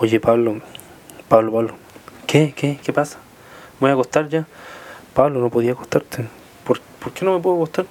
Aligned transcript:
Oye, 0.00 0.18
Pablo, 0.18 0.56
Pablo, 1.28 1.52
Pablo, 1.52 1.74
¿qué, 2.26 2.52
qué, 2.56 2.80
qué 2.82 2.92
pasa? 2.92 3.18
¿Me 3.74 3.82
voy 3.82 3.90
a 3.90 3.92
acostar 3.92 4.28
ya? 4.28 4.44
Pablo, 5.14 5.38
no 5.38 5.50
podía 5.50 5.70
acostarte. 5.70 6.26
¿Por, 6.66 6.80
¿por 6.80 7.12
qué 7.12 7.24
no 7.24 7.32
me 7.34 7.40
puedo 7.40 7.54
acostar? 7.54 7.86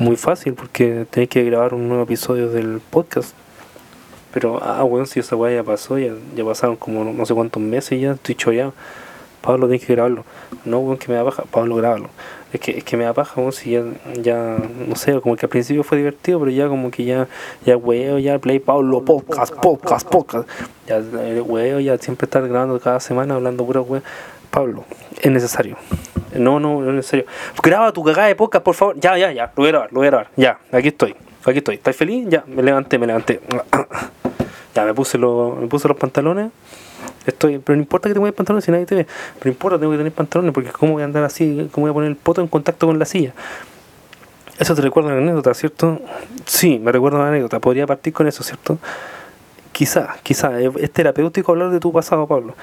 Muy 0.00 0.16
fácil, 0.16 0.54
porque 0.54 1.06
tenés 1.08 1.28
que 1.28 1.44
grabar 1.44 1.72
un 1.72 1.86
nuevo 1.86 2.02
episodio 2.02 2.50
del 2.50 2.80
podcast. 2.80 3.32
Pero, 4.34 4.60
ah, 4.60 4.82
bueno, 4.82 5.06
si 5.06 5.20
esa 5.20 5.36
weá 5.36 5.54
ya 5.54 5.62
pasó, 5.62 5.98
ya, 5.98 6.14
ya 6.34 6.44
pasaron 6.44 6.74
como 6.74 7.04
no, 7.04 7.24
sé 7.24 7.32
cuántos 7.32 7.62
meses 7.62 8.00
ya, 8.00 8.12
estoy 8.12 8.34
choreado. 8.34 8.74
Pablo, 9.40 9.66
tienes 9.66 9.86
que 9.86 9.94
grabarlo. 9.94 10.24
No, 10.64 10.80
weón, 10.80 10.98
que 10.98 11.08
me 11.08 11.14
da 11.14 11.24
paja. 11.24 11.44
Pablo, 11.50 11.76
grábalo. 11.76 12.08
Es 12.52 12.60
que, 12.60 12.78
es 12.78 12.84
que 12.84 12.96
me 12.96 13.04
da 13.04 13.12
paja, 13.12 13.40
weón, 13.40 13.52
si 13.52 13.72
ya, 13.72 13.82
ya, 14.20 14.56
no 14.86 14.96
sé, 14.96 15.20
como 15.20 15.36
que 15.36 15.46
al 15.46 15.50
principio 15.50 15.84
fue 15.84 15.98
divertido, 15.98 16.38
pero 16.38 16.50
ya 16.50 16.68
como 16.68 16.90
que 16.90 17.04
ya, 17.04 17.28
ya 17.64 17.76
weo, 17.76 18.18
ya 18.18 18.38
play 18.38 18.58
Pablo, 18.58 19.04
podcast, 19.04 19.54
podcast, 19.54 20.08
podcast. 20.08 20.48
Ya 20.86 20.98
eh, 20.98 21.40
weo, 21.40 21.80
ya 21.80 21.98
siempre 21.98 22.24
estar 22.24 22.46
grabando 22.48 22.80
cada 22.80 23.00
semana 23.00 23.34
hablando 23.34 23.64
pura 23.66 23.80
wea. 23.80 24.02
Pablo, 24.50 24.84
es 25.20 25.30
necesario. 25.30 25.76
No, 26.34 26.58
no, 26.58 26.80
no 26.80 26.88
es 26.88 26.94
necesario. 26.94 27.26
Graba 27.62 27.92
tu 27.92 28.02
cagada 28.02 28.28
de 28.28 28.34
podcast, 28.34 28.64
por 28.64 28.74
favor. 28.74 28.98
Ya, 28.98 29.16
ya, 29.18 29.30
ya. 29.32 29.52
Lo 29.56 29.62
voy 29.62 29.66
a 29.66 29.70
grabar, 29.72 29.92
lo 29.92 30.00
voy 30.00 30.06
a 30.06 30.10
grabar. 30.10 30.30
Ya, 30.36 30.58
aquí 30.72 30.88
estoy. 30.88 31.14
Aquí 31.44 31.58
estoy. 31.58 31.74
¿Estás 31.76 31.96
feliz? 31.96 32.26
Ya, 32.28 32.44
me 32.46 32.62
levanté, 32.62 32.98
me 32.98 33.06
levanté. 33.06 33.40
Ya, 34.74 34.84
me 34.84 34.94
puse, 34.94 35.18
los, 35.18 35.56
me 35.56 35.66
puse 35.66 35.88
los 35.88 35.96
pantalones. 35.96 36.52
Estoy, 37.28 37.58
pero 37.58 37.76
no 37.76 37.82
importa 37.82 38.08
que 38.08 38.14
te 38.14 38.20
pongas 38.20 38.34
pantalones 38.34 38.64
si 38.64 38.70
nadie 38.70 38.86
te 38.86 38.94
ve. 38.94 39.04
Pero 39.04 39.44
no 39.44 39.50
importa, 39.50 39.78
tengo 39.78 39.92
que 39.92 39.98
tener 39.98 40.12
pantalones 40.12 40.54
porque 40.54 40.70
cómo 40.70 40.94
voy 40.94 41.02
a 41.02 41.04
andar 41.04 41.24
así, 41.24 41.68
cómo 41.72 41.84
voy 41.86 41.90
a 41.90 41.94
poner 41.94 42.10
el 42.10 42.16
poto 42.16 42.40
en 42.40 42.48
contacto 42.48 42.86
con 42.86 42.98
la 42.98 43.04
silla. 43.04 43.34
Eso 44.58 44.74
te 44.74 44.80
recuerda 44.80 45.10
una 45.10 45.18
anécdota, 45.18 45.52
¿cierto? 45.52 46.00
Sí, 46.46 46.78
me 46.78 46.90
recuerda 46.90 47.18
una 47.18 47.28
anécdota. 47.28 47.60
Podría 47.60 47.86
partir 47.86 48.12
con 48.12 48.26
eso, 48.26 48.42
¿cierto? 48.42 48.78
Quizá, 49.72 50.16
quizá. 50.22 50.58
Es 50.60 50.90
terapéutico 50.90 51.52
hablar 51.52 51.70
de 51.70 51.80
tu 51.80 51.92
pasado, 51.92 52.26
Pablo. 52.26 52.54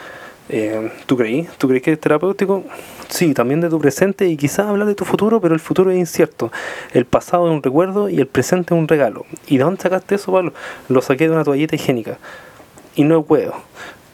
Eh, 0.50 0.92
¿Tú 1.06 1.16
creí? 1.16 1.48
¿Tú 1.58 1.68
crees 1.68 1.84
que 1.84 1.94
es 1.94 2.00
terapéutico? 2.00 2.64
Sí, 3.08 3.34
también 3.34 3.62
de 3.62 3.70
tu 3.70 3.80
presente 3.80 4.28
y 4.28 4.36
quizás 4.36 4.68
hablar 4.68 4.88
de 4.88 4.96
tu 4.96 5.06
futuro, 5.06 5.40
pero 5.40 5.54
el 5.54 5.60
futuro 5.60 5.92
es 5.92 5.98
incierto. 5.98 6.52
El 6.92 7.06
pasado 7.06 7.48
es 7.48 7.54
un 7.54 7.64
recuerdo 7.64 8.10
y 8.10 8.20
el 8.20 8.28
presente 8.28 8.74
es 8.74 8.80
un 8.80 8.88
regalo. 8.88 9.26
¿Y 9.48 9.58
de 9.58 9.64
dónde 9.64 9.82
sacaste 9.82 10.16
eso, 10.16 10.32
Pablo? 10.32 10.54
Lo 10.90 11.02
saqué 11.02 11.28
de 11.28 11.34
una 11.34 11.44
toallita 11.44 11.76
higiénica. 11.76 12.18
Y 12.96 13.04
no 13.04 13.24
puedo. 13.24 13.54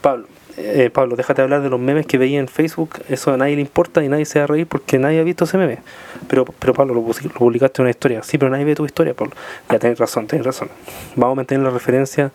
Pablo, 0.02 0.28
eh, 0.58 0.90
Pablo, 0.92 1.16
déjate 1.16 1.42
hablar 1.42 1.62
de 1.62 1.70
los 1.70 1.80
memes 1.80 2.06
que 2.06 2.18
veía 2.18 2.40
en 2.40 2.48
Facebook. 2.48 3.02
Eso 3.10 3.34
a 3.34 3.38
nadie 3.38 3.56
le 3.56 3.62
importa 3.62 4.04
y 4.04 4.10
nadie 4.10 4.26
se 4.26 4.40
va 4.40 4.46
a 4.46 4.48
reír 4.48 4.68
porque 4.68 5.00
nadie 5.00 5.20
ha 5.20 5.24
visto 5.24 5.46
ese 5.46 5.58
meme. 5.58 5.80
Pero, 6.28 6.46
pero 6.46 6.74
Pablo, 6.74 6.94
lo, 6.94 7.02
publicaste 7.02 7.82
en 7.82 7.84
una 7.84 7.90
historia. 7.92 8.24
Sí, 8.24 8.38
pero 8.38 8.52
nadie 8.52 8.66
ve 8.66 8.76
tu 8.76 8.86
historia, 8.86 9.14
Pablo. 9.14 9.34
Ya 9.70 9.80
tenés 9.80 10.00
razón, 10.00 10.28
tenés 10.28 10.46
razón. 10.46 10.70
Vamos 11.16 11.34
a 11.34 11.36
mantener 11.36 11.64
la 11.64 11.72
referencia 11.72 12.32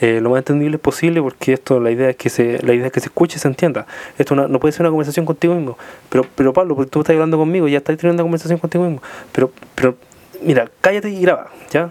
eh, 0.00 0.20
lo 0.20 0.30
más 0.30 0.38
entendible 0.38 0.78
posible 0.78 1.22
porque 1.22 1.54
esto 1.54 1.80
la 1.80 1.90
idea 1.90 2.10
es 2.10 2.16
que 2.16 2.28
se 2.28 2.62
la 2.62 2.74
idea 2.74 2.86
es 2.88 2.92
que 2.92 3.00
se 3.00 3.06
escuche 3.06 3.38
y 3.38 3.40
se 3.40 3.48
entienda 3.48 3.86
esto 4.18 4.34
no, 4.34 4.46
no 4.46 4.60
puede 4.60 4.72
ser 4.72 4.82
una 4.82 4.90
conversación 4.90 5.24
contigo 5.24 5.54
mismo 5.54 5.78
pero 6.10 6.26
pero 6.34 6.52
Pablo 6.52 6.76
porque 6.76 6.90
tú 6.90 7.00
estás 7.00 7.14
hablando 7.14 7.38
conmigo 7.38 7.66
ya 7.66 7.78
estás 7.78 7.96
teniendo 7.96 8.22
una 8.22 8.26
conversación 8.26 8.58
contigo 8.58 8.84
mismo 8.84 9.00
pero 9.32 9.50
pero 9.74 9.96
mira 10.42 10.68
cállate 10.82 11.08
y 11.08 11.22
graba 11.22 11.50
ya 11.70 11.88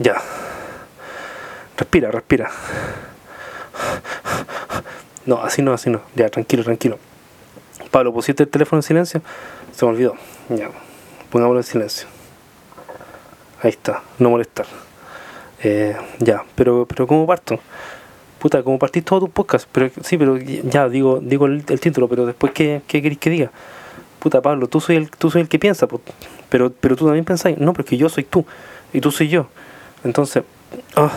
ya 0.00 0.16
respira 1.76 2.10
respira 2.10 2.50
no 5.26 5.42
así 5.42 5.62
no 5.62 5.72
así 5.72 5.90
no 5.90 6.00
ya 6.14 6.28
tranquilo 6.28 6.64
tranquilo 6.64 6.98
Pablo 7.90 8.12
pusiste 8.12 8.42
el 8.44 8.48
teléfono 8.48 8.78
en 8.78 8.82
silencio 8.82 9.22
se 9.72 9.84
me 9.84 9.92
olvidó 9.92 10.14
ya 10.48 10.70
pongámoslo 11.30 11.60
en 11.60 11.64
silencio 11.64 12.08
ahí 13.62 13.70
está 13.70 14.02
no 14.18 14.30
molestar 14.30 14.66
eh, 15.62 15.96
ya, 16.18 16.44
pero, 16.54 16.86
pero 16.86 17.06
¿cómo 17.06 17.26
parto? 17.26 17.58
Puta, 18.38 18.62
¿cómo 18.62 18.78
partís 18.78 19.04
todo 19.04 19.20
tu 19.20 19.28
podcast? 19.30 19.68
Pero, 19.72 19.90
sí, 20.02 20.18
pero 20.18 20.36
ya, 20.36 20.88
digo 20.88 21.18
digo 21.20 21.46
el, 21.46 21.64
el 21.68 21.80
título, 21.80 22.08
pero 22.08 22.26
después, 22.26 22.52
¿qué, 22.52 22.82
qué 22.86 23.00
queréis 23.00 23.18
que 23.18 23.30
diga? 23.30 23.50
Puta, 24.18 24.42
Pablo, 24.42 24.68
tú 24.68 24.80
soy 24.80 24.96
el, 24.96 25.10
tú 25.10 25.30
soy 25.30 25.42
el 25.42 25.48
que 25.48 25.58
piensa, 25.58 25.88
pero, 26.48 26.72
pero 26.72 26.96
tú 26.96 27.06
también 27.06 27.24
pensáis, 27.24 27.58
no, 27.58 27.72
porque 27.72 27.96
yo 27.96 28.08
soy 28.08 28.24
tú, 28.24 28.44
y 28.92 29.00
tú 29.00 29.10
soy 29.10 29.28
yo. 29.28 29.48
Entonces, 30.04 30.44
ah, 30.94 31.10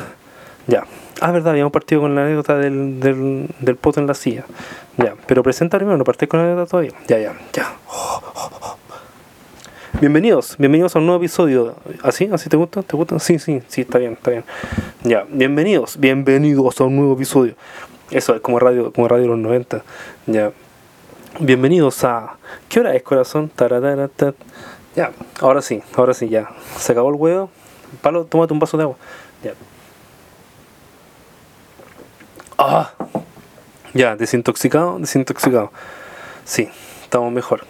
ya. 0.68 0.86
Ah, 1.22 1.32
verdad, 1.32 1.52
habíamos 1.52 1.74
partido 1.74 2.02
con 2.02 2.16
la 2.16 2.24
anécdota 2.24 2.58
del, 2.58 3.00
del, 3.00 3.76
poto 3.76 4.00
en 4.00 4.08
la 4.08 4.14
silla. 4.14 4.46
Ya, 4.98 5.16
pero 5.28 5.44
presenta 5.44 5.78
primero, 5.78 5.98
no 5.98 6.04
partís 6.06 6.30
con 6.30 6.40
la 6.40 6.46
anécdota 6.46 6.70
todavía. 6.70 6.94
Ya, 7.08 7.20
ya, 7.20 7.34
ya. 7.52 7.74
Bienvenidos, 10.00 10.56
bienvenidos 10.58 10.96
a 10.96 11.00
un 11.00 11.08
nuevo 11.08 11.22
episodio. 11.22 11.76
¿Así? 12.04 12.30
¿Así 12.32 12.48
te 12.48 12.56
gusta? 12.56 12.84
¿Te 12.84 12.96
gusta? 12.96 13.20
Sí, 13.20 13.38
sí, 13.38 13.62
sí, 13.68 13.82
está 13.82 13.98
bien, 13.98 14.14
está 14.14 14.32
bien. 14.32 14.46
Ya, 15.04 15.26
bienvenidos, 15.30 16.00
bienvenidos 16.00 16.80
a 16.80 16.86
un 16.86 16.96
nuevo 16.96 17.16
episodio. 17.16 17.56
Eso 18.12 18.34
es 18.34 18.42
como 18.42 18.60
radio, 18.60 18.94
como 18.94 19.10
radio 19.10 19.24
de 19.24 19.30
los 19.30 19.40
90. 19.40 19.84
Ya. 20.28 20.52
Bienvenidos 21.40 22.04
a. 22.06 22.38
¿Qué 22.70 22.80
hora 22.80 22.96
es, 22.96 23.04
corazón? 23.04 23.50
Tarataratat. 23.54 24.36
Ya, 24.96 25.12
ahora 25.42 25.62
sí, 25.62 25.82
ahora 25.96 26.14
sí, 26.14 26.30
ya. 26.30 26.50
Se 26.78 26.94
acabó 26.94 27.10
el 27.10 27.16
huevo. 27.16 27.50
Palo, 28.02 28.24
tómate 28.24 28.54
un 28.54 28.60
vaso 28.60 28.78
de 28.78 28.84
agua. 28.84 28.96
Ya. 29.44 29.54
Ah. 32.62 32.92
Ya, 33.94 34.16
desintoxicado, 34.16 35.00
desintoxicado. 35.00 35.72
Sí, 36.46 36.70
estamos 37.04 37.32
mejor. 37.32 37.66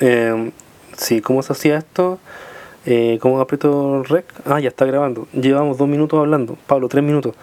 Eh, 0.00 0.50
Sí, 0.96 1.20
¿cómo 1.20 1.42
se 1.42 1.52
hacía 1.52 1.76
esto? 1.76 2.18
Eh, 2.86 3.18
¿Cómo 3.20 3.40
aprieto 3.40 4.02
rec? 4.04 4.24
Ah, 4.46 4.60
ya 4.60 4.68
está 4.68 4.84
grabando. 4.84 5.28
Llevamos 5.32 5.76
dos 5.76 5.88
minutos 5.88 6.18
hablando. 6.18 6.56
Pablo, 6.66 6.88
tres 6.88 7.04
minutos. 7.04 7.34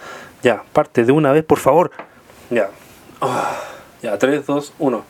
Ya, 0.41 0.63
parte 0.73 1.03
de 1.03 1.11
una 1.11 1.31
vez, 1.31 1.43
por 1.43 1.59
favor. 1.59 1.91
Ya. 2.49 2.69
Oh, 3.19 3.43
ya, 4.01 4.17
tres, 4.17 4.45
dos, 4.45 4.73
uno. 4.79 5.03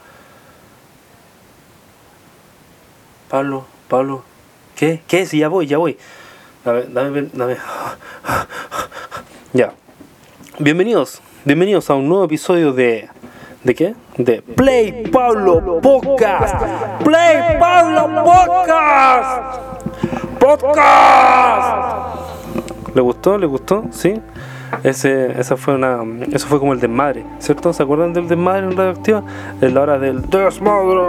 Pablo, 3.29 3.66
Pablo. 3.88 4.23
¿Qué? 4.75 5.01
¿Qué? 5.07 5.25
Si 5.25 5.39
ya 5.39 5.47
voy, 5.47 5.66
ya 5.67 5.78
voy. 5.78 5.97
Dame, 6.66 6.83
dame, 6.89 7.29
dame. 7.33 7.57
Ya. 9.53 9.73
Bienvenidos, 10.59 11.19
bienvenidos 11.45 11.89
a 11.89 11.95
un 11.95 12.07
nuevo 12.07 12.25
episodio 12.25 12.73
de 12.73 13.09
¿De 13.63 13.73
qué? 13.73 13.95
De 14.17 14.43
Play 14.43 15.07
Pablo 15.11 15.79
Podcast. 15.81 16.55
Play 17.03 17.57
Pablo 17.59 18.23
Podcast. 18.23 19.57
Podcast. 20.39 22.17
¿Le 22.93 23.01
gustó? 23.01 23.39
¿Le 23.39 23.47
gustó? 23.47 23.85
¿Sí? 23.89 24.21
Ese, 24.83 25.39
esa 25.39 25.57
fue 25.57 25.73
una, 25.73 26.03
eso 26.31 26.47
fue 26.47 26.59
como 26.59 26.73
el 26.73 26.79
desmadre, 26.79 27.25
¿cierto? 27.39 27.73
¿Se 27.73 27.81
acuerdan 27.81 28.13
del 28.13 28.27
desmadre 28.27 28.67
en 28.67 28.77
Radioactiva? 28.77 29.23
Es 29.59 29.73
la 29.73 29.81
hora 29.81 29.97
del 29.97 30.21
desmadre 30.29 31.01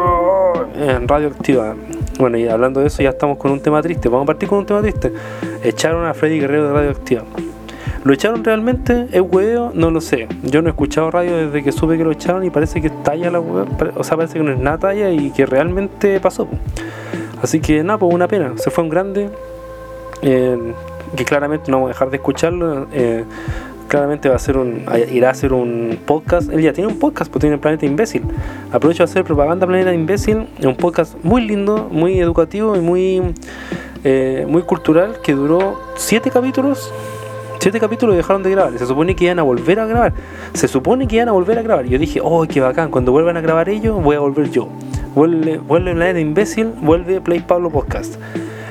en 0.77 1.07
Radioactiva. 1.07 1.75
Bueno, 2.19 2.39
y 2.39 2.49
hablando 2.49 2.81
de 2.81 2.87
eso, 2.87 3.03
ya 3.03 3.11
estamos 3.11 3.37
con 3.37 3.51
un 3.51 3.61
tema 3.61 3.83
triste. 3.83 4.09
Vamos 4.09 4.25
a 4.25 4.27
partir 4.29 4.49
con 4.49 4.61
un 4.61 4.67
tema 4.67 4.81
triste. 4.81 5.13
Echaron 5.63 6.07
a 6.07 6.15
Freddy 6.15 6.41
Guerrero 6.41 6.69
de 6.69 6.73
Radioactiva. 6.73 7.25
¿Lo 8.05 8.13
echaron 8.13 8.45
realmente? 8.45 9.09
¿Es 9.13 9.23
huevo? 9.23 9.73
No 9.73 9.91
lo 9.91 10.03
sé. 10.03 10.29
Yo 10.43 10.61
no 10.61 10.69
he 10.69 10.73
escuchado 10.73 11.11
radio 11.11 11.39
desde 11.39 11.65
que 11.65 11.73
supe 11.73 11.97
que 11.97 12.05
lo 12.05 12.13
echaron 12.13 12.45
y 12.45 12.51
parece 12.51 12.83
que 12.83 12.91
talla 12.91 13.31
la 13.31 13.41
hueá. 13.41 13.65
O 13.97 14.05
sea, 14.05 14.19
parece 14.19 14.35
que 14.35 14.45
no 14.45 14.53
es 14.53 14.59
nada 14.59 14.77
talla 14.77 15.11
y 15.11 15.31
que 15.31 15.47
realmente 15.47 16.21
pasó. 16.21 16.47
Así 17.41 17.61
que 17.61 17.83
nada, 17.83 17.99
pues 17.99 18.13
una 18.13 18.29
pena. 18.29 18.53
Se 18.57 18.71
fue 18.71 18.85
un 18.85 18.91
grande. 18.91 19.31
Eh, 20.21 20.75
que 21.17 21.25
claramente 21.25 21.71
no 21.71 21.79
vamos 21.79 21.89
a 21.89 21.93
dejar 21.95 22.11
de 22.11 22.17
escucharlo. 22.17 22.89
Eh, 22.93 23.25
claramente 23.89 24.29
va 24.29 24.37
a 24.37 24.39
ser 24.39 24.59
un, 24.59 24.85
irá 25.11 25.29
a 25.29 25.33
hacer 25.33 25.55
un 25.55 25.99
podcast. 26.05 26.51
Él 26.53 26.61
ya 26.61 26.75
tiene 26.75 26.93
un 26.93 26.99
podcast, 26.99 27.31
pues 27.31 27.41
tiene 27.41 27.57
Planeta 27.57 27.87
Imbécil. 27.87 28.23
Aprovecho 28.71 29.05
de 29.05 29.11
hacer 29.11 29.25
propaganda 29.25 29.67
Planeta 29.67 29.95
Imbécil. 29.95 30.47
Un 30.63 30.77
podcast 30.77 31.15
muy 31.23 31.41
lindo, 31.41 31.89
muy 31.91 32.21
educativo 32.21 32.77
y 32.77 32.81
muy, 32.81 33.23
eh, 34.05 34.45
muy 34.47 34.61
cultural 34.61 35.17
que 35.23 35.33
duró 35.33 35.81
siete 35.97 36.31
capítulos 36.31 36.93
siete 37.61 37.81
capítulos 37.81 38.17
dejaron 38.17 38.43
de 38.43 38.51
grabar. 38.51 38.79
Se 38.79 38.87
supone 38.87 39.15
que 39.15 39.25
iban 39.25 39.39
a 39.39 39.43
volver 39.43 39.81
a 39.81 39.87
grabar. 39.87 40.13
Se 40.53 40.69
supone 40.69 41.07
que 41.07 41.17
iban 41.17 41.29
a 41.29 41.33
volver 41.33 41.59
a 41.59 41.63
grabar. 41.63 41.87
Yo 41.87 41.99
dije, 41.99 42.21
oh, 42.23 42.47
qué 42.47 42.61
bacán. 42.61 42.91
Cuando 42.91 43.13
vuelvan 43.13 43.37
a 43.37 43.41
grabar 43.41 43.69
ellos, 43.69 44.03
voy 44.03 44.17
a 44.17 44.21
volver 44.21 44.51
yo. 44.51 44.69
Vuelve, 45.15 45.59
vuelve 45.59 45.95
Planeta 45.95 46.21
Imbécil, 46.21 46.73
vuelve 46.81 47.21
Play 47.21 47.41
Pablo 47.41 47.71
Podcast. 47.71 48.17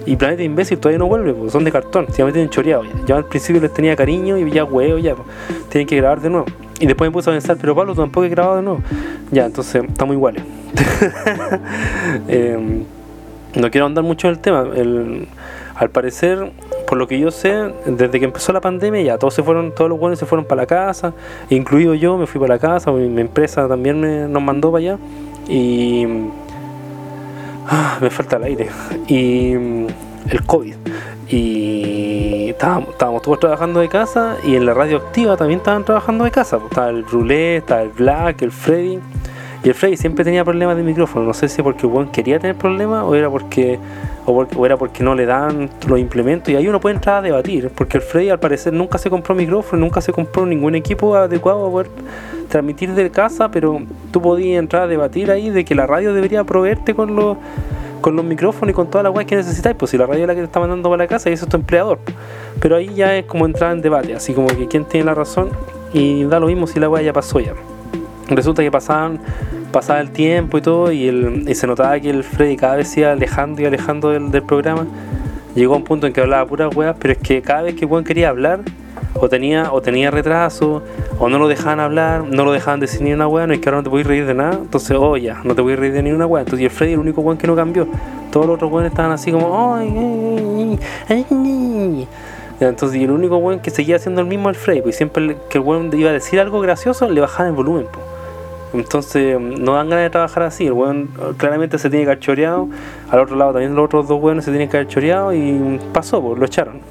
Y 0.05 0.17
Planeta 0.17 0.43
Imbécil 0.43 0.77
todavía 0.77 0.99
no 0.99 1.07
vuelve, 1.07 1.33
pues 1.33 1.53
son 1.53 1.63
de 1.63 1.71
cartón. 1.71 2.07
Se 2.11 2.23
me 2.23 2.31
tienen 2.31 2.49
choreado 2.49 2.83
ya. 2.83 3.05
Yo 3.05 3.15
al 3.15 3.25
principio 3.25 3.61
les 3.61 3.73
tenía 3.73 3.95
cariño 3.95 4.37
y 4.37 4.51
ya 4.51 4.65
huevo, 4.65 4.97
ya. 4.97 5.15
Pues. 5.15 5.27
Tienen 5.69 5.87
que 5.87 5.95
grabar 5.95 6.19
de 6.21 6.29
nuevo. 6.29 6.45
Y 6.79 6.85
después 6.85 7.09
me 7.09 7.13
puse 7.13 7.29
a 7.29 7.33
pensar, 7.33 7.57
pero 7.59 7.73
Pablo 7.75 7.95
tampoco 7.95 8.25
he 8.25 8.29
grabado 8.29 8.57
de 8.57 8.63
nuevo. 8.63 8.81
Ya, 9.31 9.45
entonces 9.45 9.83
estamos 9.87 10.15
iguales. 10.15 10.43
eh, 12.27 12.83
no 13.55 13.71
quiero 13.71 13.85
andar 13.85 14.03
mucho 14.03 14.27
en 14.27 14.33
el 14.33 14.39
tema. 14.39 14.65
Al 15.83 15.89
parecer, 15.89 16.51
por 16.87 16.97
lo 16.97 17.07
que 17.07 17.19
yo 17.19 17.31
sé, 17.31 17.71
desde 17.85 18.19
que 18.19 18.25
empezó 18.25 18.53
la 18.53 18.61
pandemia 18.61 19.01
ya 19.01 19.17
todos 19.17 19.33
se 19.33 19.43
fueron, 19.43 19.73
todos 19.73 19.89
los 19.89 19.99
buenos 19.99 20.19
se 20.19 20.25
fueron 20.25 20.45
para 20.45 20.61
la 20.61 20.67
casa, 20.67 21.13
incluido 21.49 21.93
yo, 21.93 22.17
me 22.17 22.27
fui 22.27 22.39
para 22.39 22.55
la 22.55 22.59
casa, 22.59 22.91
mi, 22.91 23.21
empresa 23.21 23.67
también 23.67 23.99
me, 23.99 24.27
nos 24.27 24.41
mandó 24.41 24.71
para 24.71 24.79
allá 24.79 24.97
y 25.47 26.05
ah, 27.67 27.97
me 28.01 28.09
falta 28.09 28.37
el 28.37 28.43
aire 28.43 28.69
y 29.07 29.53
el 30.29 30.43
COVID 30.45 30.75
Y 31.29 32.49
estábamos, 32.49 32.89
estábamos 32.89 33.21
todos 33.21 33.39
trabajando 33.39 33.79
de 33.79 33.89
casa 33.89 34.37
y 34.45 34.55
en 34.55 34.65
la 34.65 34.73
radio 34.73 34.97
activa 34.97 35.35
también 35.35 35.59
estaban 35.59 35.83
trabajando 35.83 36.23
de 36.23 36.31
casa. 36.31 36.59
pues, 36.59 36.71
Estaba 36.71 36.89
el 36.89 37.05
Roulette, 37.05 37.63
estaba 37.63 37.81
el 37.81 37.89
Black, 37.89 38.41
el 38.41 38.51
Freddy. 38.51 38.99
Y 39.63 39.69
el 39.69 39.75
Freddy 39.75 39.95
siempre 39.95 40.25
tenía 40.25 40.43
problemas 40.43 40.75
de 40.75 40.83
micrófono. 40.83 41.25
No 41.25 41.33
sé 41.33 41.47
si 41.47 41.61
porque 41.63 41.87
weón 41.87 42.09
quería 42.09 42.37
tener 42.37 42.55
problemas 42.57 43.05
o 43.05 43.15
era 43.15 43.29
porque- 43.29 43.79
o 44.25 44.65
era 44.65 44.75
porque 44.75 45.03
no 45.03 45.15
le 45.15 45.25
dan 45.25 45.69
los 45.87 45.99
implementos. 45.99 46.49
Y 46.49 46.57
ahí 46.57 46.67
uno 46.67 46.81
puede 46.81 46.95
entrar 46.95 47.17
a 47.17 47.21
debatir. 47.21 47.69
Porque 47.73 47.97
el 47.97 48.03
Freddy 48.03 48.29
al 48.29 48.39
parecer 48.39 48.73
nunca 48.73 48.97
se 48.97 49.09
compró 49.09 49.33
micrófono, 49.35 49.79
nunca 49.79 50.01
se 50.01 50.11
compró 50.11 50.45
ningún 50.45 50.75
equipo 50.75 51.15
adecuado 51.15 51.65
a 51.65 51.71
poder 51.71 51.87
transmitir 52.49 52.91
de 52.93 53.09
casa. 53.09 53.49
Pero 53.51 53.81
tú 54.11 54.21
podías 54.21 54.59
entrar 54.59 54.83
a 54.83 54.87
debatir 54.87 55.31
ahí 55.31 55.49
de 55.49 55.63
que 55.63 55.75
la 55.75 55.87
radio 55.87 56.13
debería 56.13 56.43
proveerte 56.43 56.93
con 56.93 57.15
los 57.15 57.37
con 58.01 58.17
los 58.17 58.25
micrófonos 58.25 58.71
y 58.71 58.73
con 58.73 58.87
toda 58.87 59.01
la 59.05 59.11
weá 59.11 59.23
que 59.25 59.37
necesitáis, 59.37 59.77
pues 59.77 59.91
si 59.91 59.97
la 59.97 60.05
radio 60.05 60.23
es 60.23 60.27
la 60.27 60.33
que 60.35 60.41
te 60.41 60.45
está 60.47 60.59
mandando 60.59 60.89
para 60.89 61.03
la 61.05 61.07
casa 61.07 61.29
y 61.29 61.33
eso 61.33 61.45
es 61.45 61.49
tu 61.49 61.55
empleador. 61.55 61.99
Pero 62.59 62.75
ahí 62.75 62.93
ya 62.93 63.15
es 63.15 63.23
como 63.23 63.45
entrar 63.45 63.71
en 63.71 63.81
debate, 63.81 64.13
así 64.13 64.33
como 64.33 64.47
que 64.47 64.67
quién 64.67 64.83
tiene 64.83 65.05
la 65.05 65.13
razón 65.15 65.51
y 65.93 66.25
da 66.25 66.41
lo 66.41 66.47
mismo 66.47 66.67
si 66.67 66.81
la 66.81 66.89
weá 66.89 67.01
ya 67.01 67.13
pasó 67.13 67.39
ya. 67.39 67.53
Resulta 68.29 68.63
que 68.63 68.71
pasaban, 68.71 69.19
pasaba 69.71 69.99
el 69.99 70.11
tiempo 70.11 70.57
y 70.57 70.61
todo 70.61 70.91
y, 70.91 71.07
el, 71.07 71.45
y 71.47 71.55
se 71.55 71.67
notaba 71.67 71.99
que 71.99 72.09
el 72.09 72.23
Freddy 72.23 72.55
cada 72.55 72.77
vez 72.77 72.95
iba 72.97 73.11
alejando 73.11 73.61
y 73.61 73.65
alejando 73.65 74.09
del, 74.09 74.31
del 74.31 74.43
programa. 74.43 74.85
Llegó 75.55 75.75
a 75.75 75.77
un 75.77 75.83
punto 75.83 76.07
en 76.07 76.13
que 76.13 76.21
hablaba 76.21 76.45
puras 76.47 76.75
weas, 76.75 76.95
pero 76.99 77.13
es 77.13 77.19
que 77.19 77.41
cada 77.41 77.63
vez 77.63 77.75
que 77.75 77.85
weón 77.85 78.03
quería 78.03 78.29
hablar, 78.29 78.61
o 79.13 79.29
tenía, 79.29 79.71
o 79.71 79.81
tenía 79.81 80.09
retraso, 80.09 80.81
o 81.19 81.29
no 81.29 81.37
lo 81.37 81.47
dejaban 81.47 81.79
hablar, 81.79 82.23
no 82.23 82.43
lo 82.43 82.51
dejaban 82.51 82.79
decir 82.79 83.01
ni 83.01 83.13
una 83.13 83.27
wea, 83.27 83.45
no 83.45 83.53
es 83.53 83.59
que 83.59 83.69
ahora 83.69 83.77
no 83.77 83.83
te 83.83 83.89
podéis 83.91 84.07
reír 84.07 84.25
de 84.25 84.33
nada, 84.33 84.53
entonces, 84.53 84.97
oh 84.99 85.15
ya, 85.17 85.41
no 85.43 85.53
te 85.53 85.61
voy 85.61 85.75
reír 85.75 85.93
de 85.93 86.01
ni 86.01 86.11
una 86.11 86.25
wea. 86.25 86.41
Entonces, 86.41 86.61
y 86.61 86.65
el 86.65 86.71
Freddy, 86.71 86.93
el 86.93 86.99
único 86.99 87.21
weón 87.21 87.37
que 87.37 87.45
no 87.45 87.55
cambió. 87.55 87.87
Todos 88.31 88.47
los 88.47 88.55
otros 88.55 88.71
weones 88.71 88.91
estaban 88.91 89.11
así 89.11 89.31
como, 89.31 89.75
ay, 89.75 89.93
ay, 89.95 90.79
ay, 91.09 91.25
ay". 91.29 92.07
Ya, 92.59 92.69
Entonces, 92.69 92.99
y 92.99 93.03
el 93.03 93.11
único 93.11 93.37
weón 93.37 93.59
que 93.59 93.69
seguía 93.69 93.99
siendo 93.99 94.21
el 94.21 94.27
mismo 94.27 94.49
el 94.49 94.55
Freddy, 94.55 94.81
pues 94.81 94.95
siempre 94.95 95.37
que 95.49 95.59
el 95.59 95.63
weón 95.63 95.91
iba 95.93 96.09
a 96.09 96.13
decir 96.13 96.39
algo 96.39 96.59
gracioso, 96.61 97.07
le 97.09 97.21
bajaban 97.21 97.51
el 97.51 97.55
volumen, 97.55 97.85
pues. 97.91 98.12
Entonces 98.73 99.39
no 99.39 99.75
dan 99.75 99.89
ganas 99.89 100.05
de 100.05 100.09
trabajar 100.09 100.43
así. 100.43 100.65
El 100.65 100.73
weón 100.73 101.09
eh, 101.19 101.33
claramente 101.37 101.77
se 101.77 101.89
tiene 101.89 102.05
que 102.05 102.11
haber 102.11 102.19
choreado. 102.19 102.67
Al 103.09 103.19
otro 103.19 103.35
lado 103.35 103.53
también 103.53 103.75
los 103.75 103.85
otros 103.85 104.07
dos 104.07 104.21
weones 104.21 104.45
se 104.45 104.51
tienen 104.51 104.69
que 104.69 104.77
haber 104.77 104.87
choreado 104.87 105.33
y 105.33 105.79
pasó, 105.93 106.21
pues, 106.21 106.39
lo 106.39 106.45
echaron. 106.45 106.81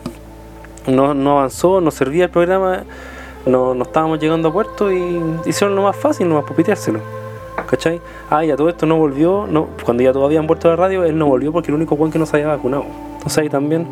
No, 0.87 1.11
avanzó, 1.11 1.81
no 1.81 1.90
servía 1.90 2.25
el 2.25 2.31
programa, 2.31 2.82
no, 3.46 3.81
estábamos 3.81 4.19
llegando 4.19 4.49
a 4.49 4.52
puerto 4.52 4.90
y 4.93 5.23
hicieron 5.46 5.76
lo 5.76 5.82
más 5.82 5.94
fácil, 5.94 6.29
nomás 6.29 6.44
pupiteárselo. 6.44 7.00
¿Cachai? 7.69 8.00
Ah, 8.28 8.44
ya 8.44 8.56
todo 8.56 8.69
esto 8.69 8.85
no 8.85 8.96
volvió, 8.96 9.46
cuando 9.85 10.02
ya 10.02 10.12
todos 10.12 10.26
habían 10.26 10.46
vuelto 10.46 10.69
a 10.69 10.73
la 10.73 10.76
radio, 10.76 11.05
él 11.05 11.17
no 11.17 11.26
volvió 11.26 11.52
porque 11.52 11.70
el 11.70 11.76
único 11.76 11.94
weón 11.94 12.11
que 12.11 12.19
no 12.19 12.26
se 12.26 12.37
había 12.37 12.49
vacunado. 12.49 12.85
Entonces 13.14 13.38
ahí 13.38 13.49
también 13.49 13.87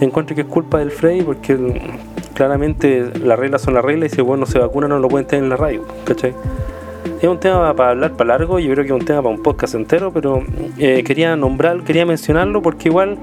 encuentro 0.00 0.36
que 0.36 0.42
es 0.42 0.46
culpa 0.46 0.78
del 0.78 0.90
Freddy 0.90 1.22
porque 1.22 1.56
claramente 2.34 3.12
las 3.18 3.38
reglas 3.38 3.62
son 3.62 3.74
las 3.74 3.84
reglas 3.84 4.12
y 4.12 4.14
si 4.16 4.20
el 4.20 4.26
weón 4.26 4.40
no 4.40 4.46
se 4.46 4.58
vacuna 4.58 4.88
no 4.88 4.98
lo 4.98 5.08
pueden 5.08 5.26
tener 5.26 5.44
en 5.44 5.50
la 5.50 5.56
radio. 5.56 5.82
¿Cachai? 6.04 6.34
Es 7.20 7.28
un 7.28 7.38
tema 7.40 7.74
para 7.74 7.90
hablar 7.90 8.12
para 8.12 8.28
largo, 8.38 8.58
yo 8.58 8.70
creo 8.72 8.84
que 8.84 8.92
es 8.92 8.98
un 9.00 9.04
tema 9.04 9.22
para 9.22 9.34
un 9.34 9.42
podcast 9.42 9.74
entero, 9.74 10.12
pero 10.12 10.42
eh, 10.78 11.02
quería 11.04 11.36
nombrar, 11.36 11.82
quería 11.82 12.04
mencionarlo 12.06 12.62
porque 12.62 12.88
igual 12.88 13.16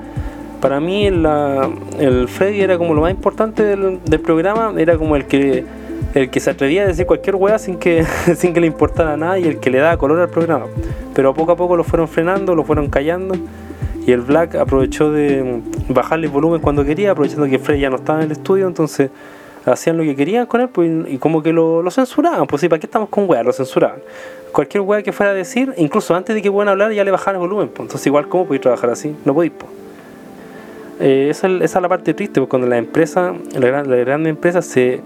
para 0.61 0.79
mí 0.79 1.09
la- 1.11 1.69
el 1.99 2.27
Freddy 2.27 2.61
era 2.61 2.77
como 2.77 2.93
lo 2.93 3.01
más 3.01 3.11
importante 3.11 3.63
del, 3.63 3.99
del 4.03 4.19
programa, 4.19 4.73
era 4.77 4.97
como 4.97 5.15
el 5.15 5.25
que 5.25 5.65
el 6.13 6.29
que 6.29 6.39
se 6.39 6.51
atrevía 6.51 6.83
a 6.83 6.87
decir 6.87 7.07
cualquier 7.07 7.35
weá 7.35 7.57
sin 7.57 7.77
que, 7.77 8.05
sin 8.35 8.53
que 8.53 8.61
le 8.61 8.67
importara 8.67 9.17
nada 9.17 9.39
y 9.39 9.45
el 9.45 9.59
que 9.59 9.71
le 9.71 9.79
daba 9.79 9.97
color 9.97 10.19
al 10.19 10.29
programa. 10.29 10.65
Pero 11.15 11.33
poco 11.33 11.53
a 11.53 11.55
poco 11.55 11.75
lo 11.75 11.83
fueron 11.83 12.07
frenando, 12.07 12.53
lo 12.55 12.63
fueron 12.63 12.87
callando 12.89 13.35
y 14.05 14.11
el 14.11 14.21
Black 14.21 14.53
aprovechó 14.55 15.11
de 15.11 15.61
bajarle 15.89 16.27
el 16.27 16.31
volumen 16.31 16.61
cuando 16.61 16.85
quería, 16.85 17.11
aprovechando 17.11 17.47
que 17.47 17.57
Freddy 17.57 17.79
ya 17.81 17.89
no 17.89 17.95
estaba 17.95 18.19
en 18.19 18.25
el 18.25 18.31
estudio, 18.33 18.67
entonces 18.67 19.09
hacían 19.65 19.97
lo 19.97 20.03
que 20.03 20.15
querían 20.15 20.45
con 20.45 20.61
él 20.61 20.69
pues, 20.69 20.89
y 21.07 21.17
como 21.17 21.41
que 21.41 21.53
lo, 21.53 21.89
censuraban, 21.91 22.45
pues 22.47 22.61
sí, 22.61 22.69
¿para 22.69 22.79
qué 22.79 22.85
estamos 22.87 23.09
con 23.09 23.29
weá? 23.29 23.43
Lo 23.43 23.53
censuraban. 23.53 23.99
Cualquier 24.51 24.81
weá 24.81 25.01
que 25.01 25.11
fuera 25.11 25.31
a 25.31 25.35
decir, 25.35 25.73
incluso 25.77 26.13
antes 26.15 26.35
de 26.35 26.41
que 26.41 26.51
puedan 26.51 26.69
hablar 26.69 26.91
ya 26.91 27.03
le 27.03 27.11
bajaban 27.11 27.35
el 27.41 27.47
volumen, 27.47 27.69
pues. 27.69 27.81
entonces 27.87 28.05
igual 28.07 28.27
cómo 28.27 28.45
podéis 28.45 28.61
trabajar 28.61 28.89
así, 28.89 29.15
no 29.25 29.33
podéis. 29.33 29.53
pues. 29.57 29.71
Eh, 30.99 31.27
esa, 31.29 31.47
es- 31.47 31.73
la 31.75 31.89
parte 31.89 32.13
triste, 32.13 32.39
pues, 32.39 32.49
cuando 32.49 32.67
las 32.67 32.77
empresas, 32.79 33.33
las 33.53 33.61
gran- 33.61 33.89
las 33.89 33.99
grandes 33.99 34.29
empresas 34.29 34.65
se, 34.65 35.01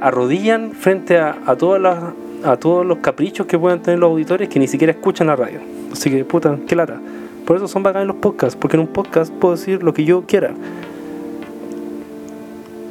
arrodillan 0.00 0.72
frente 0.72 1.18
a 1.18 1.56
todos 1.56 2.86
los 2.86 2.98
caprichos 2.98 3.46
que 3.46 3.58
puedan 3.58 3.80
tener 3.82 3.98
los 4.00 4.10
auditores 4.10 4.48
que 4.48 4.58
ni 4.58 4.68
siquiera 4.68 4.92
escuchan 4.92 5.26
la 5.26 5.36
radio. 5.36 5.60
Así 5.92 6.10
que, 6.10 6.24
puta, 6.24 6.58
qué 6.66 6.76
lata. 6.76 7.00
Por 7.44 7.56
eso 7.56 7.68
son 7.68 7.82
bacanes 7.82 8.06
los 8.08 8.16
podcasts, 8.16 8.56
porque 8.60 8.76
en 8.76 8.80
un 8.82 8.86
podcast 8.88 9.32
puedo 9.32 9.54
decir 9.56 9.82
lo 9.82 9.92
que 9.92 10.04
yo 10.04 10.22
quiera. 10.26 10.52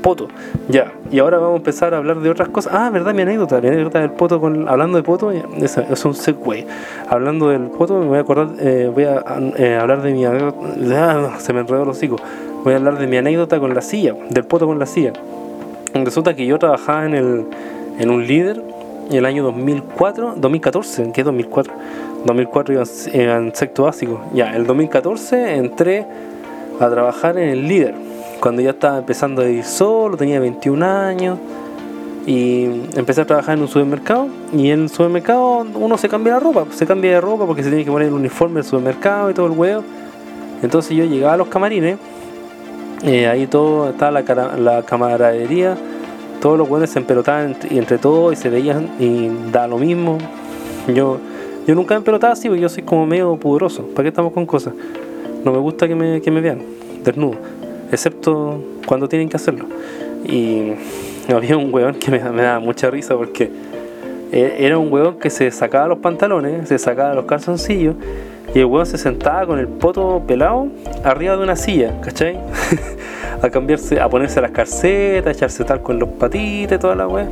Poto. 0.03 0.27
Ya, 0.67 0.91
y 1.09 1.19
ahora 1.19 1.37
vamos 1.37 1.53
a 1.53 1.57
empezar 1.57 1.93
a 1.93 1.97
hablar 1.97 2.19
de 2.19 2.29
otras 2.29 2.49
cosas. 2.49 2.73
Ah, 2.75 2.89
verdad, 2.91 3.13
mi 3.13 3.21
anécdota, 3.21 3.61
mi 3.61 3.69
anécdota 3.69 4.01
del 4.01 4.11
poto, 4.11 4.35
hablando 4.67 4.97
de 4.97 5.03
poto, 5.03 5.31
es 5.31 6.05
un 6.05 6.13
segue. 6.13 6.67
Hablando 7.09 7.49
del 7.49 7.61
poto, 7.69 7.99
me 7.99 8.07
voy 8.07 8.17
a 8.17 8.21
acordar, 8.21 8.49
eh, 8.59 8.91
voy 8.93 9.05
a 9.05 9.23
eh, 9.57 9.77
hablar 9.81 10.01
de 10.01 10.11
mi 10.11 10.25
anécdota. 10.25 11.39
Se 11.39 11.53
me 11.53 11.61
enredó 11.61 11.83
el 11.83 11.89
hocico. 11.89 12.17
Voy 12.65 12.73
a 12.73 12.75
hablar 12.75 12.99
de 12.99 13.07
mi 13.07 13.15
anécdota 13.15 13.59
con 13.61 13.73
la 13.73 13.81
silla, 13.81 14.13
del 14.29 14.43
poto 14.43 14.67
con 14.67 14.77
la 14.77 14.85
silla. 14.85 15.13
Resulta 15.93 16.35
que 16.35 16.45
yo 16.45 16.59
trabajaba 16.59 17.05
en, 17.05 17.15
el, 17.15 17.45
en 17.97 18.09
un 18.09 18.27
líder 18.27 18.61
en 19.09 19.15
el 19.15 19.25
año 19.25 19.43
2004, 19.43 20.33
2014, 20.35 21.11
¿qué 21.13 21.23
2004? 21.23 21.73
2004 22.25 22.73
iba 22.73 22.83
en, 23.13 23.29
en 23.29 23.55
sexto 23.55 23.83
básico. 23.83 24.21
Ya, 24.33 24.55
el 24.55 24.65
2014 24.65 25.55
entré 25.55 26.05
a 26.79 26.89
trabajar 26.89 27.37
en 27.37 27.49
el 27.49 27.67
líder. 27.67 27.95
Cuando 28.43 28.61
ya 28.61 28.71
estaba 28.71 28.97
empezando 28.97 29.41
a 29.41 29.45
vivir 29.45 29.63
solo, 29.63 30.17
tenía 30.17 30.37
21 30.37 30.85
años. 30.85 31.39
Y 32.25 32.65
empecé 32.93 33.21
a 33.21 33.25
trabajar 33.25 33.55
en 33.55 33.61
un 33.61 33.69
supermercado. 33.69 34.27
Y 34.51 34.69
en 34.69 34.81
el 34.81 34.89
supermercado 34.89 35.65
uno 35.75 35.97
se 35.97 36.09
cambia 36.09 36.33
la 36.33 36.41
ropa. 36.41 36.65
Se 36.71 36.85
cambia 36.85 37.11
de 37.11 37.21
ropa 37.21 37.45
porque 37.45 37.63
se 37.63 37.69
tiene 37.69 37.85
que 37.85 37.91
poner 37.91 38.09
el 38.09 38.13
uniforme 38.13 38.55
del 38.55 38.65
supermercado 38.65 39.31
y 39.31 39.33
todo 39.33 39.45
el 39.45 39.53
huevo. 39.53 39.83
Entonces 40.61 40.91
yo 40.91 41.05
llegaba 41.05 41.35
a 41.35 41.37
los 41.37 41.47
camarines. 41.47 41.97
eh, 43.03 43.27
ahí 43.27 43.47
todo 43.47 43.91
estaba 43.91 44.11
la, 44.11 44.83
camaradería. 44.83 45.77
Todos 46.41 46.57
los 46.57 46.67
buenos 46.67 46.89
se 46.89 46.99
empelotaban 46.99 47.45
entre, 47.45 47.77
entre 47.77 47.97
todos 47.97 48.33
y 48.33 48.35
se 48.35 48.49
veían 48.49 48.89
y 48.99 49.29
da 49.53 49.67
lo 49.67 49.77
mismo. 49.77 50.17
Yo, 50.93 51.17
yo 51.65 51.75
nunca 51.75 51.93
me 51.93 51.99
empelotaba 51.99 52.33
así 52.33 52.49
porque 52.49 52.61
yo 52.61 52.67
soy 52.67 52.83
como 52.83 53.05
medio 53.05 53.37
pudoroso. 53.37 53.83
¿Para 53.83 54.03
qué 54.03 54.09
estamos 54.09 54.33
con 54.33 54.45
cosas? 54.45 54.73
No 55.45 55.53
me 55.53 55.59
gusta 55.59 55.87
que 55.87 55.95
me, 55.95 56.19
que 56.19 56.29
me 56.29 56.41
vean 56.41 56.59
desnudo, 57.03 57.37
excepto 57.95 58.59
cuando 58.85 59.07
tienen 59.07 59.29
que 59.29 59.37
hacerlo. 59.37 59.65
Y 60.25 60.73
había 61.33 61.57
un 61.57 61.73
weón 61.73 61.95
que 61.95 62.11
me, 62.11 62.19
daba 62.19 62.59
mucha 62.59 62.89
risa 62.89 63.15
porque 63.15 63.51
eh, 64.31 64.57
era 64.59 64.77
un 64.77 64.91
weón 64.91 65.19
que 65.19 65.29
se 65.29 65.49
sacaba 65.51 65.87
los 65.87 65.99
pantalones, 65.99 66.67
se 66.67 66.77
sacaba 66.79 67.13
los 67.13 67.25
calzoncillos 67.25 67.95
y 68.53 68.59
el 68.59 68.65
weón 68.65 68.85
se 68.85 68.97
sentaba 68.97 69.45
con 69.45 69.59
el 69.59 69.67
poto 69.67 70.23
pelado 70.27 70.67
arriba 71.03 71.35
de 71.35 71.43
una 71.43 71.55
silla, 71.55 71.99
¿cachai? 72.01 72.37
a 73.41 73.49
cambiarse, 73.49 73.99
a 73.99 74.09
ponerse 74.09 74.39
las 74.41 74.51
calcetas, 74.51 75.27
a 75.27 75.31
echarse 75.31 75.63
tal 75.63 75.81
con 75.81 75.99
los 75.99 76.09
patitas 76.09 76.79
toda 76.79 76.95
la 76.95 77.07
weá. 77.07 77.27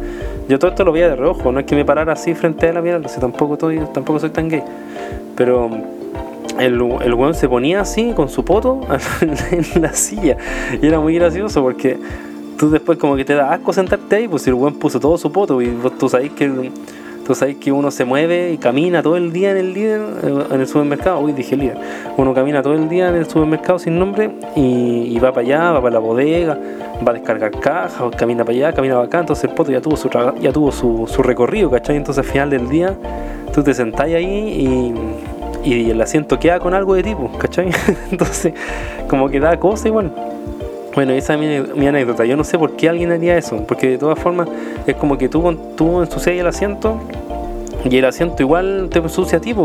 Yo 0.49 0.59
todo 0.59 0.71
esto 0.71 0.83
lo 0.83 0.91
veía 0.91 1.09
de 1.09 1.15
reojo, 1.15 1.51
no 1.51 1.59
es 1.59 1.65
que 1.65 1.75
me 1.75 1.85
parara 1.85 2.13
así 2.13 2.33
frente 2.33 2.67
a 2.67 2.73
la 2.73 2.81
mirada, 2.81 3.07
si 3.07 3.19
tampoco, 3.19 3.57
tampoco 3.57 4.19
soy 4.19 4.29
tan 4.31 4.49
gay. 4.49 4.63
Pero 5.35 5.69
el, 6.59 6.73
el 7.01 7.13
weón 7.13 7.33
se 7.33 7.47
ponía 7.47 7.81
así 7.81 8.13
con 8.15 8.29
su 8.29 8.43
poto 8.43 8.81
en 9.51 9.81
la 9.81 9.93
silla. 9.93 10.37
Y 10.81 10.87
era 10.87 10.99
muy 10.99 11.15
gracioso 11.15 11.61
porque 11.61 11.97
tú 12.57 12.69
después 12.69 12.97
como 12.97 13.15
que 13.15 13.25
te 13.25 13.33
da 13.33 13.53
asco 13.53 13.73
sentarte 13.73 14.15
ahí, 14.15 14.27
pues 14.27 14.45
el 14.47 14.53
weón 14.53 14.75
puso 14.75 14.99
todo 14.99 15.17
su 15.17 15.31
poto 15.31 15.61
y 15.61 15.69
vos, 15.69 15.97
tú 15.97 16.09
sabés 16.09 16.31
que 16.31 16.71
tú 17.25 17.35
sabés 17.35 17.57
que 17.57 17.71
uno 17.71 17.91
se 17.91 18.03
mueve 18.03 18.51
y 18.51 18.57
camina 18.57 19.01
todo 19.01 19.15
el 19.15 19.31
día 19.31 19.51
en 19.51 19.57
el 19.57 19.73
líder, 19.73 20.01
eh, 20.23 20.43
en 20.51 20.59
el 20.59 20.67
supermercado, 20.67 21.19
uy 21.19 21.33
dije 21.33 21.55
líder, 21.55 21.77
uno 22.17 22.33
camina 22.33 22.61
todo 22.61 22.73
el 22.73 22.89
día 22.89 23.09
en 23.09 23.15
el 23.15 23.25
supermercado 23.27 23.79
sin 23.79 23.97
nombre 23.97 24.31
y, 24.55 25.15
y 25.15 25.19
va 25.19 25.31
para 25.31 25.45
allá, 25.45 25.71
va 25.71 25.81
para 25.81 25.93
la 25.93 25.99
bodega, 25.99 26.57
va 27.07 27.11
a 27.11 27.13
descargar 27.13 27.51
cajas, 27.51 28.15
camina 28.15 28.43
para 28.43 28.57
allá, 28.57 28.73
camina 28.73 28.95
para 28.95 29.07
acá, 29.07 29.19
entonces 29.19 29.45
el 29.45 29.55
poto 29.55 29.71
ya 29.71 29.81
tuvo 29.81 29.95
su 29.95 30.09
ya 30.41 30.51
tuvo 30.51 30.71
su, 30.71 31.07
su 31.07 31.23
recorrido, 31.23 31.69
¿cachai? 31.69 31.95
Entonces 31.95 32.25
al 32.25 32.31
final 32.31 32.49
del 32.49 32.69
día 32.69 32.95
tú 33.53 33.63
te 33.63 33.73
sentás 33.73 34.07
ahí 34.07 34.25
y, 34.25 34.93
y 35.63 35.89
el 35.89 36.01
asiento 36.01 36.39
queda 36.39 36.59
con 36.59 36.73
algo 36.73 36.95
de 36.95 37.03
tipo, 37.03 37.31
¿cachai? 37.37 37.69
entonces 38.11 38.53
como 39.07 39.29
que 39.29 39.39
da 39.39 39.59
cosa 39.59 39.87
igual. 39.87 40.11
Bueno, 40.93 41.13
esa 41.13 41.35
es 41.35 41.39
mi, 41.39 41.79
mi 41.79 41.87
anécdota. 41.87 42.25
Yo 42.25 42.35
no 42.35 42.43
sé 42.43 42.57
por 42.57 42.75
qué 42.75 42.89
alguien 42.89 43.11
haría 43.11 43.37
eso, 43.37 43.63
porque 43.65 43.91
de 43.91 43.97
todas 43.97 44.19
formas 44.19 44.49
es 44.85 44.95
como 44.95 45.17
que 45.17 45.29
tú, 45.29 45.57
tú 45.75 46.01
ensucias 46.01 46.35
el 46.35 46.47
asiento 46.47 46.99
y 47.89 47.97
el 47.97 48.05
asiento 48.05 48.43
igual 48.43 48.89
te 48.91 48.99
ensucia 48.99 49.37
a 49.37 49.41
ti, 49.41 49.55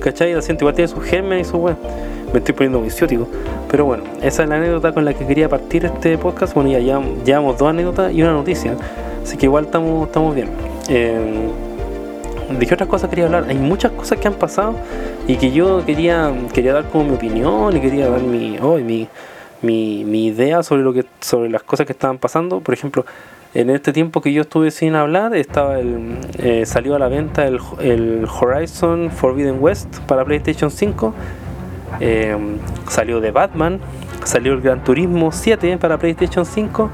¿cachai? 0.00 0.32
El 0.32 0.38
asiento 0.38 0.64
igual 0.64 0.74
tiene 0.74 0.88
sus 0.88 1.02
gérmenes 1.04 1.48
y 1.48 1.50
su 1.50 1.58
weá. 1.58 1.76
Me 2.32 2.38
estoy 2.38 2.54
poniendo 2.54 2.80
visiótico. 2.80 3.26
Pero 3.70 3.84
bueno, 3.84 4.04
esa 4.22 4.44
es 4.44 4.48
la 4.48 4.56
anécdota 4.56 4.92
con 4.92 5.04
la 5.04 5.14
que 5.14 5.26
quería 5.26 5.48
partir 5.48 5.84
este 5.84 6.16
podcast. 6.16 6.54
Bueno, 6.54 6.70
ya 6.70 6.78
llevamos, 6.78 7.24
llevamos 7.24 7.58
dos 7.58 7.68
anécdotas 7.68 8.12
y 8.12 8.22
una 8.22 8.32
noticia. 8.32 8.76
Así 9.22 9.36
que 9.36 9.46
igual 9.46 9.64
estamos, 9.64 10.06
estamos 10.06 10.34
bien. 10.34 10.48
Eh, 10.88 11.48
¿De 12.58 12.66
qué 12.66 12.74
otras 12.74 12.88
cosas 12.88 13.08
quería 13.08 13.26
hablar? 13.26 13.46
Hay 13.48 13.56
muchas 13.56 13.92
cosas 13.92 14.18
que 14.18 14.26
han 14.26 14.34
pasado 14.34 14.74
y 15.28 15.36
que 15.36 15.52
yo 15.52 15.84
quería, 15.86 16.32
quería 16.52 16.72
dar 16.72 16.84
como 16.88 17.04
mi 17.04 17.14
opinión 17.14 17.76
y 17.76 17.80
quería 17.80 18.08
dar 18.08 18.20
mi, 18.20 18.58
oh, 18.60 18.76
mi, 18.78 19.08
mi, 19.62 20.26
idea 20.26 20.62
sobre 20.62 20.82
lo 20.82 20.92
que 20.92 21.04
sobre 21.20 21.48
las 21.48 21.62
cosas 21.62 21.86
que 21.86 21.92
estaban 21.92 22.18
pasando. 22.18 22.60
Por 22.60 22.74
ejemplo, 22.74 23.04
en 23.54 23.70
este 23.70 23.92
tiempo 23.92 24.20
que 24.20 24.32
yo 24.32 24.42
estuve 24.42 24.70
sin 24.72 24.94
hablar, 24.94 25.34
estaba 25.36 25.78
el, 25.78 26.16
eh, 26.38 26.66
salió 26.66 26.96
a 26.96 26.98
la 26.98 27.08
venta 27.08 27.46
el, 27.46 28.26
Horizon 28.26 29.10
Forbidden 29.10 29.58
West 29.60 29.98
para 30.06 30.24
PlayStation 30.24 30.70
5. 30.70 31.14
Eh, 32.00 32.36
salió 32.88 33.20
de 33.20 33.30
Batman, 33.30 33.80
salió 34.24 34.54
el 34.54 34.60
Gran 34.60 34.82
Turismo 34.82 35.30
7 35.30 35.78
para 35.78 35.98
PlayStation 35.98 36.44
5. 36.44 36.90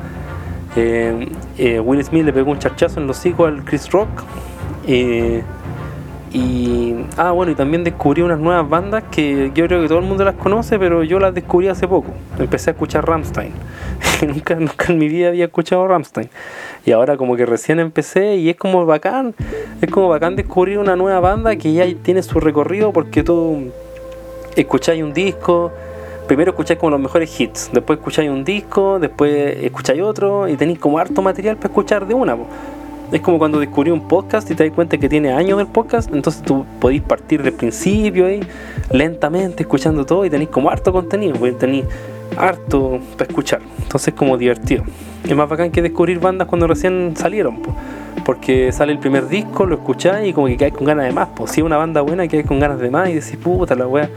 Eh, 0.76 1.80
Will 1.82 2.04
Smith 2.04 2.24
le 2.24 2.32
pegó 2.34 2.50
un 2.50 2.58
charchazo 2.58 3.00
en 3.00 3.06
los 3.06 3.18
hocico 3.18 3.46
al 3.46 3.64
Chris 3.64 3.90
Rock. 3.90 4.08
Y, 4.86 5.42
ah, 7.16 7.32
bueno, 7.32 7.52
y 7.52 7.54
también 7.54 7.82
descubrí 7.82 8.22
unas 8.22 8.38
nuevas 8.38 8.68
bandas 8.68 9.04
que 9.10 9.50
yo 9.54 9.66
creo 9.66 9.82
que 9.82 9.88
todo 9.88 9.98
el 9.98 10.04
mundo 10.04 10.24
las 10.24 10.34
conoce, 10.34 10.78
pero 10.78 11.02
yo 11.02 11.18
las 11.18 11.34
descubrí 11.34 11.68
hace 11.68 11.88
poco. 11.88 12.12
Empecé 12.38 12.70
a 12.70 12.72
escuchar 12.72 13.06
Ramstein. 13.06 13.52
nunca, 14.26 14.54
nunca 14.54 14.92
en 14.92 14.98
mi 14.98 15.08
vida 15.08 15.28
había 15.28 15.46
escuchado 15.46 15.86
Ramstein. 15.88 16.28
Y 16.84 16.92
ahora 16.92 17.16
como 17.16 17.36
que 17.36 17.46
recién 17.46 17.80
empecé 17.80 18.36
y 18.36 18.48
es 18.50 18.56
como 18.56 18.84
bacán. 18.86 19.34
Es 19.80 19.90
como 19.90 20.08
bacán 20.08 20.36
descubrir 20.36 20.78
una 20.78 20.94
nueva 20.94 21.20
banda 21.20 21.56
que 21.56 21.72
ya 21.72 21.86
tiene 22.02 22.22
su 22.22 22.38
recorrido 22.38 22.92
porque 22.92 23.22
tú 23.22 23.72
escucháis 24.54 25.02
un 25.02 25.12
disco, 25.12 25.70
primero 26.26 26.50
escucháis 26.50 26.78
como 26.78 26.90
los 26.90 27.00
mejores 27.00 27.40
hits, 27.40 27.70
después 27.72 27.98
escucháis 27.98 28.30
un 28.30 28.44
disco, 28.44 28.98
después 28.98 29.58
escucháis 29.62 30.00
otro 30.00 30.48
y 30.48 30.56
tenéis 30.56 30.78
como 30.78 30.98
harto 30.98 31.20
material 31.22 31.56
para 31.56 31.68
escuchar 31.68 32.06
de 32.06 32.14
una 32.14 32.36
es 33.12 33.20
como 33.20 33.38
cuando 33.38 33.60
descubrí 33.60 33.90
un 33.90 34.08
podcast 34.08 34.50
y 34.50 34.54
te 34.54 34.64
das 34.64 34.74
cuenta 34.74 34.98
que 34.98 35.08
tiene 35.08 35.32
años 35.32 35.58
del 35.58 35.66
podcast, 35.66 36.12
entonces 36.12 36.42
tú 36.42 36.64
podéis 36.80 37.02
partir 37.02 37.42
del 37.42 37.52
principio 37.52 38.26
ahí, 38.26 38.40
lentamente, 38.90 39.62
escuchando 39.62 40.04
todo 40.04 40.24
y 40.24 40.30
tenéis 40.30 40.50
como 40.50 40.70
harto 40.70 40.92
contenido, 40.92 41.34
porque 41.34 41.52
tenéis 41.52 41.84
harto 42.36 42.98
para 43.16 43.28
escuchar. 43.28 43.60
Entonces 43.82 44.14
como 44.14 44.36
divertido. 44.36 44.84
Es 45.24 45.34
más 45.34 45.48
bacán 45.48 45.70
que 45.70 45.82
descubrir 45.82 46.18
bandas 46.18 46.48
cuando 46.48 46.66
recién 46.66 47.14
salieron, 47.16 47.58
porque 48.24 48.72
sale 48.72 48.92
el 48.92 48.98
primer 48.98 49.28
disco, 49.28 49.66
lo 49.66 49.76
escucháis 49.76 50.28
y 50.28 50.32
como 50.32 50.46
que 50.46 50.56
caes 50.56 50.72
con 50.72 50.86
ganas 50.86 51.06
de 51.06 51.12
más. 51.12 51.28
Pues 51.34 51.52
si 51.52 51.60
es 51.60 51.66
una 51.66 51.76
banda 51.76 52.00
buena, 52.00 52.24
hay 52.24 52.44
con 52.44 52.58
ganas 52.58 52.78
de 52.78 52.90
más 52.90 53.08
y 53.08 53.14
decís, 53.14 53.36
puta 53.36 53.74
la 53.74 53.86
wea 53.86 54.10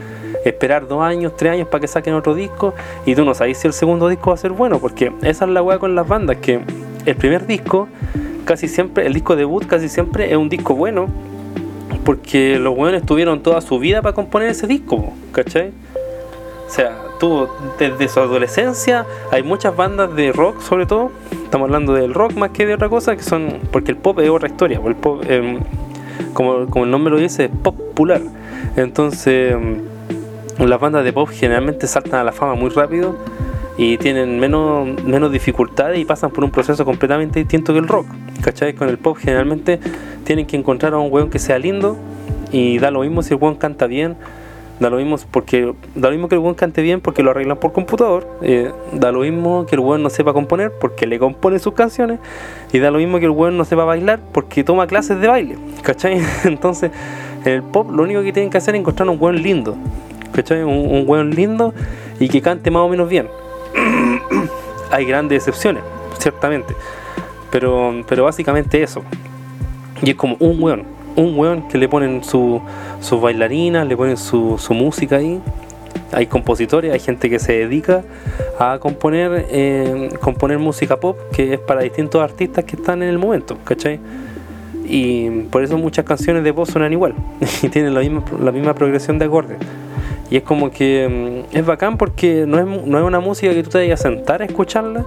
esperar 0.45 0.87
dos 0.87 1.01
años, 1.01 1.35
tres 1.35 1.51
años 1.51 1.67
para 1.67 1.81
que 1.81 1.87
saquen 1.87 2.13
otro 2.13 2.33
disco 2.33 2.73
y 3.05 3.13
tú 3.13 3.25
no 3.25 3.33
sabes 3.33 3.57
si 3.57 3.67
el 3.67 3.73
segundo 3.73 4.07
disco 4.07 4.29
va 4.29 4.35
a 4.35 4.37
ser 4.37 4.51
bueno, 4.51 4.79
porque 4.79 5.11
esa 5.21 5.45
es 5.45 5.51
la 5.51 5.61
wea 5.61 5.79
con 5.79 5.95
las 5.95 6.07
bandas, 6.07 6.37
que 6.37 6.61
el 7.05 7.15
primer 7.15 7.45
disco 7.45 7.87
casi 8.49 8.67
siempre, 8.67 9.05
el 9.05 9.13
disco 9.13 9.35
debut 9.35 9.67
casi 9.67 9.89
siempre 9.89 10.31
es 10.31 10.35
un 10.35 10.49
disco 10.49 10.73
bueno, 10.73 11.05
porque 12.03 12.57
los 12.57 12.75
buenos 12.75 13.03
tuvieron 13.03 13.43
toda 13.43 13.61
su 13.61 13.77
vida 13.77 14.01
para 14.01 14.15
componer 14.15 14.49
ese 14.49 14.65
disco, 14.65 15.13
¿cachai? 15.31 15.71
O 16.67 16.71
sea, 16.71 16.97
tuvo 17.19 17.55
desde 17.77 18.07
su 18.07 18.19
adolescencia, 18.19 19.05
hay 19.29 19.43
muchas 19.43 19.75
bandas 19.75 20.15
de 20.15 20.31
rock 20.31 20.61
sobre 20.61 20.87
todo, 20.87 21.11
estamos 21.43 21.67
hablando 21.67 21.93
del 21.93 22.11
rock 22.11 22.33
más 22.37 22.49
que 22.49 22.65
de 22.65 22.73
otra 22.73 22.89
cosa, 22.89 23.15
que 23.15 23.21
son, 23.21 23.59
porque 23.71 23.91
el 23.91 23.97
pop 23.97 24.17
es 24.17 24.31
otra 24.31 24.49
historia, 24.49 24.81
el 24.83 24.95
pop, 24.95 25.23
em, 25.27 25.59
como, 26.33 26.65
como 26.71 26.85
el 26.85 26.89
nombre 26.89 27.13
lo 27.13 27.19
dice, 27.19 27.45
es 27.45 27.51
popular. 27.51 28.21
Entonces, 28.75 29.53
em, 29.53 29.77
las 30.57 30.79
bandas 30.79 31.03
de 31.03 31.13
pop 31.13 31.29
generalmente 31.31 31.85
saltan 31.85 32.21
a 32.21 32.23
la 32.23 32.31
fama 32.31 32.55
muy 32.55 32.71
rápido 32.71 33.15
y 33.81 33.97
tienen 33.97 34.37
menos, 34.41 34.89
menos 35.05 35.31
dificultades 35.31 35.97
y 35.97 36.03
pasan 36.03 36.31
por 36.31 36.43
un 36.43 36.51
proceso 36.51 36.83
completamente 36.83 37.39
distinto 37.39 37.71
que 37.71 37.79
el 37.79 37.87
rock. 37.87 38.07
¿Cachai? 38.41 38.73
Con 38.73 38.89
el 38.89 38.97
pop 38.97 39.17
generalmente 39.17 39.79
tienen 40.25 40.45
que 40.45 40.57
encontrar 40.57 40.93
a 40.93 40.97
un 40.97 41.09
weón 41.09 41.29
que 41.29 41.39
sea 41.39 41.57
lindo 41.57 41.95
y 42.51 42.77
da 42.77 42.91
lo 42.91 42.99
mismo 42.99 43.23
si 43.23 43.33
el 43.33 43.39
weón 43.39 43.55
canta 43.55 43.87
bien, 43.87 44.17
da 44.81 44.89
lo 44.89 44.97
mismo 44.97 45.15
porque 45.31 45.73
da 45.95 46.09
lo 46.09 46.11
mismo 46.11 46.27
que 46.27 46.35
el 46.35 46.41
weón 46.41 46.55
cante 46.55 46.81
bien 46.81 46.99
porque 46.99 47.23
lo 47.23 47.31
arreglan 47.31 47.55
por 47.55 47.71
computador, 47.71 48.27
eh, 48.41 48.69
da 48.91 49.13
lo 49.13 49.21
mismo 49.21 49.65
que 49.65 49.75
el 49.75 49.79
weón 49.79 50.03
no 50.03 50.09
sepa 50.09 50.33
componer 50.33 50.73
porque 50.77 51.07
le 51.07 51.17
compone 51.17 51.57
sus 51.57 51.73
canciones 51.73 52.19
y 52.73 52.79
da 52.79 52.91
lo 52.91 52.97
mismo 52.97 53.17
que 53.19 53.25
el 53.27 53.31
weón 53.31 53.55
no 53.55 53.63
sepa 53.63 53.85
bailar 53.85 54.19
porque 54.33 54.65
toma 54.65 54.87
clases 54.87 55.21
de 55.21 55.27
baile, 55.29 55.57
¿cachai? 55.83 56.19
Entonces, 56.43 56.91
en 57.45 57.53
el 57.53 57.63
pop 57.63 57.89
lo 57.89 58.03
único 58.03 58.23
que 58.23 58.33
tienen 58.33 58.51
que 58.51 58.57
hacer 58.57 58.75
es 58.75 58.81
encontrar 58.81 59.07
un 59.07 59.17
weón 59.21 59.41
lindo, 59.41 59.77
¿cachai? 60.33 60.63
Un, 60.63 60.73
un 60.73 61.05
weón 61.07 61.29
lindo 61.29 61.73
y 62.19 62.27
que 62.27 62.41
cante 62.41 62.71
más 62.71 62.81
o 62.81 62.89
menos 62.89 63.07
bien. 63.07 63.27
hay 64.91 65.05
grandes 65.05 65.37
excepciones, 65.37 65.83
ciertamente. 66.17 66.75
Pero, 67.51 68.03
pero 68.07 68.25
básicamente 68.25 68.81
eso. 68.81 69.03
Y 70.01 70.11
es 70.11 70.15
como 70.15 70.35
un 70.39 70.61
weón, 70.61 70.83
un 71.15 71.37
weón 71.37 71.67
que 71.67 71.77
le 71.77 71.89
ponen 71.89 72.23
sus 72.23 72.61
su 73.01 73.19
bailarinas, 73.19 73.87
le 73.87 73.95
ponen 73.95 74.17
su, 74.17 74.57
su, 74.57 74.73
música 74.73 75.17
ahí. 75.17 75.41
Hay 76.11 76.27
compositores, 76.27 76.91
hay 76.91 76.99
gente 76.99 77.29
que 77.29 77.39
se 77.39 77.53
dedica 77.53 78.03
a 78.59 78.79
componer, 78.79 79.47
eh, 79.49 80.09
componer 80.19 80.57
música 80.57 80.97
pop 80.97 81.17
que 81.31 81.53
es 81.53 81.59
para 81.59 81.81
distintos 81.81 82.21
artistas 82.21 82.65
que 82.65 82.75
están 82.75 83.03
en 83.03 83.09
el 83.09 83.19
momento, 83.19 83.57
¿cachai? 83.63 83.99
Y 84.85 85.29
por 85.51 85.63
eso 85.63 85.77
muchas 85.77 86.03
canciones 86.05 86.43
de 86.43 86.51
pop 86.51 86.67
suenan 86.67 86.91
igual 86.93 87.13
y 87.61 87.69
tienen 87.69 87.93
la 87.93 87.99
misma, 88.01 88.23
la 88.41 88.51
misma 88.51 88.73
progresión 88.73 89.19
de 89.19 89.25
acordes. 89.25 89.57
Y 90.31 90.37
es 90.37 90.43
como 90.43 90.71
que 90.71 91.45
mm, 91.51 91.55
es 91.57 91.65
bacán 91.65 91.97
porque 91.97 92.45
no 92.47 92.59
es, 92.59 92.85
no 92.85 92.97
es 92.99 93.03
una 93.03 93.19
música 93.19 93.53
que 93.53 93.63
tú 93.63 93.69
te 93.69 93.79
vayas 93.79 93.99
a 93.99 94.03
sentar 94.03 94.41
a 94.41 94.45
escucharla 94.45 95.05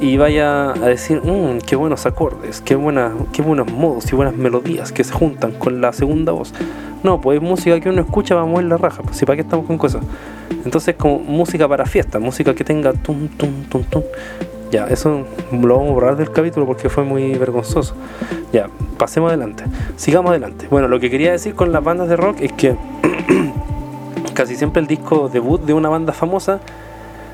y 0.00 0.16
vaya 0.16 0.72
a 0.72 0.88
decir, 0.88 1.20
mmm, 1.22 1.58
qué 1.66 1.76
buenos 1.76 2.06
acordes, 2.06 2.60
qué, 2.60 2.74
buena, 2.74 3.12
qué 3.32 3.42
buenos 3.42 3.70
modos 3.70 4.10
y 4.12 4.16
buenas 4.16 4.34
melodías 4.34 4.92
que 4.92 5.04
se 5.04 5.12
juntan 5.12 5.52
con 5.52 5.80
la 5.80 5.92
segunda 5.92 6.32
voz. 6.32 6.54
No, 7.02 7.20
pues 7.20 7.38
es 7.38 7.42
música 7.42 7.80
que 7.80 7.88
uno 7.88 8.02
escucha 8.02 8.34
para 8.34 8.46
mover 8.46 8.66
la 8.66 8.76
raja, 8.76 9.02
pues 9.02 9.16
si 9.16 9.24
para 9.24 9.36
qué 9.36 9.42
estamos 9.42 9.66
con 9.66 9.78
cosas. 9.78 10.02
Entonces 10.64 10.94
como 10.96 11.18
música 11.18 11.66
para 11.68 11.86
fiesta, 11.86 12.18
música 12.18 12.54
que 12.54 12.64
tenga 12.64 12.92
tum 12.92 13.28
tum 13.28 13.64
tum 13.68 13.82
tum. 13.84 14.02
Ya, 14.70 14.86
eso 14.86 15.26
lo 15.50 15.76
vamos 15.76 15.90
a 15.90 15.94
borrar 15.94 16.16
del 16.16 16.30
capítulo 16.30 16.64
porque 16.64 16.88
fue 16.88 17.02
muy 17.02 17.34
vergonzoso. 17.34 17.94
Ya, 18.52 18.68
pasemos 18.98 19.28
adelante. 19.28 19.64
Sigamos 19.96 20.30
adelante. 20.30 20.68
Bueno, 20.70 20.86
lo 20.86 21.00
que 21.00 21.10
quería 21.10 21.32
decir 21.32 21.54
con 21.54 21.72
las 21.72 21.82
bandas 21.82 22.08
de 22.08 22.16
rock 22.16 22.36
es 22.40 22.52
que 22.52 22.76
casi 24.40 24.56
siempre 24.56 24.80
el 24.80 24.86
disco 24.86 25.28
debut 25.28 25.60
de 25.60 25.74
una 25.74 25.90
banda 25.90 26.14
famosa, 26.14 26.60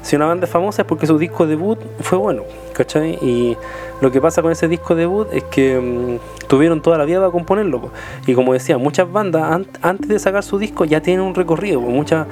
si 0.03 0.17
una 0.17 0.27
banda 0.27 0.47
es 0.47 0.51
famosa 0.51 0.83
es 0.83 0.89
porque 0.89 1.07
su 1.07 1.17
disco 1.19 1.47
debut 1.47 1.79
fue 2.01 2.19
bueno, 2.19 2.43
¿cachai? 2.73 3.13
Y 3.23 3.57
lo 4.01 4.11
que 4.11 4.21
pasa 4.21 4.43
con 4.43 4.51
ese 4.51 4.67
disco 4.67 4.97
debut 4.97 5.29
es 5.33 5.45
que 5.45 5.79
mm, 5.79 6.49
tuvieron 6.49 6.83
toda 6.83 6.99
la 6.99 7.05
vida 7.05 7.21
para 7.21 7.31
componerlo. 7.31 7.93
Y 8.27 8.35
como 8.35 8.55
decía, 8.55 8.77
muchas 8.77 9.13
bandas 9.13 9.61
antes 9.83 10.09
de 10.09 10.19
sacar 10.19 10.43
su 10.43 10.59
disco 10.59 10.85
ya 10.85 11.01
tienen 11.01 11.25
un 11.25 11.37
recorrido. 11.37 11.81
Muchas, 11.81 12.27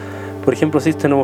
por 0.44 0.52
ejemplo, 0.52 0.80
System 0.80 1.20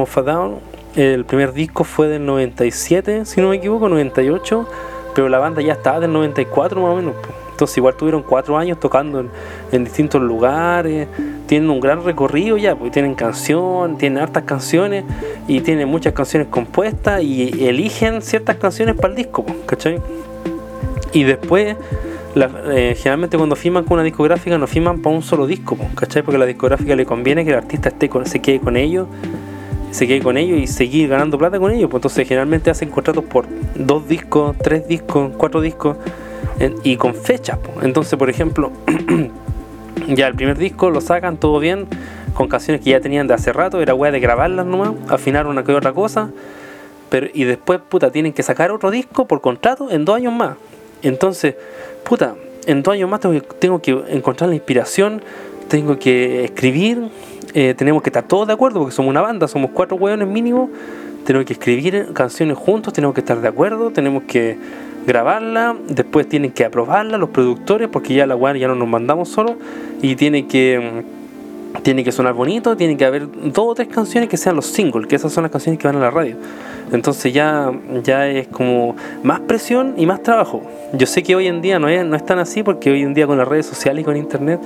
of, 0.00 0.18
a 0.18 0.22
Down, 0.22 0.54
el 0.96 1.26
primer 1.26 1.52
disco 1.52 1.84
fue 1.84 2.08
del 2.08 2.24
97, 2.24 3.26
si 3.26 3.42
no 3.42 3.50
me 3.50 3.56
equivoco, 3.56 3.90
98, 3.90 4.66
pero 5.14 5.28
la 5.28 5.38
banda 5.38 5.60
ya 5.60 5.74
estaba 5.74 6.00
del 6.00 6.14
94 6.14 6.80
más 6.80 6.90
o 6.92 6.96
menos. 6.96 7.14
Entonces 7.54 7.76
igual 7.76 7.94
tuvieron 7.94 8.24
cuatro 8.24 8.58
años 8.58 8.80
tocando 8.80 9.24
en, 9.70 9.84
distintos 9.84 10.20
lugares, 10.20 11.06
tienen 11.46 11.70
un 11.70 11.78
gran 11.78 12.04
recorrido 12.04 12.56
ya, 12.56 12.74
pues 12.74 12.90
tienen 12.90 13.14
canción, 13.14 13.96
tienen 13.96 14.20
hartas 14.20 14.42
canciones 14.42 15.04
y 15.46 15.60
tienen 15.60 15.88
muchas 15.88 16.14
canciones 16.14 16.48
compuestas 16.48 17.22
y 17.22 17.64
eligen 17.64 18.22
ciertas 18.22 18.56
canciones 18.56 18.96
para 18.96 19.10
el 19.10 19.14
disco, 19.14 19.44
pues, 19.44 19.56
¿cachai? 19.66 20.00
Y 21.12 21.22
después, 21.22 21.76
eh, 22.34 22.96
generalmente 22.98 23.36
cuando 23.36 23.54
firman 23.54 23.84
con 23.84 23.94
una 23.94 24.02
discográfica 24.02 24.58
no 24.58 24.66
firman 24.66 25.00
para 25.00 25.14
un 25.14 25.22
solo 25.22 25.46
disco, 25.46 25.76
pues, 25.76 25.90
¿cachai? 25.94 26.24
Porque 26.24 26.34
a 26.34 26.40
la 26.40 26.46
discográfica 26.46 26.96
le 26.96 27.06
conviene 27.06 27.44
que 27.44 27.52
el 27.52 27.56
artista 27.58 27.88
esté 27.90 28.10
se 28.24 28.42
quede 28.42 28.58
con 28.58 28.76
ellos 28.76 29.06
se 29.92 30.08
quede 30.08 30.22
con 30.22 30.36
ellos 30.36 30.58
y 30.58 30.66
seguir 30.66 31.08
ganando 31.08 31.38
plata 31.38 31.60
con 31.60 31.70
ellos. 31.70 31.88
Pues 31.88 32.00
entonces 32.00 32.26
generalmente 32.26 32.68
hacen 32.68 32.90
contratos 32.90 33.22
por 33.22 33.46
dos 33.76 34.08
discos, 34.08 34.56
tres 34.58 34.88
discos, 34.88 35.30
cuatro 35.36 35.60
discos 35.60 35.96
y 36.82 36.96
con 36.96 37.14
fecha. 37.14 37.58
Entonces, 37.82 38.18
por 38.18 38.30
ejemplo, 38.30 38.70
ya 40.08 40.26
el 40.26 40.34
primer 40.34 40.58
disco 40.58 40.90
lo 40.90 41.00
sacan 41.00 41.36
todo 41.36 41.58
bien, 41.58 41.86
con 42.34 42.48
canciones 42.48 42.82
que 42.82 42.90
ya 42.90 43.00
tenían 43.00 43.26
de 43.26 43.34
hace 43.34 43.52
rato, 43.52 43.80
era 43.80 43.94
weá 43.94 44.10
de 44.10 44.20
grabarlas 44.20 44.66
nomás, 44.66 44.92
afinar 45.08 45.46
una 45.46 45.64
que 45.64 45.72
otra 45.72 45.92
cosa, 45.92 46.30
pero 47.08 47.28
y 47.32 47.44
después, 47.44 47.80
puta, 47.80 48.10
tienen 48.10 48.32
que 48.32 48.42
sacar 48.42 48.70
otro 48.70 48.90
disco 48.90 49.26
por 49.26 49.40
contrato 49.40 49.90
en 49.90 50.04
dos 50.04 50.16
años 50.16 50.32
más. 50.32 50.56
Entonces, 51.02 51.54
puta, 52.02 52.34
en 52.66 52.82
dos 52.82 52.94
años 52.94 53.08
más 53.08 53.20
tengo 53.20 53.34
que, 53.34 53.40
tengo 53.58 53.80
que 53.80 54.02
encontrar 54.08 54.48
la 54.48 54.56
inspiración, 54.56 55.22
tengo 55.68 55.98
que 55.98 56.44
escribir, 56.44 57.10
eh, 57.54 57.74
tenemos 57.76 58.02
que 58.02 58.08
estar 58.08 58.26
todos 58.26 58.46
de 58.46 58.52
acuerdo, 58.52 58.80
porque 58.80 58.94
somos 58.94 59.10
una 59.10 59.20
banda, 59.20 59.46
somos 59.48 59.70
cuatro 59.72 59.96
weones 59.96 60.26
mínimo, 60.26 60.70
tenemos 61.24 61.46
que 61.46 61.52
escribir 61.54 62.12
canciones 62.12 62.58
juntos, 62.58 62.92
tenemos 62.92 63.14
que 63.14 63.20
estar 63.20 63.40
de 63.40 63.48
acuerdo, 63.48 63.90
tenemos 63.90 64.24
que 64.24 64.58
grabarla, 65.06 65.76
después 65.88 66.28
tienen 66.28 66.52
que 66.52 66.64
aprobarla 66.64 67.18
los 67.18 67.30
productores, 67.30 67.88
porque 67.88 68.14
ya 68.14 68.26
la 68.26 68.36
weá 68.36 68.56
ya 68.56 68.68
no 68.68 68.74
nos 68.74 68.88
mandamos 68.88 69.28
solo, 69.28 69.56
y 70.02 70.16
tiene 70.16 70.46
que 70.46 71.04
tiene 71.82 72.04
que 72.04 72.12
sonar 72.12 72.34
bonito, 72.34 72.76
tiene 72.76 72.96
que 72.96 73.04
haber 73.04 73.28
dos 73.30 73.66
o 73.66 73.74
tres 73.74 73.88
canciones 73.88 74.28
que 74.28 74.36
sean 74.36 74.54
los 74.56 74.66
singles, 74.66 75.08
que 75.08 75.16
esas 75.16 75.32
son 75.32 75.42
las 75.42 75.50
canciones 75.50 75.80
que 75.80 75.88
van 75.88 75.96
a 75.96 76.00
la 76.00 76.10
radio. 76.10 76.36
Entonces 76.92 77.32
ya, 77.32 77.72
ya 78.02 78.28
es 78.28 78.46
como 78.46 78.94
más 79.22 79.40
presión 79.40 79.94
y 79.96 80.06
más 80.06 80.22
trabajo. 80.22 80.62
Yo 80.92 81.06
sé 81.06 81.22
que 81.22 81.34
hoy 81.34 81.48
en 81.48 81.62
día 81.62 81.78
no 81.78 81.88
es, 81.88 82.04
no 82.04 82.14
es 82.14 82.24
tan 82.24 82.38
así, 82.38 82.62
porque 82.62 82.90
hoy 82.90 83.02
en 83.02 83.14
día 83.14 83.26
con 83.26 83.38
las 83.38 83.48
redes 83.48 83.66
sociales 83.66 84.02
y 84.02 84.04
con 84.04 84.16
internet 84.16 84.60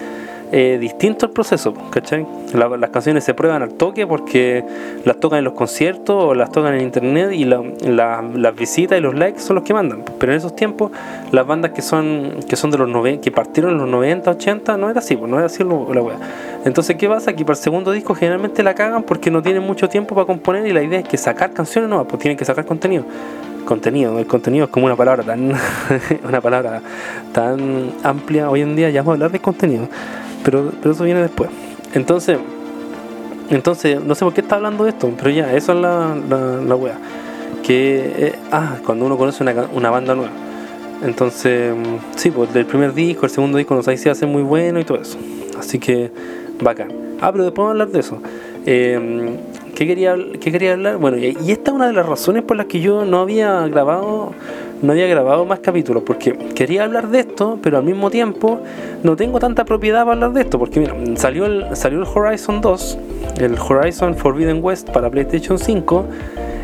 eh, 0.50 0.78
distinto 0.81 1.26
el 1.26 1.33
proceso, 1.33 1.75
¿cachai? 1.90 2.26
las 2.55 2.90
canciones 2.90 3.25
se 3.25 3.35
prueban 3.35 3.62
al 3.62 3.75
toque 3.75 4.07
porque 4.07 4.64
las 5.05 5.19
tocan 5.19 5.40
en 5.40 5.45
los 5.45 5.52
conciertos 5.52 6.17
o 6.17 6.35
las 6.35 6.50
tocan 6.50 6.75
en 6.75 6.81
internet 6.81 7.33
y 7.33 7.45
las 7.45 8.57
visitas 8.57 8.99
y 8.99 9.00
los 9.02 9.14
likes 9.14 9.40
son 9.40 9.57
los 9.57 9.64
que 9.64 9.75
mandan. 9.75 10.05
Pero 10.19 10.33
en 10.33 10.38
esos 10.38 10.57
tiempos, 10.57 10.90
las 11.33 11.47
bandas 11.47 11.73
que 11.73 11.83
son 11.83 12.37
que 12.49 12.57
son 12.57 12.71
de 12.71 12.78
los 12.78 12.88
90, 12.88 13.23
que 13.23 13.31
partieron 13.31 13.73
en 13.73 13.78
los 13.78 13.88
90, 13.88 14.31
80, 14.31 14.76
no 14.76 14.88
era 14.88 15.00
así, 15.00 15.17
pues, 15.17 15.31
no 15.31 15.37
era 15.37 15.47
así 15.47 15.62
la 15.64 16.02
wea. 16.02 16.17
Entonces, 16.64 16.97
¿qué 16.97 17.09
pasa? 17.09 17.35
Que 17.35 17.45
para 17.45 17.57
el 17.57 17.62
segundo 17.62 17.93
disco 17.93 18.14
generalmente 18.14 18.62
la 18.62 18.75
cagan 18.75 19.02
porque 19.02 19.31
no 19.31 19.43
tienen 19.43 19.62
mucho 19.62 19.88
tiempo 19.88 20.14
para 20.14 20.26
componer 20.26 20.67
y 20.67 20.73
la 20.73 20.83
idea 20.83 21.00
es 21.00 21.09
que 21.09 21.17
sacar 21.17 21.52
canciones, 21.52 21.90
no, 21.90 22.07
pues 22.07 22.21
tienen 22.21 22.37
que 22.37 22.45
sacar 22.45 22.64
contenido 22.64 23.05
contenido. 23.64 24.19
El 24.19 24.26
contenido 24.26 24.64
es 24.64 24.71
como 24.71 24.87
una 24.87 24.97
palabra 24.97 25.23
tan 25.23 25.52
una 26.26 26.40
palabra 26.40 26.81
tan 27.35 27.93
amplia 28.02 28.49
hoy 28.49 28.62
en 28.62 28.75
día, 28.75 28.88
ya 28.88 29.02
vamos 29.02 29.12
a 29.12 29.14
hablar 29.17 29.31
de 29.31 29.40
contenido 29.40 29.88
pero, 30.45 30.73
pero 30.80 30.92
eso 30.95 31.04
viene 31.04 31.21
después. 31.21 31.50
Entonces, 31.95 32.38
entonces, 33.50 34.02
no 34.02 34.14
sé 34.14 34.25
por 34.25 34.35
qué 34.35 34.42
está 34.42 34.57
hablando 34.57 34.85
de 34.85 34.90
esto, 34.90 35.11
pero 35.16 35.30
ya, 35.30 35.54
eso 35.54 35.73
es 35.73 35.78
la, 35.80 36.16
la, 36.28 36.61
la 36.61 36.75
wea. 36.75 36.99
Que, 37.62 38.12
eh, 38.16 38.35
ah, 38.52 38.76
cuando 38.85 39.07
uno 39.07 39.16
conoce 39.16 39.42
una, 39.42 39.54
una, 39.73 39.90
banda 39.90 40.14
nueva. 40.14 40.33
Entonces, 41.02 41.75
sí, 42.16 42.30
pues 42.30 42.52
del 42.52 42.66
primer 42.66 42.92
disco, 42.92 43.25
el 43.25 43.30
segundo 43.30 43.57
disco, 43.59 43.75
no 43.75 43.83
sé 43.83 43.97
se 43.97 44.11
hace 44.11 44.26
muy 44.26 44.42
bueno 44.42 44.80
y 44.80 44.85
todo 44.85 45.00
eso. 45.00 45.18
Así 45.59 45.78
que, 45.78 46.11
bacán. 46.61 46.92
Ah, 47.21 47.33
pero 47.33 47.45
después 47.45 47.64
vamos 47.64 47.68
a 47.68 47.73
hablar 47.73 47.88
de 47.88 48.00
eso. 48.00 48.21
Eh, 48.66 49.38
¿qué, 49.78 49.87
quería, 49.87 50.16
¿Qué 50.40 50.50
quería 50.50 50.73
hablar? 50.73 50.97
Bueno, 50.97 51.18
y, 51.18 51.37
esta 51.52 51.70
es 51.70 51.75
una 51.75 51.87
de 51.87 51.92
las 51.92 52.04
razones 52.04 52.42
por 52.42 52.56
las 52.56 52.66
que 52.66 52.80
yo 52.80 53.04
no 53.04 53.20
había 53.20 53.66
grabado 53.68 54.32
no 54.82 54.92
había 54.92 55.08
grabado 55.08 55.44
más 55.44 55.58
capítulos 55.58 56.04
porque 56.06 56.37
quería 56.54 56.85
hablar 56.85 57.08
de 57.08 57.20
esto, 57.20 57.58
pero 57.62 57.78
al 57.78 57.85
mismo 57.85 58.11
tiempo 58.11 58.61
no 59.02 59.16
tengo 59.16 59.40
tanta 59.40 59.64
propiedad 59.64 60.00
para 60.00 60.12
hablar 60.12 60.32
de 60.32 60.42
esto, 60.42 60.58
porque 60.58 60.78
mira, 60.80 60.94
salió 61.16 61.47
el, 61.47 61.76
salió 61.76 61.99
el 61.99 62.06
Horizon 62.06 62.61
2, 62.61 62.99
el 63.40 63.56
Horizon 63.58 64.16
Forbidden 64.16 64.62
West 64.62 64.90
para 64.90 65.11
PlayStation 65.11 65.58
5, 65.58 66.04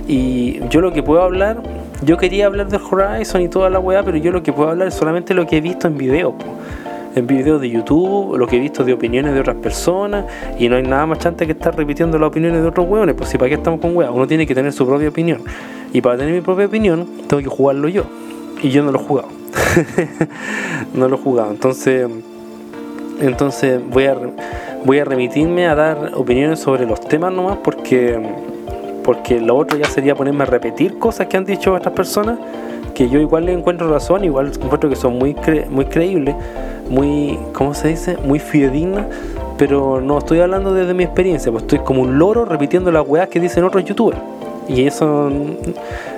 y 0.07 0.61
yo 0.69 0.81
lo 0.81 0.93
que 0.93 1.03
puedo 1.03 1.23
hablar, 1.23 1.57
yo 2.03 2.17
quería 2.17 2.47
hablar 2.47 2.69
del 2.69 2.81
Horizon 2.89 3.43
y 3.43 3.49
toda 3.49 3.69
la 3.69 3.81
weá, 3.81 4.05
pero 4.05 4.17
yo 4.17 4.31
lo 4.31 4.45
que 4.45 4.53
puedo 4.53 4.71
hablar 4.71 4.89
es 4.89 4.95
solamente 4.95 5.35
lo 5.35 5.47
que 5.47 5.57
he 5.57 5.61
visto 5.61 5.89
en 5.89 5.99
video. 5.99 6.37
En 7.15 7.27
videos 7.27 7.61
de 7.61 7.71
YouTube, 7.71 8.37
lo 8.37 8.47
que 8.47 8.57
he 8.57 8.61
visto 8.61 8.85
de 8.85 8.93
opiniones 8.93 9.35
de 9.35 9.41
otras 9.41 9.57
personas, 9.57 10.25
y 10.59 10.69
no 10.69 10.77
hay 10.77 10.83
nada 10.83 11.07
más 11.07 11.19
chante 11.19 11.47
que 11.47 11.53
estar 11.53 11.77
repitiendo 11.77 12.19
las 12.19 12.29
opiniones 12.29 12.63
de 12.63 12.69
otros 12.69 12.89
hueones, 12.89 13.15
pues 13.15 13.31
si 13.31 13.39
para 13.39 13.49
qué 13.49 13.55
estamos 13.55 13.81
con 13.81 13.97
hueá, 13.97 14.11
uno 14.11 14.27
tiene 14.27 14.47
que 14.47 14.55
tener 14.55 14.73
su 14.73 14.87
propia 14.87 15.09
opinión. 15.09 15.43
Y 15.93 16.01
para 16.01 16.19
tener 16.19 16.35
mi 16.35 16.41
propia 16.41 16.67
opinión, 16.67 17.07
tengo 17.29 17.43
que 17.43 17.49
jugarlo 17.49 17.89
yo. 17.89 18.03
Y 18.63 18.71
yo 18.71 18.83
no 18.83 18.91
lo 18.91 19.01
he 19.01 19.03
jugado. 19.03 19.29
no 20.95 21.09
lo 21.09 21.17
he 21.17 21.19
jugado. 21.19 21.51
Entonces, 21.51 22.09
entonces 23.21 23.81
voy 23.91 24.07
a, 24.07 24.17
voy 24.85 24.99
a 24.99 25.05
remitirme 25.05 25.67
a 25.67 25.75
dar 25.75 26.13
opiniones 26.15 26.59
sobre 26.59 26.85
los 26.85 27.01
temas 27.01 27.33
nomás 27.33 27.59
porque, 27.63 28.19
porque 29.05 29.41
lo 29.41 29.57
otro 29.57 29.79
ya 29.79 29.87
sería 29.87 30.15
ponerme 30.15 30.43
a 30.43 30.47
repetir 30.47 30.99
cosas 30.99 31.29
que 31.29 31.37
han 31.37 31.45
dicho 31.45 31.73
otras 31.73 31.95
personas 31.95 32.39
que 32.95 33.09
yo 33.09 33.21
igual 33.21 33.47
le 33.47 33.53
encuentro 33.53 33.91
razón, 33.91 34.25
igual 34.25 34.53
encuentro 34.55 34.89
que 34.89 34.97
son 34.97 35.19
muy, 35.19 35.37
muy 35.71 35.85
creíbles, 35.87 36.35
muy, 36.89 37.39
¿cómo 37.53 37.75
se 37.75 37.89
dice? 37.89 38.17
Muy 38.25 38.39
fidedignas, 38.39 39.07
pero 39.59 40.01
no 40.01 40.19
estoy 40.19 40.41
hablando 40.41 40.73
desde 40.73 40.95
mi 40.95 41.05
experiencia, 41.05 41.51
pues 41.53 41.65
estoy 41.65 41.81
como 41.81 42.03
un 42.03 42.19
loro 42.19 42.45
repitiendo 42.45 42.91
las 42.91 43.07
weas 43.07 43.29
que 43.29 43.41
dicen 43.41 43.65
otros 43.65 43.85
youtubers. 43.85 44.19
Y 44.69 44.87
eso, 44.87 45.31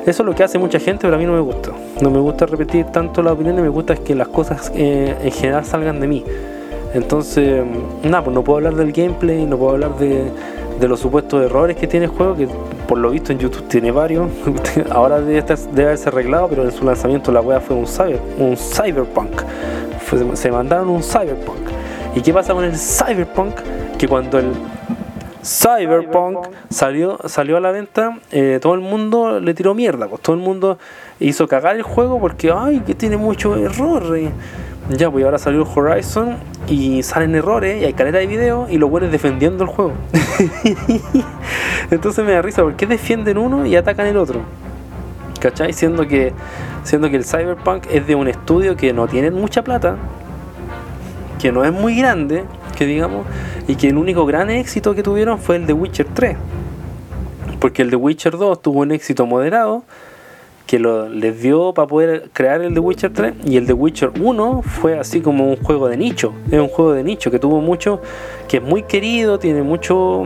eso 0.06 0.22
es 0.22 0.26
lo 0.26 0.34
que 0.34 0.44
hace 0.44 0.58
mucha 0.58 0.78
gente, 0.78 1.00
pero 1.02 1.16
a 1.16 1.18
mí 1.18 1.24
no 1.24 1.32
me 1.32 1.40
gusta. 1.40 1.72
No 2.00 2.10
me 2.10 2.20
gusta 2.20 2.46
repetir 2.46 2.86
tanto 2.86 3.22
las 3.22 3.32
opiniones, 3.32 3.62
me 3.62 3.68
gusta 3.68 3.96
que 3.96 4.14
las 4.14 4.28
cosas 4.28 4.70
eh, 4.74 5.16
en 5.20 5.32
general 5.32 5.64
salgan 5.64 5.98
de 5.98 6.06
mí. 6.06 6.24
Entonces, 6.96 7.62
nada, 8.02 8.24
pues 8.24 8.34
no 8.34 8.42
puedo 8.42 8.56
hablar 8.56 8.74
del 8.74 8.90
gameplay, 8.90 9.44
no 9.44 9.58
puedo 9.58 9.72
hablar 9.72 9.98
de, 9.98 10.30
los 10.88 10.98
supuestos 10.98 11.44
errores 11.44 11.76
que 11.76 11.86
tiene 11.86 12.06
el 12.06 12.12
juego, 12.12 12.34
que 12.34 12.48
por 12.88 12.96
lo 12.96 13.10
visto 13.10 13.32
en 13.32 13.38
YouTube 13.38 13.68
tiene 13.68 13.90
varios. 13.90 14.30
Ahora 14.90 15.20
debe, 15.20 15.42
debe 15.42 15.84
haberse 15.84 16.08
arreglado, 16.08 16.48
pero 16.48 16.64
en 16.64 16.72
su 16.72 16.86
lanzamiento 16.86 17.30
la 17.32 17.42
wea 17.42 17.60
fue 17.60 17.76
un, 17.76 17.86
cyber, 17.86 18.20
un 18.38 18.56
cyberpunk. 18.56 19.42
se 20.34 20.50
mandaron 20.50 20.88
un 20.88 21.02
cyberpunk. 21.02 21.68
¿Y 22.14 22.22
qué 22.22 22.32
pasa 22.32 22.54
con 22.54 22.64
el 22.64 22.76
cyberpunk? 22.76 23.56
Que 23.98 24.08
cuando 24.08 24.38
el 24.38 24.52
Cyberpunk 25.46 26.48
salió, 26.70 27.18
salió 27.26 27.56
a 27.56 27.60
la 27.60 27.70
venta, 27.70 28.18
eh, 28.32 28.58
todo 28.60 28.74
el 28.74 28.80
mundo 28.80 29.38
le 29.38 29.54
tiró 29.54 29.74
mierda, 29.74 30.08
pues 30.08 30.20
todo 30.20 30.34
el 30.34 30.42
mundo 30.42 30.76
hizo 31.20 31.46
cagar 31.46 31.76
el 31.76 31.82
juego 31.82 32.18
porque, 32.18 32.52
ay, 32.52 32.80
que 32.80 32.96
tiene 32.96 33.16
muchos 33.16 33.56
errores. 33.56 34.30
Ya, 34.88 35.10
pues 35.10 35.24
ahora 35.24 35.38
salió 35.38 35.66
Horizon 35.74 36.36
y 36.68 37.02
salen 37.02 37.34
errores 37.34 37.82
y 37.82 37.84
hay 37.84 37.92
caleta 37.92 38.18
de 38.18 38.26
video 38.28 38.68
y 38.70 38.78
los 38.78 38.88
buenos 38.88 39.10
defendiendo 39.10 39.64
el 39.64 39.70
juego. 39.70 39.94
Entonces 41.90 42.24
me 42.24 42.32
da 42.32 42.42
risa, 42.42 42.62
porque 42.62 42.86
defienden 42.86 43.36
uno 43.36 43.66
y 43.66 43.74
atacan 43.74 44.06
el 44.06 44.16
otro? 44.16 44.42
¿Cachai? 45.40 45.72
Siendo 45.72 46.06
que, 46.06 46.32
siendo 46.84 47.10
que 47.10 47.16
el 47.16 47.24
Cyberpunk 47.24 47.86
es 47.90 48.06
de 48.06 48.14
un 48.14 48.28
estudio 48.28 48.76
que 48.76 48.92
no 48.92 49.08
tiene 49.08 49.32
mucha 49.32 49.62
plata, 49.62 49.96
que 51.40 51.50
no 51.50 51.64
es 51.64 51.72
muy 51.72 51.96
grande, 51.96 52.44
que 52.78 52.86
digamos, 52.86 53.26
y 53.66 53.74
que 53.74 53.88
el 53.88 53.96
único 53.96 54.24
gran 54.24 54.50
éxito 54.50 54.94
que 54.94 55.02
tuvieron 55.02 55.40
fue 55.40 55.56
el 55.56 55.66
de 55.66 55.72
Witcher 55.72 56.06
3. 56.14 56.36
Porque 57.58 57.82
el 57.82 57.90
de 57.90 57.96
Witcher 57.96 58.36
2 58.36 58.62
tuvo 58.62 58.80
un 58.80 58.92
éxito 58.92 59.26
moderado 59.26 59.82
que 60.66 60.80
lo, 60.80 61.08
les 61.08 61.40
dio 61.40 61.72
para 61.72 61.86
poder 61.86 62.30
crear 62.32 62.60
el 62.60 62.74
de 62.74 62.80
Witcher 62.80 63.12
3 63.12 63.34
y 63.44 63.56
el 63.56 63.66
de 63.66 63.72
Witcher 63.72 64.10
1 64.20 64.62
fue 64.62 64.98
así 64.98 65.20
como 65.20 65.48
un 65.48 65.56
juego 65.56 65.88
de 65.88 65.96
nicho, 65.96 66.32
es 66.50 66.58
un 66.58 66.68
juego 66.68 66.92
de 66.92 67.04
nicho 67.04 67.30
que 67.30 67.38
tuvo 67.38 67.60
mucho, 67.60 68.00
que 68.48 68.56
es 68.56 68.62
muy 68.62 68.82
querido, 68.82 69.38
tiene 69.38 69.62
mucho, 69.62 70.24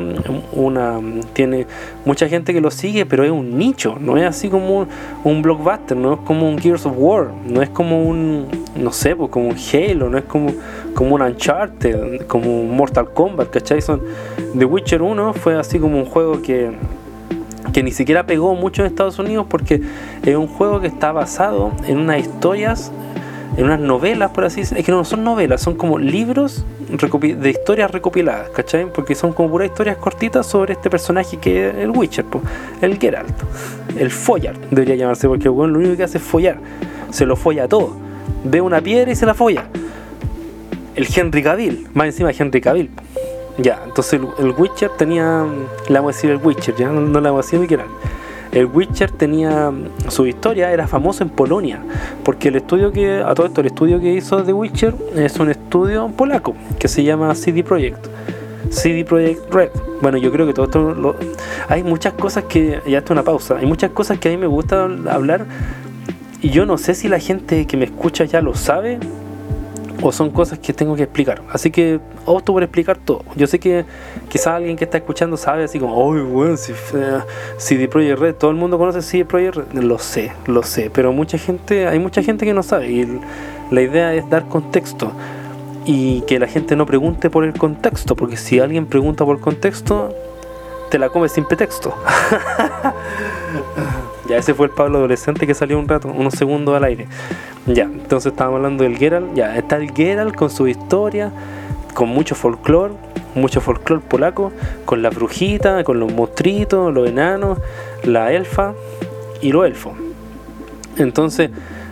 una, 0.52 0.98
tiene 1.34 1.66
mucha 2.06 2.26
gente 2.28 2.54
que 2.54 2.60
lo 2.62 2.70
sigue, 2.70 3.04
pero 3.04 3.22
es 3.22 3.30
un 3.30 3.58
nicho, 3.58 3.96
no 4.00 4.16
es 4.16 4.24
así 4.24 4.48
como 4.48 4.86
un, 5.24 5.42
blockbuster, 5.42 5.96
no 5.96 6.14
es 6.14 6.20
como 6.20 6.48
un 6.48 6.58
Gears 6.58 6.86
of 6.86 6.94
War, 6.96 7.28
no 7.46 7.60
es 7.60 7.68
como 7.68 8.02
un, 8.02 8.46
no 8.76 8.92
sé, 8.92 9.14
pues 9.14 9.30
como 9.30 9.48
un 9.48 9.56
Halo, 9.56 10.08
no 10.08 10.16
es 10.16 10.24
como, 10.24 10.52
como 10.94 11.16
un 11.16 11.22
Uncharted, 11.22 12.26
como 12.26 12.62
un 12.62 12.74
Mortal 12.74 13.10
Kombat, 13.12 13.50
¿cachai? 13.50 13.82
Son, 13.82 14.00
The 14.58 14.64
Witcher 14.64 15.02
1 15.02 15.34
fue 15.34 15.56
así 15.56 15.78
como 15.78 15.98
un 15.98 16.06
juego 16.06 16.40
que 16.40 16.72
que 17.72 17.82
ni 17.82 17.92
siquiera 17.92 18.26
pegó 18.26 18.54
mucho 18.54 18.82
en 18.82 18.86
Estados 18.88 19.18
Unidos 19.18 19.46
porque 19.48 19.80
es 20.24 20.36
un 20.36 20.46
juego 20.46 20.80
que 20.80 20.86
está 20.86 21.12
basado 21.12 21.72
en 21.86 21.98
unas 21.98 22.20
historias, 22.20 22.90
en 23.56 23.64
unas 23.64 23.80
novelas, 23.80 24.30
por 24.30 24.44
así 24.44 24.60
decirlo. 24.60 24.80
Es 24.80 24.86
que 24.86 24.92
no 24.92 25.04
son 25.04 25.24
novelas, 25.24 25.60
son 25.60 25.74
como 25.74 25.98
libros 25.98 26.64
de 26.88 27.50
historias 27.50 27.90
recopiladas, 27.90 28.50
¿cachai? 28.50 28.92
Porque 28.92 29.14
son 29.14 29.32
como 29.32 29.50
puras 29.50 29.68
historias 29.68 29.96
cortitas 29.96 30.46
sobre 30.46 30.72
este 30.72 30.90
personaje 30.90 31.36
que 31.36 31.68
es 31.68 31.74
el 31.76 31.90
Witcher, 31.90 32.24
el 32.80 32.98
Geralt, 32.98 33.34
el 33.96 34.10
Follar, 34.10 34.56
debería 34.70 34.96
llamarse, 34.96 35.28
porque 35.28 35.48
el 35.48 35.54
lo 35.54 35.78
único 35.78 35.96
que 35.96 36.02
hace 36.02 36.18
es 36.18 36.24
follar, 36.24 36.58
se 37.10 37.26
lo 37.26 37.36
folla 37.36 37.68
todo. 37.68 37.96
Ve 38.44 38.60
una 38.60 38.80
piedra 38.80 39.12
y 39.12 39.14
se 39.14 39.26
la 39.26 39.34
folla. 39.34 39.64
El 40.96 41.06
Henry 41.14 41.42
Cavill, 41.42 41.86
más 41.94 42.06
encima 42.06 42.30
Henry 42.36 42.60
Cavill. 42.60 42.90
Ya, 43.62 43.82
entonces 43.84 44.20
el, 44.38 44.54
Witcher 44.56 44.90
tenía, 44.96 45.44
le 45.88 45.94
vamos 45.94 46.14
a 46.14 46.16
decir 46.16 46.30
el 46.30 46.38
Witcher, 46.38 46.74
ya 46.76 46.88
no, 46.88 47.20
le 47.20 47.28
vamos 47.30 47.46
a 47.46 47.50
decir 47.50 47.66
quieran. 47.68 47.88
El 48.52 48.66
Witcher 48.66 49.10
tenía 49.10 49.70
su 50.08 50.26
historia, 50.26 50.72
era 50.72 50.88
famoso 50.88 51.22
en 51.22 51.30
Polonia, 51.30 51.82
porque 52.24 52.48
el 52.48 52.56
estudio 52.56 52.90
que, 52.90 53.22
a 53.22 53.34
todo 53.34 53.46
esto, 53.46 53.60
el 53.60 53.68
estudio 53.68 54.00
que 54.00 54.12
hizo 54.12 54.42
The 54.42 54.52
Witcher 54.52 54.94
es 55.14 55.38
un 55.38 55.50
estudio 55.50 56.08
polaco 56.08 56.54
que 56.78 56.88
se 56.88 57.04
llama 57.04 57.34
CD 57.34 57.62
Projekt. 57.62 58.06
CD 58.70 59.04
Projekt 59.04 59.52
Red. 59.52 59.70
Bueno, 60.00 60.16
yo 60.16 60.32
creo 60.32 60.46
que 60.46 60.54
todo 60.54 60.66
esto 60.66 60.94
lo, 60.94 61.16
hay 61.68 61.82
muchas 61.82 62.14
cosas 62.14 62.44
que 62.44 62.80
ya 62.86 62.98
está 62.98 63.12
una 63.12 63.22
pausa. 63.22 63.58
Hay 63.58 63.66
muchas 63.66 63.90
cosas 63.90 64.18
que 64.18 64.28
a 64.28 64.30
mí 64.32 64.38
me 64.38 64.46
gusta 64.46 64.84
hablar 64.84 65.44
y 66.40 66.48
yo 66.48 66.64
no 66.64 66.78
sé 66.78 66.94
si 66.94 67.08
la 67.08 67.18
gente 67.18 67.66
que 67.66 67.76
me 67.76 67.84
escucha 67.84 68.24
ya 68.24 68.40
lo 68.40 68.54
sabe 68.54 68.98
o 70.02 70.12
son 70.12 70.30
cosas 70.30 70.58
que 70.58 70.72
tengo 70.72 70.96
que 70.96 71.04
explicar. 71.04 71.42
Así 71.50 71.70
que 71.70 72.00
opto 72.26 72.52
por 72.52 72.62
explicar 72.62 72.98
todo. 72.98 73.24
Yo 73.36 73.46
sé 73.46 73.58
que 73.58 73.84
quizás 74.28 74.48
alguien 74.48 74.76
que 74.76 74.84
está 74.84 74.98
escuchando 74.98 75.36
sabe 75.36 75.64
así 75.64 75.78
como, 75.78 75.96
oh, 75.96 76.14
bueno, 76.24 76.56
si 76.56 76.72
CD 77.56 77.88
Projekt 77.88 78.18
Red, 78.18 78.34
todo 78.36 78.50
el 78.50 78.56
mundo 78.56 78.78
conoce 78.78 79.02
CD 79.02 79.24
Projekt 79.24 79.56
Red. 79.56 79.82
Lo 79.82 79.98
sé, 79.98 80.32
lo 80.46 80.62
sé, 80.62 80.90
pero 80.90 81.12
mucha 81.12 81.38
gente, 81.38 81.86
hay 81.86 81.98
mucha 81.98 82.22
gente 82.22 82.44
que 82.44 82.54
no 82.54 82.62
sabe 82.62 82.90
y 82.90 83.20
la 83.70 83.82
idea 83.82 84.14
es 84.14 84.28
dar 84.28 84.46
contexto 84.48 85.12
y 85.84 86.22
que 86.22 86.38
la 86.38 86.46
gente 86.46 86.76
no 86.76 86.86
pregunte 86.86 87.30
por 87.30 87.44
el 87.44 87.52
contexto, 87.54 88.16
porque 88.16 88.36
si 88.36 88.60
alguien 88.60 88.86
pregunta 88.86 89.24
por 89.24 89.40
contexto, 89.40 90.14
te 90.90 90.98
la 90.98 91.08
comes 91.08 91.32
sin 91.32 91.44
pretexto. 91.44 91.94
ya 94.30 94.36
ese 94.36 94.54
fue 94.54 94.66
el 94.66 94.72
Pablo 94.72 94.98
adolescente 94.98 95.46
que 95.46 95.54
salió 95.54 95.78
un 95.78 95.88
rato, 95.88 96.08
unos 96.08 96.34
segundos 96.34 96.76
al 96.76 96.84
aire. 96.84 97.08
Ya, 97.66 97.84
entonces 97.84 98.30
estábamos 98.30 98.58
hablando 98.58 98.84
del 98.84 98.96
Geralt. 98.96 99.34
Ya, 99.34 99.56
está 99.56 99.76
el 99.76 99.92
Geralt 99.92 100.34
con 100.36 100.50
su 100.50 100.68
historia, 100.68 101.32
con 101.94 102.08
mucho 102.08 102.36
folclore, 102.36 102.94
mucho 103.34 103.60
folclore 103.60 104.02
polaco, 104.06 104.52
con 104.84 105.02
la 105.02 105.10
brujita, 105.10 105.82
con 105.82 105.98
los 105.98 106.12
monstruitos, 106.12 106.94
los 106.94 107.08
enanos, 107.08 107.58
la 108.04 108.32
elfa 108.32 108.74
y 109.42 109.50
los 109.50 109.66
elfos. 109.66 109.94
Entonces, 110.96 111.50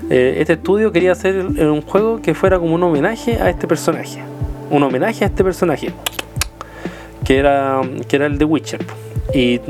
eh, 0.09 0.37
este 0.38 0.55
estudio 0.55 0.92
quería 0.92 1.12
hacer 1.12 1.44
un 1.44 1.83
juego 1.83 2.22
que 2.22 2.35
fuera 2.35 2.59
como 2.59 2.74
un 2.74 2.83
homenaje 2.83 3.40
a 3.40 3.51
este 3.51 3.66
personaje. 3.66 4.22
un 4.70 4.83
homenaje 4.83 5.24
a 5.24 5.29
este 5.29 5.42
personaje, 5.42 5.92
que 7.24 7.38
era, 7.38 7.81
que 8.07 8.16
era 8.16 8.27
el 8.27 8.38
de 8.38 8.44
Witcher. 8.44 8.81
Y, 9.34 9.60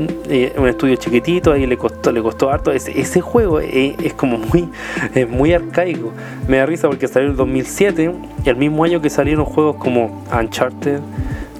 un 0.57 0.67
estudio 0.67 0.95
chiquitito, 0.95 1.51
ahí 1.51 1.65
le 1.65 1.77
costó, 1.77 2.11
le 2.11 2.21
costó 2.21 2.49
harto. 2.49 2.71
Ese, 2.71 3.21
juego 3.21 3.59
es, 3.59 4.13
como 4.13 4.37
muy, 4.37 4.69
es 5.13 5.27
muy 5.27 5.53
arcaico. 5.53 6.11
Me 6.47 6.57
da 6.57 6.65
risa 6.65 6.87
porque 6.87 7.07
salió 7.07 7.27
en 7.27 7.31
el 7.31 7.37
2007, 7.37 8.11
y 8.45 8.49
el 8.49 8.55
mismo 8.55 8.83
año 8.83 9.01
que 9.01 9.09
salieron 9.09 9.45
juegos 9.45 9.75
como 9.75 10.23
Uncharted, 10.31 10.99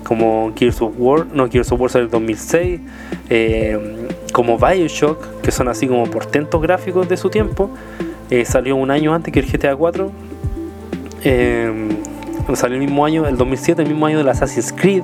como 0.04 0.54
Gears 0.56 0.82
of 0.82 0.94
War, 0.98 1.26
no, 1.34 1.50
Gears 1.50 1.72
of 1.72 1.82
War 1.82 1.90
salió 1.92 2.04
en 2.04 2.08
el 2.08 2.12
2006, 2.12 2.80
eh, 3.30 4.08
como 4.32 4.58
Bioshock, 4.58 5.42
que 5.42 5.52
son 5.52 5.68
así 5.68 5.88
como 5.88 6.06
portentos 6.06 6.62
gráficos 6.62 7.10
de 7.10 7.18
su 7.18 7.30
tiempo, 7.30 7.70
eh, 8.30 8.46
salió 8.46 8.76
un 8.76 8.92
año 8.92 9.14
antes 9.14 9.34
que 9.34 9.40
el 9.40 9.46
GTA 9.46 9.76
4. 9.76 10.12
Eh, 11.26 11.90
salió 12.54 12.78
el 12.78 12.84
mismo 12.84 13.06
año, 13.06 13.28
el 13.28 13.38
2007, 13.38 13.82
el 13.82 13.90
mismo 13.90 14.06
año 14.06 14.20
del 14.20 14.30
Assassin's 14.30 14.72
Creed 14.72 15.04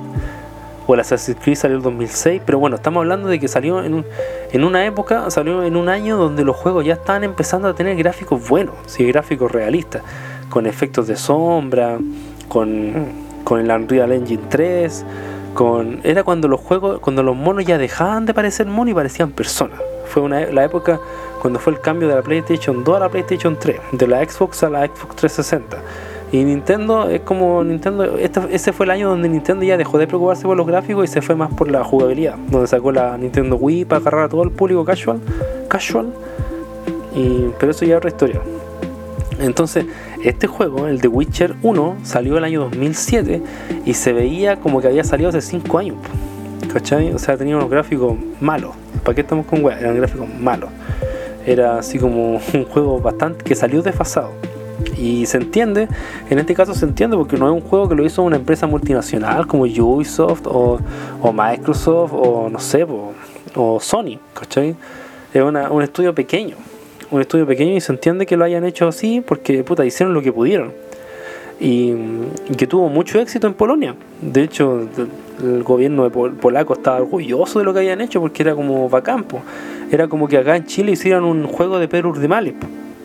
o 0.86 0.94
el 0.94 1.00
Assassin's 1.00 1.38
Creed 1.42 1.56
salió 1.56 1.76
en 1.76 1.80
el 1.80 1.84
2006, 1.84 2.42
pero 2.46 2.58
bueno, 2.58 2.76
estamos 2.76 3.00
hablando 3.00 3.28
de 3.28 3.40
que 3.40 3.48
salió 3.48 3.82
en, 3.82 4.04
en 4.52 4.64
una 4.64 4.86
época, 4.86 5.30
salió 5.30 5.64
en 5.64 5.76
un 5.76 5.88
año 5.88 6.16
donde 6.16 6.44
los 6.44 6.56
juegos 6.56 6.84
ya 6.84 6.94
estaban 6.94 7.24
empezando 7.24 7.68
a 7.68 7.74
tener 7.74 7.96
gráficos 7.96 8.48
buenos, 8.48 8.74
sí, 8.86 9.04
gráficos 9.06 9.50
realistas, 9.50 10.02
con 10.48 10.66
efectos 10.66 11.06
de 11.08 11.16
sombra, 11.16 11.98
con, 12.48 12.92
con 13.44 13.60
el 13.60 13.70
Unreal 13.70 14.12
Engine 14.12 14.44
3, 14.48 15.04
con 15.54 16.00
era 16.04 16.22
cuando 16.22 16.46
los 16.48 16.60
juegos, 16.60 17.00
cuando 17.00 17.22
los 17.22 17.34
monos 17.34 17.64
ya 17.64 17.78
dejaban 17.78 18.26
de 18.26 18.34
parecer 18.34 18.66
monos 18.66 18.92
y 18.92 18.94
parecían 18.94 19.32
personas. 19.32 19.80
Fue 20.06 20.22
una, 20.22 20.40
la 20.46 20.64
época 20.64 21.00
cuando 21.40 21.58
fue 21.58 21.72
el 21.72 21.80
cambio 21.80 22.08
de 22.08 22.14
la 22.14 22.22
PlayStation 22.22 22.84
2 22.84 22.96
a 22.96 23.00
la 23.00 23.08
PlayStation 23.08 23.58
3, 23.58 23.80
de 23.92 24.06
la 24.06 24.24
Xbox 24.24 24.62
a 24.62 24.70
la 24.70 24.86
Xbox 24.86 25.16
360 25.16 25.78
y 26.32 26.42
Nintendo 26.42 27.08
es 27.08 27.20
como 27.20 27.62
Nintendo, 27.62 28.16
este, 28.18 28.40
ese 28.50 28.72
fue 28.72 28.86
el 28.86 28.90
año 28.90 29.08
donde 29.08 29.28
Nintendo 29.28 29.64
ya 29.64 29.76
dejó 29.76 29.96
de 29.98 30.06
preocuparse 30.06 30.42
por 30.42 30.56
los 30.56 30.66
gráficos 30.66 31.04
y 31.04 31.12
se 31.12 31.22
fue 31.22 31.36
más 31.36 31.52
por 31.54 31.70
la 31.70 31.84
jugabilidad, 31.84 32.36
donde 32.50 32.66
sacó 32.66 32.90
la 32.90 33.16
Nintendo 33.16 33.56
Wii 33.56 33.84
para 33.84 34.00
agarrar 34.00 34.24
a 34.24 34.28
todo 34.28 34.42
el 34.42 34.50
público 34.50 34.84
casual, 34.84 35.20
casual. 35.68 36.12
Y, 37.14 37.46
pero 37.58 37.70
eso 37.70 37.84
ya 37.84 37.94
es 37.94 37.98
otra 37.98 38.10
historia. 38.10 38.40
Entonces, 39.38 39.86
este 40.24 40.46
juego, 40.46 40.86
el 40.86 41.00
de 41.00 41.08
Witcher 41.08 41.54
1, 41.62 41.96
salió 42.02 42.38
el 42.38 42.44
año 42.44 42.60
2007 42.62 43.42
y 43.84 43.94
se 43.94 44.12
veía 44.12 44.56
como 44.56 44.80
que 44.80 44.88
había 44.88 45.04
salido 45.04 45.28
hace 45.28 45.40
5 45.40 45.78
años. 45.78 45.96
¿Cachai? 46.72 47.12
O 47.12 47.18
sea, 47.18 47.36
tenía 47.36 47.56
unos 47.56 47.70
gráficos 47.70 48.16
malos. 48.40 48.74
¿Para 49.04 49.14
qué 49.14 49.20
estamos 49.20 49.46
con 49.46 49.62
web? 49.62 49.76
Eran 49.78 49.96
gráficos 49.96 50.28
malos. 50.40 50.70
Era 51.46 51.78
así 51.78 51.98
como 51.98 52.40
un 52.54 52.64
juego 52.64 53.00
bastante 53.00 53.44
que 53.44 53.54
salió 53.54 53.82
desfasado. 53.82 54.32
Y 54.98 55.26
se 55.26 55.36
entiende, 55.36 55.88
en 56.30 56.38
este 56.38 56.54
caso 56.54 56.74
se 56.74 56.84
entiende 56.84 57.16
porque 57.16 57.36
no 57.36 57.46
es 57.46 57.52
un 57.52 57.68
juego 57.68 57.88
que 57.88 57.94
lo 57.94 58.04
hizo 58.04 58.22
una 58.22 58.36
empresa 58.36 58.66
multinacional 58.66 59.46
como 59.46 59.64
Ubisoft 59.64 60.46
o, 60.46 60.80
Microsoft 61.32 62.12
o 62.14 62.48
no 62.50 62.58
sé, 62.58 62.86
o, 63.54 63.80
Sony, 63.80 64.18
¿cachai? 64.32 64.74
Es 65.34 65.42
un 65.42 65.82
estudio 65.82 66.14
pequeño, 66.14 66.56
un 67.10 67.20
estudio 67.20 67.46
pequeño 67.46 67.74
y 67.74 67.80
se 67.80 67.92
entiende 67.92 68.24
que 68.24 68.36
lo 68.36 68.44
hayan 68.44 68.64
hecho 68.64 68.88
así 68.88 69.20
porque 69.20 69.62
puta, 69.64 69.84
hicieron 69.84 70.14
lo 70.14 70.22
que 70.22 70.32
pudieron. 70.32 70.72
Y, 71.58 71.94
que 72.56 72.66
tuvo 72.66 72.88
mucho 72.88 73.18
éxito 73.18 73.46
en 73.46 73.54
Polonia. 73.54 73.94
De 74.20 74.42
hecho, 74.42 74.86
el 75.42 75.62
gobierno 75.62 76.04
de 76.04 76.10
polaco 76.10 76.74
estaba 76.74 76.98
orgulloso 76.98 77.58
de 77.58 77.64
lo 77.64 77.72
que 77.72 77.80
habían 77.80 78.00
hecho 78.00 78.20
porque 78.20 78.42
era 78.42 78.54
como 78.54 78.88
vacampo. 78.88 79.42
Era 79.90 80.08
como 80.08 80.28
que 80.28 80.38
acá 80.38 80.56
en 80.56 80.66
Chile 80.66 80.92
hicieran 80.92 81.24
un 81.24 81.46
juego 81.46 81.78
de 81.78 81.88
Perú 81.88 82.14
de 82.14 82.28
Males. 82.28 82.54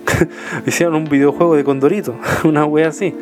hicieron 0.65 0.95
un 0.95 1.05
videojuego 1.05 1.55
de 1.55 1.63
Condorito, 1.63 2.15
una 2.43 2.65
wea 2.65 2.89
así. 2.89 3.15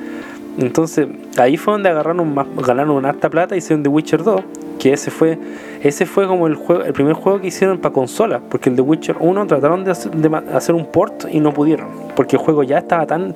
Entonces, 0.57 1.07
ahí 1.37 1.57
fue 1.57 1.73
donde 1.73 1.89
agarraron 1.89 2.33
más, 2.33 2.47
ganaron 2.65 2.95
una 2.95 3.09
harta 3.09 3.29
plata 3.29 3.55
y 3.55 3.59
hicieron 3.59 3.83
The 3.83 3.89
Witcher 3.89 4.23
2, 4.23 4.41
que 4.77 4.93
ese 4.93 5.11
fue 5.11 5.37
ese 5.81 6.05
fue 6.05 6.27
como 6.27 6.47
el 6.47 6.55
juego 6.55 6.83
el 6.83 6.91
primer 6.91 7.13
juego 7.13 7.39
que 7.39 7.47
hicieron 7.47 7.77
para 7.77 7.93
consola, 7.93 8.41
porque 8.49 8.69
el 8.69 8.75
The 8.75 8.81
Witcher 8.81 9.15
1 9.19 9.47
trataron 9.47 9.85
de 9.85 9.91
hacer, 9.91 10.75
un 10.75 10.85
port 10.85 11.25
y 11.31 11.39
no 11.39 11.53
pudieron, 11.53 11.87
porque 12.15 12.35
el 12.35 12.41
juego 12.41 12.63
ya 12.63 12.79
estaba 12.79 13.05
tan 13.05 13.35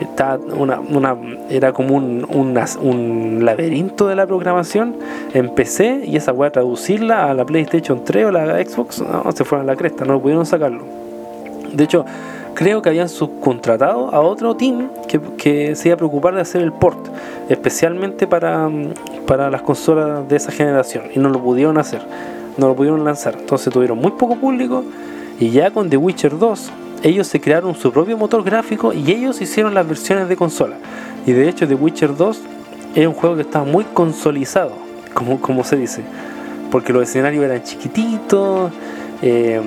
estaba 0.00 0.36
una, 0.36 0.80
una, 0.80 1.16
era 1.48 1.72
como 1.72 1.94
un, 1.94 2.26
un, 2.28 3.44
laberinto 3.44 4.08
de 4.08 4.16
la 4.16 4.26
programación 4.26 4.96
en 5.32 5.54
PC 5.54 6.02
y 6.04 6.16
esa 6.16 6.32
wea 6.32 6.50
traducirla 6.50 7.30
a 7.30 7.34
la 7.34 7.46
PlayStation 7.46 8.04
3 8.04 8.26
o 8.26 8.30
la 8.32 8.62
Xbox, 8.64 9.00
no, 9.00 9.30
se 9.32 9.44
fueron 9.44 9.68
a 9.68 9.72
la 9.72 9.76
cresta, 9.76 10.04
no 10.04 10.20
pudieron 10.20 10.44
sacarlo. 10.44 10.84
De 11.72 11.84
hecho, 11.84 12.04
creo 12.56 12.80
que 12.80 12.88
habían 12.88 13.08
subcontratado 13.08 14.12
a 14.12 14.20
otro 14.20 14.56
team 14.56 14.88
que, 15.38 15.76
se 15.76 15.88
iba 15.88 15.94
a 15.94 15.98
preocupar 15.98 16.34
de 16.34 16.40
hacer 16.40 16.62
el 16.62 16.72
port, 16.72 16.98
especialmente 17.48 18.26
para, 18.26 18.68
para 19.26 19.50
las 19.50 19.60
consolas 19.60 20.26
de 20.26 20.36
esa 20.36 20.50
generación, 20.50 21.04
y 21.14 21.18
no 21.18 21.28
lo 21.28 21.40
pudieron 21.40 21.76
hacer, 21.76 22.00
no 22.56 22.68
lo 22.68 22.74
pudieron 22.74 23.04
lanzar. 23.04 23.36
Entonces 23.38 23.72
tuvieron 23.72 23.98
muy 23.98 24.12
poco 24.12 24.36
público, 24.36 24.82
y 25.38 25.50
ya 25.50 25.70
con 25.70 25.90
The 25.90 25.98
Witcher 25.98 26.38
2, 26.38 26.72
ellos 27.02 27.26
se 27.26 27.40
crearon 27.40 27.74
su 27.74 27.92
propio 27.92 28.16
motor 28.16 28.42
gráfico 28.42 28.94
y 28.94 29.12
ellos 29.12 29.40
hicieron 29.42 29.74
las 29.74 29.86
versiones 29.86 30.28
de 30.28 30.36
consola. 30.36 30.76
Y 31.26 31.32
de 31.32 31.48
hecho, 31.48 31.68
The 31.68 31.74
Witcher 31.74 32.16
2 32.16 32.40
es 32.94 33.06
un 33.06 33.12
juego 33.12 33.36
que 33.36 33.42
está 33.42 33.64
muy 33.64 33.84
consolizado, 33.84 34.72
como, 35.12 35.38
como 35.42 35.62
se 35.62 35.76
dice, 35.76 36.02
porque 36.70 36.94
los 36.94 37.02
escenarios 37.02 37.44
eran 37.44 37.62
chiquititos. 37.62 38.72
Eh, 39.22 39.60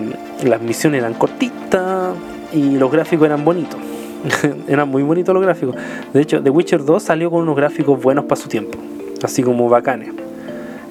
las 0.43 0.62
misiones 0.62 0.99
eran 0.99 1.15
cortitas, 1.15 2.13
y 2.54 2.78
los 2.78 2.92
gráficos 2.92 3.26
eran 3.26 3.44
bonitos. 3.44 3.80
eran 4.68 4.90
muy 4.90 5.04
bonitos 5.04 5.34
los 5.34 5.44
gráficos. 5.44 5.76
De 6.14 6.22
hecho, 6.22 6.42
The 6.42 6.50
Witcher 6.50 6.84
2 6.84 7.02
salió 7.02 7.30
con 7.30 7.42
unos 7.42 7.56
gráficos 7.56 8.02
buenos 8.02 8.26
para 8.26 8.42
su 8.42 8.50
tiempo, 8.50 8.78
así 9.24 9.44
como 9.44 9.70
bacanes. 9.70 10.12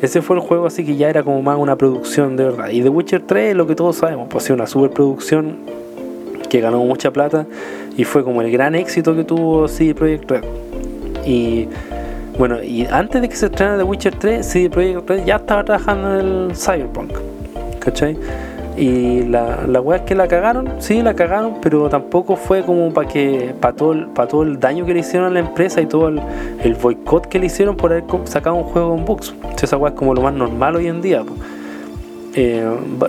Ese 0.01 0.23
fue 0.23 0.37
el 0.37 0.43
juego 0.43 0.67
así 0.67 0.85
que 0.85 0.97
ya 0.97 1.11
era 1.11 1.25
como 1.25 1.43
más 1.43 1.59
una 1.59 1.77
producción 1.77 2.37
de 2.37 2.45
verdad. 2.45 2.69
Y 2.71 2.83
The 2.83 2.89
Witcher 2.89 3.23
3, 3.27 3.57
lo 3.57 3.67
que 3.67 3.75
todos 3.75 3.97
sabemos, 3.97 4.29
pues 4.31 4.49
una 4.51 4.67
superproducción 4.67 5.57
que 6.49 6.61
ganó 6.61 6.79
mucha 6.85 7.11
plata 7.11 7.47
y 7.97 8.05
fue 8.05 8.25
como 8.25 8.41
el 8.41 8.51
gran 8.51 8.75
éxito 8.75 9.15
que 9.15 9.25
tuvo 9.25 9.67
CD 9.69 9.95
Projekt 9.95 10.31
Red. 10.31 10.45
Y 11.27 11.69
bueno, 12.39 12.63
y 12.63 12.87
antes 12.87 13.21
de 13.21 13.29
que 13.29 13.37
se 13.37 13.47
estrenara 13.47 13.79
The 13.79 13.85
Witcher 13.85 14.15
3, 14.15 14.47
CD 14.47 14.71
Projekt 14.71 15.11
Red 15.11 15.25
ya 15.25 15.37
estaba 15.37 15.65
trabajando 15.65 16.19
en 16.19 16.27
el 16.27 16.57
Cyberpunk. 16.57 17.13
¿Cachai? 17.81 18.17
Y 18.79 19.25
la, 19.25 19.67
la 19.67 19.81
weá 19.81 19.99
es 19.99 20.05
que 20.05 20.15
la 20.15 20.29
cagaron, 20.29 20.75
sí, 20.79 21.03
la 21.03 21.15
cagaron, 21.15 21.55
pero 21.61 21.89
tampoco 21.89 22.37
fue 22.37 22.63
como 22.63 22.95
para 22.95 23.09
que 23.09 23.53
para 23.61 23.75
todo, 23.75 24.15
para 24.15 24.29
todo 24.29 24.45
el 24.45 24.61
daño 24.61 24.87
que 24.87 24.95
le 24.95 25.01
hicieron 25.01 25.27
a 25.27 25.31
la 25.31 25.41
empresa 25.41 25.81
y 25.81 25.87
todo 25.87 26.09
el, 26.09 26.75
boicot 26.81 27.27
que 27.27 27.41
le 27.41 27.47
hicieron 27.47 27.77
por 27.77 27.91
haber 27.91 28.05
sacado 28.25 28.55
un 28.55 28.63
juego 28.63 28.95
en 28.97 29.05
bugs. 29.05 29.35
Esa 29.61 29.77
weá 29.77 29.91
es 29.91 29.99
como 29.99 30.15
lo 30.15 30.23
más 30.23 30.33
normal 30.33 30.77
hoy 30.77 30.87
en 30.87 31.03
día. 31.03 31.25
Eh, 32.35 32.65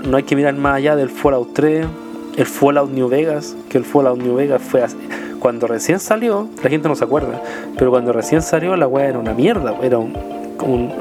no 0.07 0.17
hay 0.17 0.23
que 0.23 0.35
mirar 0.35 0.55
más 0.55 0.77
allá 0.77 0.95
del 0.95 1.09
Fallout 1.09 1.53
3, 1.53 1.85
el 2.37 2.45
Fallout 2.47 2.89
New 2.89 3.07
Vegas, 3.07 3.55
que 3.69 3.77
el 3.77 3.83
Fallout 3.83 4.17
New 4.17 4.35
Vegas 4.35 4.63
fue 4.63 4.81
cuando 5.39 5.67
recién 5.67 5.99
salió, 5.99 6.47
la 6.63 6.69
gente 6.69 6.87
no 6.89 6.95
se 6.95 7.03
acuerda, 7.03 7.41
pero 7.77 7.91
cuando 7.91 8.11
recién 8.11 8.41
salió 8.41 8.75
la 8.75 8.87
weá 8.87 9.07
era 9.07 9.19
una 9.19 9.33
mierda, 9.33 9.75
era 9.81 9.97
un, 9.97 10.13
un 10.61 10.91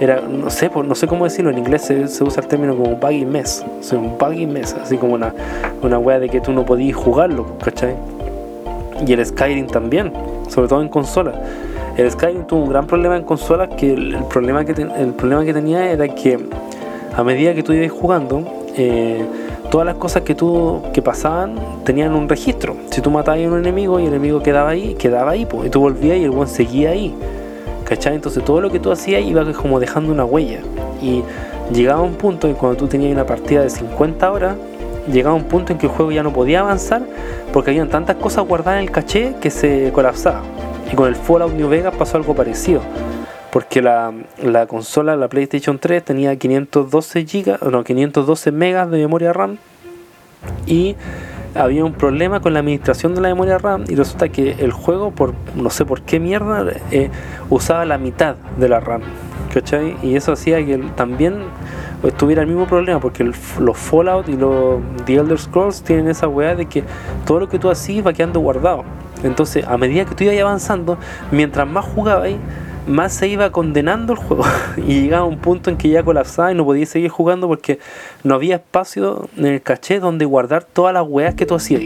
era, 0.00 0.20
no 0.20 0.50
sé, 0.50 0.70
no 0.74 0.94
sé 0.94 1.06
cómo 1.06 1.24
decirlo, 1.24 1.50
en 1.50 1.58
inglés 1.58 1.82
se, 1.82 2.24
usa 2.24 2.42
el 2.42 2.48
término 2.48 2.76
como 2.76 2.96
buggy 2.96 3.24
mess, 3.24 3.64
o 3.80 3.82
sea, 3.82 3.98
un 3.98 4.18
buggy 4.18 4.46
mess, 4.46 4.74
así 4.74 4.96
como 4.96 5.14
una, 5.14 5.32
una 5.82 5.98
wea 5.98 6.18
de 6.18 6.28
que 6.28 6.40
tú 6.40 6.52
no 6.52 6.64
podías 6.64 6.96
jugarlo, 6.96 7.46
¿cachai? 7.62 7.94
Y 9.06 9.12
el 9.12 9.24
Skyrim 9.24 9.66
también, 9.66 10.12
sobre 10.48 10.68
todo 10.68 10.82
en 10.82 10.88
consola. 10.88 11.32
El 11.96 12.10
Skyrim 12.10 12.44
tuvo 12.44 12.64
un 12.64 12.70
gran 12.70 12.86
problema 12.86 13.16
en 13.16 13.22
consolas 13.22 13.68
que 13.76 13.92
el, 13.92 14.16
problema 14.28 14.64
que 14.64 14.72
el 14.82 15.12
problema 15.12 15.44
que 15.44 15.54
tenía 15.54 15.90
era 15.90 16.08
que 16.08 16.38
a 17.16 17.22
medida 17.22 17.54
que 17.54 17.62
tú 17.62 17.72
ibas 17.72 17.92
jugando, 17.92 18.42
eh, 18.76 19.24
todas 19.70 19.86
las 19.86 19.96
cosas 19.96 20.22
que 20.22 20.34
tú 20.34 20.82
que 20.92 21.02
pasaban 21.02 21.54
tenían 21.84 22.14
un 22.14 22.28
registro. 22.28 22.76
Si 22.90 23.00
tú 23.00 23.10
matabas 23.10 23.40
a 23.40 23.48
un 23.48 23.58
enemigo 23.58 24.00
y 24.00 24.04
el 24.06 24.08
enemigo 24.08 24.42
quedaba 24.42 24.70
ahí, 24.70 24.94
quedaba 24.94 25.32
ahí, 25.32 25.46
pues, 25.46 25.66
y 25.66 25.70
tú 25.70 25.80
volvías 25.80 26.18
y 26.18 26.24
el 26.24 26.30
buen 26.30 26.48
seguía 26.48 26.90
ahí. 26.90 27.14
¿Cachai? 27.84 28.14
Entonces 28.14 28.44
todo 28.44 28.60
lo 28.60 28.70
que 28.70 28.80
tú 28.80 28.90
hacías 28.90 29.22
iba 29.22 29.44
como 29.52 29.80
dejando 29.80 30.12
una 30.12 30.24
huella. 30.24 30.60
Y 31.00 31.22
llegaba 31.72 32.02
un 32.02 32.14
punto 32.14 32.48
en 32.48 32.54
cuando 32.54 32.76
tú 32.76 32.86
tenías 32.86 33.12
una 33.12 33.26
partida 33.26 33.62
de 33.62 33.70
50 33.70 34.30
horas, 34.30 34.56
llegaba 35.10 35.34
un 35.34 35.44
punto 35.44 35.72
en 35.72 35.78
que 35.78 35.86
el 35.86 35.92
juego 35.92 36.12
ya 36.12 36.22
no 36.22 36.32
podía 36.32 36.60
avanzar 36.60 37.02
porque 37.52 37.70
habían 37.70 37.88
tantas 37.88 38.16
cosas 38.16 38.46
guardadas 38.46 38.80
en 38.80 38.84
el 38.84 38.90
caché 38.90 39.34
que 39.40 39.50
se 39.50 39.90
colapsaba. 39.92 40.42
Y 40.92 40.96
con 40.96 41.08
el 41.08 41.16
Fallout 41.16 41.52
New 41.52 41.68
Vegas 41.68 41.94
pasó 41.96 42.16
algo 42.16 42.34
parecido. 42.34 42.80
Porque 43.50 43.80
la, 43.80 44.12
la 44.42 44.66
consola, 44.66 45.14
la 45.14 45.28
PlayStation 45.28 45.78
3, 45.78 46.04
tenía 46.04 46.36
512 46.36 47.24
gigas, 47.24 47.62
no, 47.62 47.84
512 47.84 48.50
megas 48.50 48.90
de 48.90 48.98
memoria 48.98 49.32
RAM 49.32 49.58
y 50.66 50.96
había 51.54 51.84
un 51.84 51.92
problema 51.92 52.40
con 52.40 52.52
la 52.52 52.60
administración 52.60 53.14
de 53.14 53.20
la 53.20 53.28
memoria 53.28 53.58
RAM 53.58 53.84
y 53.88 53.94
resulta 53.94 54.28
que 54.28 54.52
el 54.58 54.72
juego, 54.72 55.10
por 55.10 55.34
no 55.54 55.70
sé 55.70 55.84
por 55.84 56.02
qué 56.02 56.20
mierda, 56.20 56.64
eh, 56.90 57.10
usaba 57.50 57.84
la 57.84 57.98
mitad 57.98 58.36
de 58.58 58.68
la 58.68 58.80
RAM. 58.80 59.02
¿Cachai? 59.52 59.96
Y 60.02 60.16
eso 60.16 60.32
hacía 60.32 60.64
que 60.64 60.78
también 60.96 61.44
tuviera 62.12 62.42
el 62.42 62.48
mismo 62.48 62.66
problema, 62.66 62.98
porque 63.00 63.24
los 63.24 63.78
Fallout 63.78 64.28
y 64.28 64.36
los 64.36 64.80
The 65.04 65.14
Elder 65.14 65.38
Scrolls 65.38 65.82
tienen 65.82 66.08
esa 66.08 66.28
weá 66.28 66.54
de 66.56 66.66
que 66.66 66.82
todo 67.24 67.40
lo 67.40 67.48
que 67.48 67.58
tú 67.58 67.70
hacías 67.70 68.04
va 68.04 68.12
quedando 68.12 68.40
guardado. 68.40 68.84
Entonces, 69.22 69.64
a 69.66 69.76
medida 69.78 70.04
que 70.04 70.14
tú 70.14 70.24
ibas 70.24 70.38
avanzando, 70.40 70.98
mientras 71.30 71.68
más 71.68 71.84
jugabas, 71.84 72.30
más 72.86 73.12
se 73.14 73.28
iba 73.28 73.50
condenando 73.50 74.12
el 74.12 74.18
juego. 74.18 74.44
y 74.76 75.02
llegaba 75.02 75.24
a 75.24 75.26
un 75.26 75.38
punto 75.38 75.70
en 75.70 75.76
que 75.76 75.88
ya 75.88 76.02
colapsaba 76.02 76.52
y 76.52 76.54
no 76.54 76.64
podía 76.64 76.86
seguir 76.86 77.10
jugando 77.10 77.48
porque 77.48 77.78
no 78.22 78.34
había 78.34 78.56
espacio 78.56 79.28
en 79.36 79.46
el 79.46 79.62
caché 79.62 80.00
donde 80.00 80.24
guardar 80.24 80.64
todas 80.64 80.92
las 80.94 81.06
weas 81.06 81.34
que 81.34 81.46
tú 81.46 81.54
hacías. 81.54 81.82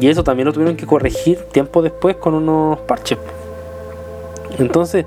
Y 0.00 0.08
eso 0.08 0.24
también 0.24 0.46
lo 0.46 0.52
tuvieron 0.52 0.76
que 0.76 0.86
corregir 0.86 1.38
tiempo 1.52 1.82
después 1.82 2.16
con 2.16 2.34
unos 2.34 2.78
parches. 2.80 3.18
Entonces, 4.58 5.06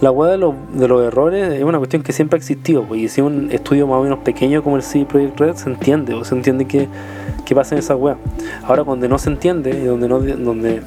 la 0.00 0.10
wea 0.10 0.36
de, 0.36 0.52
de 0.74 0.88
los 0.88 1.02
errores 1.04 1.52
es 1.52 1.62
una 1.62 1.78
cuestión 1.78 2.02
que 2.02 2.12
siempre 2.12 2.36
ha 2.36 2.38
existido. 2.38 2.84
Pues, 2.84 3.00
y 3.00 3.08
si 3.08 3.20
un 3.20 3.50
estudio 3.50 3.86
más 3.86 3.98
o 3.98 4.02
menos 4.02 4.18
pequeño 4.20 4.62
como 4.62 4.76
el 4.76 4.82
CD 4.82 5.04
Projekt 5.04 5.40
Red 5.40 5.54
se 5.56 5.70
entiende, 5.70 6.14
o 6.14 6.24
se 6.24 6.34
entiende 6.34 6.66
que, 6.66 6.88
que 7.44 7.54
pasa 7.54 7.74
en 7.74 7.78
esa 7.78 7.96
wea. 7.96 8.16
Ahora, 8.64 8.84
donde 8.84 9.08
no 9.08 9.18
se 9.18 9.30
entiende, 9.30 9.70
y 9.70 9.84
donde, 9.84 10.08
no, 10.08 10.20
donde 10.20 10.82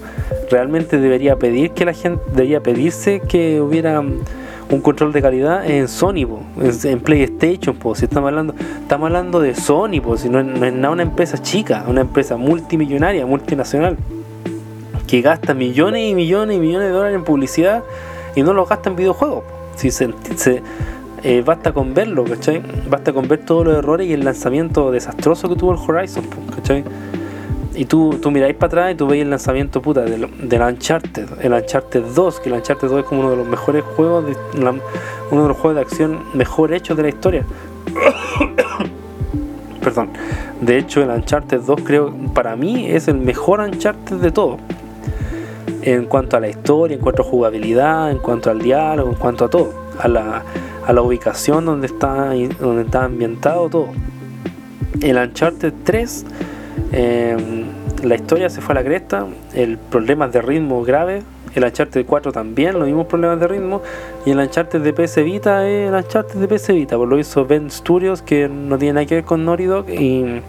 realmente 0.52 1.00
debería 1.00 1.38
pedir 1.38 1.72
que 1.72 1.86
la 1.86 1.93
gente, 1.93 2.22
debería 2.32 2.62
pedirse 2.62 3.22
que 3.22 3.62
hubiera 3.62 4.04
un 4.70 4.82
control 4.82 5.13
de 5.13 5.22
calidad 5.22 5.65
en 5.70 5.88
Sony, 5.88 6.28
en, 6.60 7.00
PlayStation, 7.00 7.78
si 7.96 8.06
estamos 8.06 8.28
hablando, 8.28 8.54
estamos 8.82 9.08
hablando 9.08 9.39
de 9.39 9.56
Sony, 9.56 10.02
si 10.17 10.30
no, 10.30 10.39
es 10.39 10.74
nada 10.74 10.91
una 10.91 11.04
empresa 11.04 11.38
chica, 11.41 11.86
una 11.88 12.02
empresa 12.02 12.36
multimillonaria, 12.36 13.26
multinacional, 13.26 13.98
que 15.08 15.22
gasta 15.22 15.54
millones 15.54 16.10
y 16.10 16.15
millones 16.15 16.58
y 16.58 16.60
millones 16.60 16.89
de 16.89 16.93
dólares 16.93 17.15
en 17.15 17.24
publicidad 17.24 17.84
y 18.38 18.43
no 18.43 18.54
los 18.54 18.69
gasta 18.69 18.91
en 18.91 18.95
videojuegos. 18.95 19.43
Si 19.76 19.89
se, 19.89 20.13
eh, 21.23 21.43
basta 21.43 21.73
con 21.73 21.95
verlo, 21.95 22.23
¿cachai? 22.23 22.62
Basta 22.88 23.12
con 23.12 23.28
ver 23.28 23.39
todos 23.39 23.65
los 23.65 23.78
errores 23.78 24.08
y 24.08 24.13
el 24.13 24.23
lanzamiento 24.23 24.91
desastroso 24.91 25.50
que 25.50 25.56
tuvo 25.56 25.71
el 25.73 25.80
Horizon, 25.80 26.23
¿cachai? 26.56 26.84
Y 27.73 27.86
tú, 27.86 28.19
tú 28.21 28.30
miráis 28.30 28.56
para 28.56 28.67
atrás 28.67 28.93
y 28.93 28.95
tú 28.95 29.08
veis 29.08 29.23
el 29.23 29.32
lanzamiento 29.32 29.82
puta 29.82 30.02
del, 30.02 30.28
del 30.47 30.62
Uncharted, 30.62 31.28
el 31.41 31.52
Uncharted 31.52 32.04
2, 32.13 32.39
que 32.39 32.50
el 32.50 32.56
Uncharted 32.56 32.88
2 32.88 33.00
es 33.00 33.06
como 33.06 33.21
uno 33.21 33.32
de 33.32 33.38
los 33.38 33.47
mejores 33.47 33.84
juegos, 33.95 34.28
de, 34.28 34.36
uno 35.32 35.41
de 35.41 35.47
los 35.47 35.58
juegos 35.58 35.76
de 35.76 35.82
acción 35.82 36.19
mejor 36.36 36.73
hechos 36.73 36.95
de 36.95 37.04
la 37.04 37.10
historia. 37.10 37.43
Perdón. 39.84 40.10
De 40.62 40.78
hecho, 40.78 41.02
el 41.02 41.10
Uncharted 41.10 41.62
2 41.62 41.82
creo, 41.84 42.13
para 42.36 42.56
mí, 42.56 42.86
es 42.88 43.08
el 43.08 43.17
mejor 43.17 43.62
Uncharted 43.62 44.17
de 44.17 44.32
todo. 44.32 44.58
En 45.89 46.06
cuanto 46.06 46.38
a 46.38 46.39
la 46.39 46.50
historia, 46.50 46.95
en 46.95 47.02
cuanto 47.02 47.21
a 47.21 47.26
jugabilidad, 47.26 48.12
en 48.12 48.17
cuanto 48.17 48.50
al 48.50 48.60
diálogo, 48.60 49.10
en 49.10 49.15
cuanto 49.15 49.45
a 49.45 49.50
todo. 49.50 49.73
A 50.00 50.08
la, 50.08 50.43
a 50.86 50.93
la 50.93 51.02
ubicación 51.02 51.65
donde 51.65 51.88
está, 51.88 52.32
donde 52.60 52.84
está 52.84 53.06
ambientado 53.06 53.69
todo. 53.69 53.88
El 55.02 55.17
Uncharted 55.17 55.73
3 55.84 56.26
Em, 56.91 57.65
la 58.04 58.15
historia 58.15 58.50
se 58.50 58.62
fue 58.62 58.73
a 58.73 58.76
la 58.76 58.84
cresta, 58.84 59.26
el 59.54 59.78
problema 59.78 60.28
de 60.28 60.41
ritmo 60.41 60.84
grave, 60.84 61.23
el 61.56 61.63
Uncharted 61.63 62.06
4 62.06 62.32
también, 62.32 62.78
los 62.78 62.86
mismos 62.86 63.08
problemas 63.08 63.39
de 63.39 63.47
ritmo, 63.47 63.82
y 64.26 64.32
el 64.32 64.39
Uncharted 64.39 64.82
de 64.82 64.93
PS 64.93 65.23
Vita 65.23 65.67
es 65.67 65.89
el 65.89 65.95
Uncharted 65.95 66.39
de 66.39 66.47
PS 66.47 66.73
Vita, 66.73 66.97
por 66.97 67.08
lo 67.08 67.17
hizo 67.17 67.45
Ben 67.45 67.69
Studios, 67.71 68.21
que 68.21 68.47
no 68.47 68.78
tiene 68.78 68.93
nada 68.93 69.06
que 69.06 69.15
ver 69.15 69.23
con 69.23 69.43
Naughty 69.43 69.65
Dog, 69.65 69.89
y, 69.89 70.41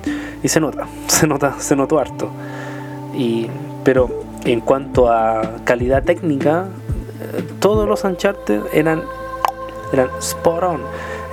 se 0.44 0.60
nota, 0.60 0.86
se 1.06 1.26
nota, 1.26 1.58
se 1.58 1.74
notó 1.74 1.98
harto. 1.98 2.30
Y, 3.16 3.46
pero 3.82 4.08
en 4.44 4.60
cuanto 4.60 5.10
a 5.10 5.42
calidad 5.64 6.02
técnica, 6.04 6.66
eh, 7.20 7.42
todos 7.60 7.88
los 7.88 8.04
Uncharted 8.04 8.62
eran, 8.72 9.02
eran 9.92 10.08
spot 10.20 10.62
on, 10.62 10.80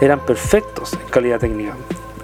eran 0.02 0.20
perfectos 0.20 0.94
en 0.94 1.10
calidad 1.10 1.40
técnica 1.40 1.76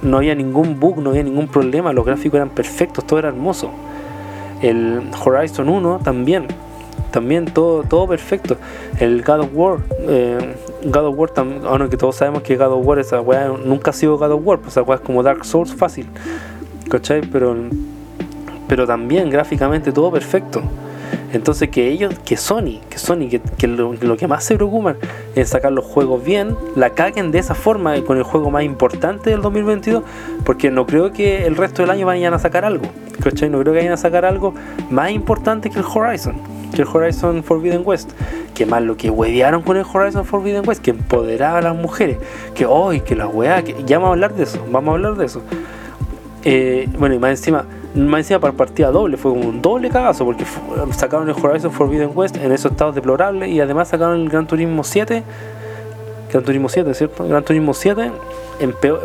no 0.01 0.17
había 0.17 0.35
ningún 0.35 0.79
bug, 0.79 1.01
no 1.01 1.11
había 1.11 1.23
ningún 1.23 1.47
problema, 1.47 1.93
los 1.93 2.05
gráficos 2.05 2.35
eran 2.37 2.49
perfectos, 2.49 3.05
todo 3.05 3.19
era 3.19 3.29
hermoso. 3.29 3.69
El 4.61 5.09
Horizon 5.23 5.69
1 5.69 6.01
también, 6.03 6.47
también 7.11 7.45
todo, 7.45 7.83
todo 7.83 8.07
perfecto. 8.07 8.57
El 8.99 9.23
God 9.23 9.41
of 9.41 9.49
War, 9.53 9.79
eh, 10.01 10.55
God 10.85 11.05
of 11.07 11.17
War, 11.17 11.89
que 11.89 11.97
todos 11.97 12.15
sabemos 12.15 12.43
que 12.43 12.57
God 12.57 12.73
of 12.73 12.85
War 12.85 13.59
nunca 13.65 13.91
ha 13.91 13.93
sido 13.93 14.17
God 14.17 14.31
of 14.31 14.41
War, 14.43 14.59
pues 14.59 14.73
esa 14.73 14.81
weá 14.81 14.97
es 14.97 15.01
como 15.01 15.23
Dark 15.23 15.45
Souls 15.45 15.73
fácil, 15.73 16.07
¿cachai? 16.89 17.21
Pero, 17.21 17.55
pero 18.71 18.87
también 18.87 19.29
gráficamente 19.29 19.91
todo 19.91 20.09
perfecto. 20.09 20.61
Entonces 21.33 21.67
que 21.67 21.89
ellos, 21.89 22.17
que 22.23 22.37
Sony, 22.37 22.79
que 22.89 22.97
Sony, 22.99 23.27
que, 23.57 23.67
lo, 23.67 24.15
que 24.15 24.27
más 24.29 24.45
se 24.45 24.55
preocupan 24.55 24.95
es 25.35 25.49
sacar 25.49 25.73
los 25.73 25.83
juegos 25.83 26.23
bien, 26.23 26.55
la 26.77 26.91
caguen 26.91 27.31
de 27.31 27.39
esa 27.39 27.53
forma 27.53 28.01
con 28.03 28.15
el 28.15 28.23
juego 28.23 28.49
más 28.49 28.63
importante 28.63 29.31
del 29.31 29.41
2022, 29.41 30.03
porque 30.45 30.71
no 30.71 30.85
creo 30.85 31.11
que 31.11 31.45
el 31.45 31.57
resto 31.57 31.81
del 31.81 31.91
año 31.91 32.05
vayan 32.05 32.33
a 32.33 32.39
sacar 32.39 32.63
algo, 32.63 32.85
¿cachai? 33.21 33.49
No 33.49 33.59
creo 33.59 33.73
que 33.73 33.79
vayan 33.79 33.91
a 33.91 33.97
sacar 33.97 34.23
algo 34.23 34.53
más 34.89 35.11
importante 35.11 35.69
que 35.69 35.79
el 35.79 35.85
Horizon, 35.85 36.35
que 36.73 36.83
el 36.83 36.87
Horizon 36.87 37.43
Forbidden 37.43 37.81
West, 37.83 38.11
que 38.55 38.65
más 38.65 38.81
lo 38.81 38.95
que 38.95 39.09
huevearon 39.09 39.63
con 39.63 39.75
el 39.75 39.83
Horizon 39.83 40.23
Forbidden 40.23 40.65
West, 40.65 40.81
que 40.81 40.91
empoderaba 40.91 41.57
a 41.57 41.61
las 41.61 41.75
mujeres, 41.75 42.19
que 42.55 42.65
hoy, 42.65 43.01
que 43.01 43.17
la 43.17 43.27
weá, 43.27 43.65
que 43.65 43.83
ya 43.85 43.97
vamos 43.97 44.11
a 44.11 44.13
hablar 44.13 44.33
de 44.33 44.43
eso, 44.43 44.65
vamos 44.71 44.93
a 44.93 44.95
hablar 44.95 45.15
de 45.15 45.25
eso. 45.25 45.41
Eh, 46.43 46.87
bueno, 46.97 47.15
y 47.15 47.19
más 47.19 47.31
encima 47.31 47.65
más 47.95 48.19
encima 48.19 48.39
para 48.39 48.53
partida 48.53 48.91
doble, 48.91 49.17
fue 49.17 49.31
un 49.31 49.61
doble 49.61 49.89
cagazo 49.89 50.25
porque 50.25 50.45
sacaron 50.91 51.29
el 51.29 51.35
Horizon 51.35 51.71
Forbidden 51.71 52.11
West 52.13 52.37
en 52.37 52.51
esos 52.51 52.71
estados 52.71 52.95
deplorables 52.95 53.49
y 53.49 53.59
además 53.59 53.89
sacaron 53.89 54.21
el 54.21 54.29
Gran 54.29 54.47
Turismo 54.47 54.83
7, 54.83 55.23
Gran 56.31 56.43
Turismo 56.43 56.69
7, 56.69 56.93
¿cierto? 56.93 57.27
Gran 57.27 57.43
Turismo 57.43 57.73
7 57.73 58.11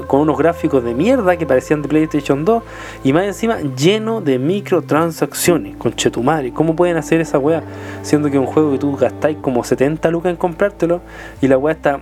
con 0.06 0.20
unos 0.20 0.36
gráficos 0.36 0.84
de 0.84 0.94
mierda 0.94 1.36
que 1.36 1.46
parecían 1.46 1.80
de 1.80 1.88
PlayStation 1.88 2.44
2 2.44 2.62
y 3.04 3.12
más 3.12 3.24
encima 3.24 3.58
lleno 3.60 4.20
de 4.20 4.38
microtransacciones, 4.38 5.76
con 5.76 5.94
Chetumare. 5.94 6.52
¿Cómo 6.52 6.76
pueden 6.76 6.96
hacer 6.96 7.20
esa 7.20 7.38
weá? 7.38 7.62
Siendo 8.02 8.30
que 8.30 8.38
un 8.38 8.46
juego 8.46 8.72
que 8.72 8.78
tú 8.78 8.94
gastáis 8.96 9.38
como 9.38 9.64
70 9.64 10.10
lucas 10.10 10.30
en 10.30 10.36
comprártelo 10.36 11.00
y 11.40 11.48
la 11.48 11.56
weá 11.56 11.74
está 11.74 12.00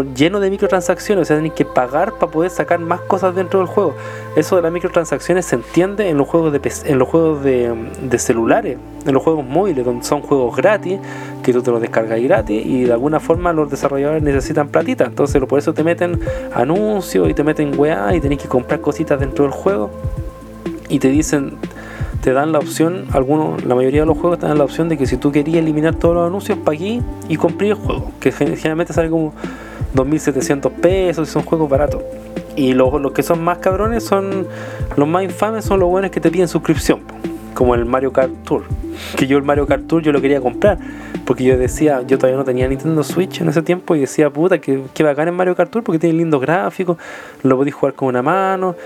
lleno 0.00 0.40
de 0.40 0.50
microtransacciones, 0.50 1.22
o 1.22 1.24
sea, 1.26 1.36
tienen 1.36 1.52
que 1.52 1.64
pagar 1.64 2.14
para 2.14 2.32
poder 2.32 2.50
sacar 2.50 2.78
más 2.78 3.00
cosas 3.02 3.34
dentro 3.34 3.60
del 3.60 3.68
juego. 3.68 3.94
Eso 4.36 4.56
de 4.56 4.62
las 4.62 4.72
microtransacciones 4.72 5.44
se 5.44 5.56
entiende 5.56 6.08
en 6.08 6.16
los 6.16 6.26
juegos 6.26 6.52
de 6.52 6.62
en 6.84 6.98
los 6.98 7.08
juegos 7.08 7.44
de, 7.44 8.18
celulares, 8.18 8.78
en 9.04 9.12
los 9.12 9.22
juegos 9.22 9.44
móviles, 9.44 9.84
donde 9.84 10.04
son 10.04 10.22
juegos 10.22 10.56
gratis, 10.56 10.98
que 11.42 11.52
tú 11.52 11.62
te 11.62 11.70
los 11.70 11.80
descargas 11.80 12.20
gratis 12.22 12.64
y 12.64 12.84
de 12.84 12.92
alguna 12.92 13.20
forma 13.20 13.52
los 13.52 13.70
desarrolladores 13.70 14.22
necesitan 14.22 14.68
platita, 14.68 15.04
entonces 15.04 15.42
por 15.44 15.58
eso 15.58 15.74
te 15.74 15.84
meten 15.84 16.20
anuncios 16.54 17.28
y 17.28 17.34
te 17.34 17.44
meten 17.44 17.78
weá 17.78 18.14
y 18.14 18.20
tenés 18.20 18.38
que 18.38 18.48
comprar 18.48 18.80
cositas 18.80 19.20
dentro 19.20 19.44
del 19.44 19.52
juego. 19.52 19.90
Y 20.88 20.98
te 20.98 21.08
dicen 21.08 21.56
te 22.22 22.32
dan 22.32 22.52
la 22.52 22.60
opción, 22.60 23.06
algunos, 23.12 23.64
la 23.64 23.74
mayoría 23.74 24.02
de 24.02 24.06
los 24.06 24.16
juegos 24.16 24.38
te 24.38 24.46
dan 24.46 24.56
la 24.56 24.64
opción 24.64 24.88
de 24.88 24.96
que 24.96 25.06
si 25.06 25.16
tú 25.16 25.32
querías 25.32 25.58
eliminar 25.58 25.96
todos 25.96 26.14
los 26.14 26.26
anuncios, 26.28 26.56
aquí 26.66 27.02
y 27.28 27.36
compré 27.36 27.70
el 27.70 27.74
juego, 27.74 28.12
que 28.20 28.30
generalmente 28.30 28.92
sale 28.92 29.10
como 29.10 29.32
2.700 29.94 30.70
pesos 30.70 31.28
son 31.28 31.42
juegos 31.42 31.68
baratos. 31.68 32.02
Y 32.56 32.74
los, 32.74 33.12
que 33.12 33.22
son 33.22 33.42
más 33.42 33.58
cabrones 33.58 34.04
son 34.04 34.46
los 34.96 35.08
más 35.08 35.24
infames, 35.24 35.64
son 35.64 35.80
los 35.80 35.88
buenos 35.88 36.10
que 36.10 36.20
te 36.20 36.30
piden 36.30 36.48
suscripción, 36.48 37.00
como 37.54 37.74
el 37.74 37.86
Mario 37.86 38.12
Kart 38.12 38.32
Tour. 38.44 38.64
Que 39.16 39.26
yo 39.26 39.38
el 39.38 39.42
Mario 39.42 39.66
Kart 39.66 39.86
Tour 39.86 40.02
yo 40.02 40.12
lo 40.12 40.20
quería 40.20 40.40
comprar, 40.40 40.78
porque 41.24 41.44
yo 41.44 41.56
decía, 41.56 42.02
yo 42.06 42.18
todavía 42.18 42.36
no 42.36 42.44
tenía 42.44 42.68
Nintendo 42.68 43.02
Switch 43.02 43.40
en 43.40 43.48
ese 43.48 43.62
tiempo 43.62 43.96
y 43.96 44.00
decía, 44.00 44.28
puta, 44.28 44.58
que, 44.58 44.82
que 44.92 45.02
bacán 45.02 45.28
en 45.28 45.34
Mario 45.34 45.56
Kart 45.56 45.70
Tour 45.70 45.82
porque 45.82 45.98
tiene 45.98 46.18
lindos 46.18 46.40
gráficos, 46.42 46.98
lo 47.42 47.56
podéis 47.56 47.74
jugar 47.74 47.94
con 47.94 48.08
una 48.08 48.20
mano, 48.20 48.76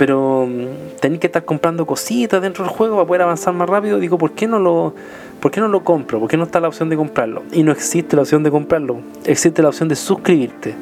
pero 0.00 0.46
mm, 0.48 0.98
tenéis 1.00 1.20
que 1.20 1.26
estar 1.26 1.44
comprando 1.44 1.84
cositas 1.84 2.40
dentro 2.40 2.64
del 2.64 2.72
juego 2.72 2.96
para 2.96 3.06
poder 3.06 3.22
avanzar 3.22 3.52
más 3.52 3.68
rápido. 3.68 3.98
Digo, 3.98 4.16
¿por 4.16 4.32
qué 4.32 4.46
no 4.46 4.58
lo, 4.58 4.94
por 5.40 5.50
qué 5.50 5.60
no 5.60 5.68
lo 5.68 5.82
compro? 5.82 6.20
¿Por 6.20 6.28
qué 6.28 6.36
no 6.36 6.44
está 6.44 6.60
la 6.60 6.68
opción 6.68 6.88
de 6.88 6.96
comprarlo? 6.96 7.42
Y 7.52 7.62
no 7.62 7.72
existe 7.72 8.16
la 8.16 8.22
opción 8.22 8.42
de 8.42 8.50
comprarlo, 8.50 9.00
existe 9.24 9.62
la 9.62 9.68
opción 9.68 9.88
de 9.88 9.96
suscribirte. 9.96 10.74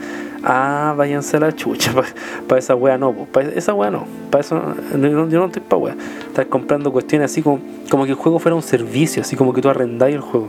Ah, 0.44 0.94
váyanse 0.97 1.37
a 1.37 1.40
la 1.40 1.55
chucha, 1.55 1.92
para 2.49 2.59
esa 2.59 2.75
wea 2.75 2.97
no, 2.97 3.12
para 3.12 3.49
esa 3.49 3.75
wea 3.75 3.90
no, 3.90 4.05
para 4.31 4.40
eso 4.40 4.75
yo 4.92 5.27
no 5.40 5.47
estoy 5.47 5.62
para 5.62 5.83
wea. 5.83 5.97
Estar 6.29 6.47
comprando 6.47 6.92
cuestiones 6.92 7.31
así 7.31 7.42
como, 7.42 7.61
como 7.90 8.05
que 8.05 8.11
el 8.11 8.16
juego 8.16 8.38
fuera 8.38 8.55
un 8.55 8.62
servicio, 8.62 9.23
así 9.23 9.37
como 9.37 9.53
que 9.53 9.61
tú 9.61 9.68
arrendáis 9.68 10.14
el 10.14 10.21
juego. 10.21 10.49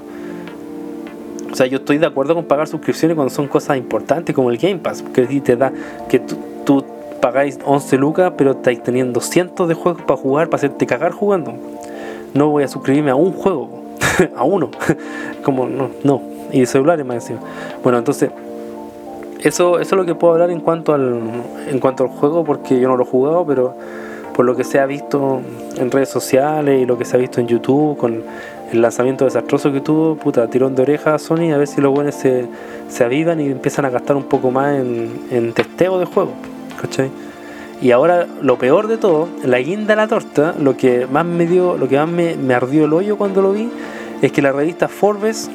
O 1.51 1.55
sea, 1.55 1.65
yo 1.65 1.77
estoy 1.77 1.97
de 1.97 2.05
acuerdo 2.05 2.35
con 2.35 2.45
pagar 2.45 2.67
suscripciones 2.67 3.15
cuando 3.15 3.33
son 3.33 3.47
cosas 3.47 3.77
importantes 3.77 4.35
como 4.35 4.51
el 4.51 4.57
Game 4.57 4.77
Pass, 4.77 5.03
que 5.13 5.23
te 5.23 5.55
da 5.55 5.73
que 6.07 6.19
tú, 6.19 6.37
tú 6.63 6.85
pagáis 7.19 7.59
11 7.65 7.97
lucas, 7.97 8.33
pero 8.37 8.51
estáis 8.51 8.81
teniendo 8.83 9.19
cientos 9.19 9.67
de 9.67 9.73
juegos 9.73 10.03
para 10.03 10.19
jugar, 10.19 10.49
para 10.49 10.57
hacerte 10.57 10.85
cagar 10.85 11.11
jugando. 11.11 11.55
No 12.33 12.49
voy 12.49 12.63
a 12.63 12.67
suscribirme 12.67 13.09
a 13.09 13.15
un 13.15 13.33
juego, 13.33 13.78
a 14.35 14.43
uno. 14.43 14.69
Como 15.43 15.67
no, 15.67 15.89
no. 16.03 16.21
Y 16.51 16.65
celulares 16.65 17.05
más 17.05 17.15
encima. 17.15 17.39
Bueno, 17.83 17.97
entonces, 17.97 18.31
eso, 19.41 19.79
eso 19.79 19.95
es 19.95 19.97
lo 19.97 20.05
que 20.05 20.15
puedo 20.15 20.33
hablar 20.33 20.51
en 20.51 20.59
cuanto 20.59 20.93
al 20.93 21.19
en 21.69 21.79
cuanto 21.79 22.03
al 22.03 22.09
juego, 22.09 22.43
porque 22.43 22.79
yo 22.79 22.87
no 22.87 22.97
lo 22.97 23.03
he 23.03 23.07
jugado, 23.07 23.45
pero 23.45 23.75
por 24.33 24.45
lo 24.45 24.55
que 24.55 24.63
se 24.63 24.79
ha 24.79 24.85
visto 24.85 25.41
en 25.77 25.91
redes 25.91 26.09
sociales 26.09 26.81
y 26.81 26.85
lo 26.85 26.97
que 26.97 27.05
se 27.05 27.17
ha 27.17 27.19
visto 27.19 27.41
en 27.41 27.47
YouTube 27.47 27.97
con 27.97 28.23
el 28.71 28.81
lanzamiento 28.81 29.25
desastroso 29.25 29.71
que 29.71 29.81
tuvo, 29.81 30.15
puta, 30.15 30.47
tirón 30.47 30.75
de 30.75 30.83
oreja 30.83 31.15
a 31.15 31.19
Sony 31.19 31.51
a 31.53 31.57
ver 31.57 31.67
si 31.67 31.81
los 31.81 31.93
buenos 31.93 32.15
se, 32.15 32.45
se 32.87 33.03
avivan 33.03 33.41
y 33.41 33.47
empiezan 33.47 33.85
a 33.85 33.89
gastar 33.89 34.15
un 34.15 34.23
poco 34.23 34.51
más 34.51 34.75
en, 34.75 35.25
en 35.31 35.53
testeo 35.53 35.99
de 35.99 36.05
juegos. 36.05 36.35
Y 37.81 37.91
ahora 37.91 38.27
lo 38.41 38.57
peor 38.57 38.87
de 38.87 38.97
todo, 38.97 39.29
la 39.43 39.59
guinda 39.59 39.87
de 39.87 39.95
la 39.95 40.07
torta, 40.07 40.53
lo 40.59 40.75
que 40.75 41.07
más 41.07 41.25
me 41.25 41.45
dio, 41.45 41.77
lo 41.77 41.87
que 41.87 41.97
más 41.97 42.09
me, 42.09 42.53
ardió 42.53 42.85
el 42.85 42.93
hoyo 42.93 43.17
cuando 43.17 43.41
lo 43.41 43.53
vi, 43.53 43.69
es 44.21 44.31
que 44.31 44.41
la 44.41 44.51
revista 44.51 44.87
Forbes, 44.87 45.49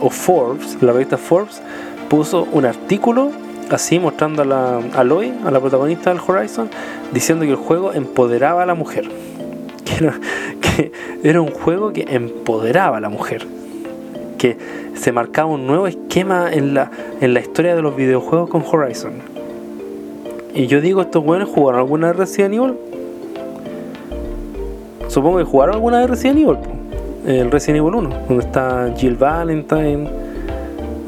o 0.00 0.10
Forbes, 0.10 0.78
la 0.82 0.92
revista 0.92 1.16
Forbes, 1.16 1.60
puso 2.08 2.46
un 2.52 2.64
artículo 2.64 3.30
así 3.70 3.98
mostrando 3.98 4.42
a 4.42 4.44
la 4.44 4.80
a 4.94 5.00
Aloy, 5.00 5.32
a 5.44 5.50
la 5.50 5.60
protagonista 5.60 6.10
del 6.10 6.20
Horizon, 6.26 6.70
diciendo 7.12 7.44
que 7.44 7.50
el 7.50 7.56
juego 7.56 7.92
empoderaba 7.92 8.62
a 8.62 8.66
la 8.66 8.74
mujer. 8.74 9.08
Que 10.60 10.90
era, 11.22 11.40
un 11.40 11.52
juego 11.52 11.92
que 11.92 12.04
empoderaba 12.08 12.98
a 12.98 13.00
la 13.00 13.08
mujer. 13.08 13.46
Que 14.36 14.56
se 14.94 15.12
marcaba 15.12 15.48
un 15.48 15.66
nuevo 15.66 15.86
esquema 15.86 16.52
en 16.52 16.74
la, 16.74 16.90
en 17.20 17.32
la 17.34 17.40
historia 17.40 17.74
de 17.74 17.82
los 17.82 17.96
videojuegos 17.96 18.50
con 18.50 18.62
Horizon. 18.62 19.12
Y 20.54 20.66
yo 20.66 20.80
digo, 20.80 21.02
estos 21.02 21.24
buenos 21.24 21.48
jugaron 21.48 21.80
alguna 21.80 22.08
vez 22.08 22.16
Resident 22.16 22.54
Evil. 22.54 22.74
Supongo 25.08 25.38
que 25.38 25.44
jugaron 25.44 25.76
alguna 25.76 26.00
vez 26.00 26.10
Resident 26.10 26.40
Evil. 26.40 26.58
El 27.26 27.50
Resident 27.50 27.78
Evil 27.78 27.96
1, 27.96 28.10
donde 28.28 28.44
está 28.44 28.94
Jill 28.96 29.16
Valentine, 29.16 30.08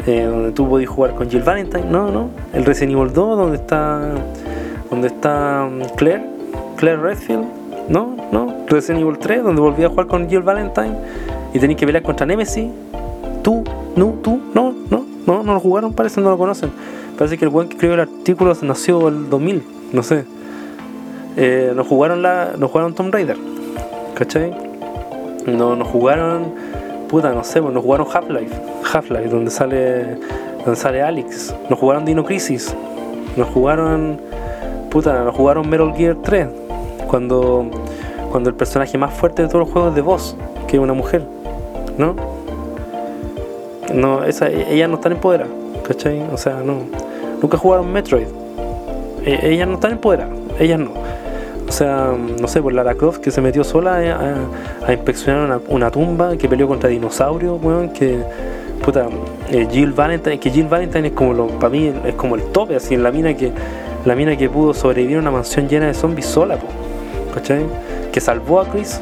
eh, 0.04 0.24
donde 0.24 0.50
tú 0.50 0.68
podías 0.68 0.90
jugar 0.90 1.14
con 1.14 1.30
Jill 1.30 1.42
Valentine, 1.42 1.84
no, 1.88 2.10
no. 2.10 2.30
El 2.52 2.64
Resident 2.64 2.98
Evil 2.98 3.12
2, 3.12 3.38
donde 3.38 3.56
está 3.56 4.14
donde 4.90 5.08
está 5.08 5.68
mm, 5.70 5.96
Claire, 5.96 6.24
Claire 6.76 7.00
Redfield, 7.00 7.44
no, 7.88 8.16
no. 8.32 8.52
Resident 8.66 9.02
Evil 9.02 9.18
3, 9.18 9.44
donde 9.44 9.60
volví 9.60 9.84
a 9.84 9.88
jugar 9.88 10.08
con 10.08 10.28
Jill 10.28 10.42
Valentine 10.42 10.96
y 11.54 11.58
tenéis 11.60 11.78
que 11.78 11.86
pelear 11.86 12.02
contra 12.02 12.26
Nemesis. 12.26 12.68
Tú, 13.42 13.62
no, 13.94 14.14
tú, 14.20 14.40
no, 14.54 14.74
no, 14.90 15.04
no, 15.24 15.42
no 15.44 15.54
lo 15.54 15.60
jugaron, 15.60 15.92
parece, 15.92 16.20
no 16.20 16.30
lo 16.30 16.38
conocen. 16.38 16.70
Parece 17.16 17.38
que 17.38 17.44
el 17.44 17.50
buen 17.50 17.68
que 17.68 17.74
escribió 17.74 17.94
el 17.94 18.00
artículo 18.00 18.56
nació 18.62 19.06
el 19.06 19.30
2000, 19.30 19.62
no 19.92 20.02
sé. 20.02 20.24
Eh, 21.36 21.72
no 21.76 21.84
jugaron 21.84 22.22
la, 22.22 22.54
no 22.58 22.66
jugaron 22.66 22.94
Tomb 22.94 23.12
Raider, 23.12 23.36
¿cachai? 24.14 24.67
No, 25.56 25.76
no 25.76 25.84
jugaron, 25.84 26.52
puta, 27.08 27.32
no 27.32 27.44
sé, 27.44 27.62
pues, 27.62 27.72
no 27.72 27.80
jugaron 27.80 28.06
Half-Life, 28.12 28.54
Half-Life, 28.92 29.28
donde 29.28 29.50
sale, 29.50 30.16
donde 30.64 30.76
sale 30.76 31.02
Alex. 31.02 31.54
No 31.70 31.76
jugaron 31.76 32.04
Dino 32.04 32.24
Crisis, 32.24 32.74
no 33.36 33.44
jugaron, 33.44 34.20
puta, 34.90 35.24
no 35.24 35.32
jugaron 35.32 35.68
Metal 35.68 35.92
Gear 35.94 36.16
3, 36.22 36.48
cuando, 37.08 37.66
cuando 38.30 38.50
el 38.50 38.56
personaje 38.56 38.98
más 38.98 39.14
fuerte 39.14 39.42
de 39.42 39.48
todos 39.48 39.60
los 39.60 39.72
juegos 39.72 39.90
es 39.90 39.96
de 39.96 40.02
voz, 40.02 40.36
que 40.66 40.76
es 40.76 40.82
una 40.82 40.92
mujer, 40.92 41.22
¿no? 41.96 42.14
No, 43.94 44.24
esa, 44.24 44.48
ellas 44.48 44.88
no 44.88 44.96
están 44.96 45.12
empoderadas, 45.12 45.52
¿cachai? 45.86 46.22
O 46.32 46.36
sea, 46.36 46.60
no. 46.62 46.82
Nunca 47.40 47.56
jugaron 47.56 47.90
Metroid. 47.90 48.26
E- 49.24 49.52
ellas 49.52 49.66
no 49.66 49.74
están 49.74 49.92
empoderadas, 49.92 50.34
ellas 50.58 50.78
no. 50.78 50.90
O 51.68 51.72
sea, 51.72 52.14
no 52.40 52.48
sé, 52.48 52.62
por 52.62 52.72
Lara 52.72 52.94
Croft 52.94 53.18
que 53.18 53.30
se 53.30 53.42
metió 53.42 53.62
sola 53.62 53.98
a, 54.86 54.92
inspeccionar 54.92 55.60
una, 55.68 55.90
tumba, 55.90 56.36
que 56.36 56.48
peleó 56.48 56.66
contra 56.66 56.88
dinosaurios, 56.88 57.62
weón, 57.62 57.90
que 57.90 58.18
puta, 58.84 59.08
eh, 59.50 59.68
Jill 59.70 59.92
Valentine, 59.92 60.40
que 60.40 60.50
Jill 60.50 60.66
Valentine 60.66 61.08
es 61.08 61.14
como 61.14 61.34
lo, 61.34 61.46
para 61.46 61.68
mí 61.68 61.92
es 62.06 62.14
como 62.14 62.36
el 62.36 62.42
tope, 62.52 62.76
así 62.76 62.94
en 62.94 63.02
la 63.02 63.10
mina 63.10 63.34
que 63.34 63.52
la 64.04 64.14
mina 64.14 64.36
que 64.36 64.48
pudo 64.48 64.72
sobrevivir 64.72 65.18
a 65.18 65.20
una 65.20 65.30
mansión 65.30 65.68
llena 65.68 65.86
de 65.86 65.94
zombies 65.94 66.26
sola, 66.26 66.56
po, 66.56 66.66
¿cachai? 67.34 67.66
Que 68.12 68.20
salvó 68.20 68.60
a 68.60 68.68
Chris, 68.70 69.00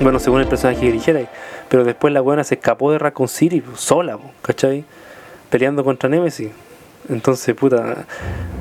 bueno, 0.00 0.20
según 0.20 0.40
el 0.40 0.46
personaje 0.46 0.80
que 0.80 0.88
eligiera, 0.90 1.20
pero 1.68 1.82
después 1.82 2.12
la 2.12 2.20
buena 2.20 2.44
se 2.44 2.54
escapó 2.54 2.92
de 2.92 2.98
Raccoon 2.98 3.28
City 3.28 3.62
sola, 3.74 4.16
po, 4.16 4.30
¿cachai? 4.42 4.84
Peleando 5.50 5.82
contra 5.82 6.08
Nemesis. 6.08 6.50
Entonces, 7.08 7.54
puta, 7.54 8.06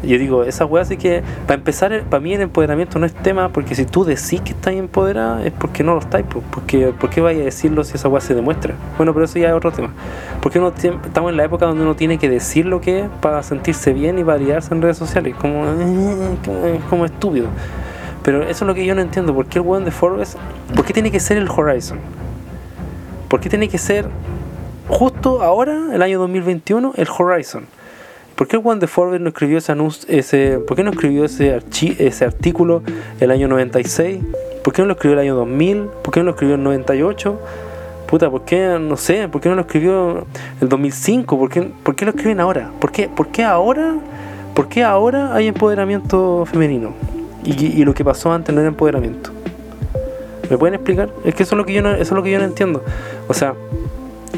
yo 0.03 0.17
digo, 0.17 0.43
esa 0.43 0.65
weá 0.65 0.83
sí 0.83 0.97
que, 0.97 1.21
para 1.45 1.59
empezar, 1.59 2.03
para 2.09 2.19
mí 2.19 2.33
el 2.33 2.41
empoderamiento 2.41 2.97
no 2.97 3.05
es 3.05 3.13
tema, 3.13 3.49
porque 3.49 3.75
si 3.75 3.85
tú 3.85 4.03
decís 4.03 4.41
que 4.41 4.51
estás 4.51 4.73
empoderada, 4.73 5.45
es 5.45 5.53
porque 5.53 5.83
no 5.83 5.93
lo 5.93 5.99
estáis, 5.99 6.25
porque, 6.51 6.87
¿por 6.87 7.09
qué 7.09 7.21
vaya 7.21 7.41
a 7.41 7.45
decirlo 7.45 7.83
si 7.83 7.95
esa 7.95 8.09
weá 8.09 8.19
se 8.19 8.33
demuestra? 8.33 8.73
Bueno, 8.97 9.13
pero 9.13 9.25
eso 9.25 9.37
ya 9.37 9.49
es 9.49 9.53
otro 9.53 9.71
tema. 9.71 9.93
Porque 10.41 10.57
uno 10.57 10.73
estamos 10.75 11.29
en 11.31 11.37
la 11.37 11.43
época 11.43 11.67
donde 11.67 11.83
uno 11.83 11.95
tiene 11.95 12.17
que 12.17 12.29
decir 12.29 12.65
lo 12.65 12.81
que 12.81 13.01
es 13.01 13.09
para 13.21 13.43
sentirse 13.43 13.93
bien 13.93 14.17
y 14.17 14.23
validarse 14.23 14.73
en 14.73 14.81
redes 14.81 14.97
sociales, 14.97 15.35
como, 15.35 15.63
como, 16.43 16.79
como 16.89 17.05
estúpido. 17.05 17.47
Pero 18.23 18.43
eso 18.43 18.65
es 18.65 18.67
lo 18.67 18.73
que 18.73 18.85
yo 18.85 18.95
no 18.95 19.01
entiendo, 19.01 19.33
¿por 19.35 19.45
qué 19.45 19.59
el 19.59 19.65
weón 19.65 19.85
de 19.85 19.91
Forbes, 19.91 20.35
por 20.75 20.85
qué 20.85 20.93
tiene 20.93 21.11
que 21.11 21.19
ser 21.19 21.37
el 21.37 21.47
Horizon? 21.49 21.99
¿Por 23.27 23.39
qué 23.39 23.49
tiene 23.49 23.69
que 23.69 23.77
ser 23.77 24.07
justo 24.87 25.41
ahora, 25.41 25.93
el 25.93 26.01
año 26.01 26.19
2021, 26.19 26.93
el 26.97 27.07
Horizon? 27.07 27.65
¿Por 28.41 28.47
qué 28.47 28.57
Juan 28.57 28.79
de 28.79 28.87
Forbes 28.87 29.21
no 29.21 29.27
escribió 29.27 29.59
ese 29.59 29.71
anuncio, 29.71 30.09
ese, 30.09 30.57
¿por 30.57 30.75
qué 30.75 30.83
no 30.83 30.89
escribió 30.89 31.25
ese, 31.25 31.55
archi- 31.59 31.95
ese 31.99 32.25
artículo 32.25 32.81
el 33.19 33.29
año 33.29 33.47
96? 33.47 34.17
¿Por 34.63 34.73
qué 34.73 34.81
no 34.81 34.87
lo 34.87 34.93
escribió 34.93 35.13
el 35.13 35.19
año 35.19 35.35
2000? 35.35 35.83
¿Por 36.01 36.11
qué 36.11 36.21
no 36.21 36.23
lo 36.23 36.31
escribió 36.31 36.55
el 36.55 36.63
98? 36.63 37.39
Puta, 38.07 38.31
¿por 38.31 38.43
qué, 38.43 38.79
no 38.81 38.97
sé, 38.97 39.27
por 39.29 39.41
qué 39.41 39.49
no 39.49 39.53
lo 39.53 39.61
escribió 39.61 40.25
el 40.59 40.69
2005? 40.69 41.37
¿Por 41.37 41.49
qué, 41.51 41.71
por 41.83 41.95
qué 41.95 42.05
lo 42.05 42.09
escriben 42.09 42.39
ahora? 42.39 42.71
¿Por 42.79 42.91
qué, 42.91 43.07
por 43.09 43.27
qué 43.27 43.43
ahora, 43.43 43.93
por 44.55 44.69
qué 44.69 44.83
ahora 44.83 45.35
hay 45.35 45.45
empoderamiento 45.45 46.43
femenino? 46.47 46.93
Y, 47.43 47.63
y 47.63 47.85
lo 47.85 47.93
que 47.93 48.03
pasó 48.03 48.33
antes 48.33 48.55
no 48.55 48.59
era 48.61 48.69
empoderamiento. 48.69 49.29
¿Me 50.49 50.57
pueden 50.57 50.73
explicar? 50.73 51.11
Es 51.23 51.35
que 51.35 51.43
eso 51.43 51.53
es 51.53 51.57
lo 51.59 51.65
que 51.67 51.73
yo 51.73 51.83
no, 51.83 51.91
eso 51.91 52.01
es 52.01 52.11
lo 52.11 52.23
que 52.23 52.31
yo 52.31 52.39
no 52.39 52.45
entiendo. 52.45 52.83
O 53.27 53.35
sea, 53.35 53.53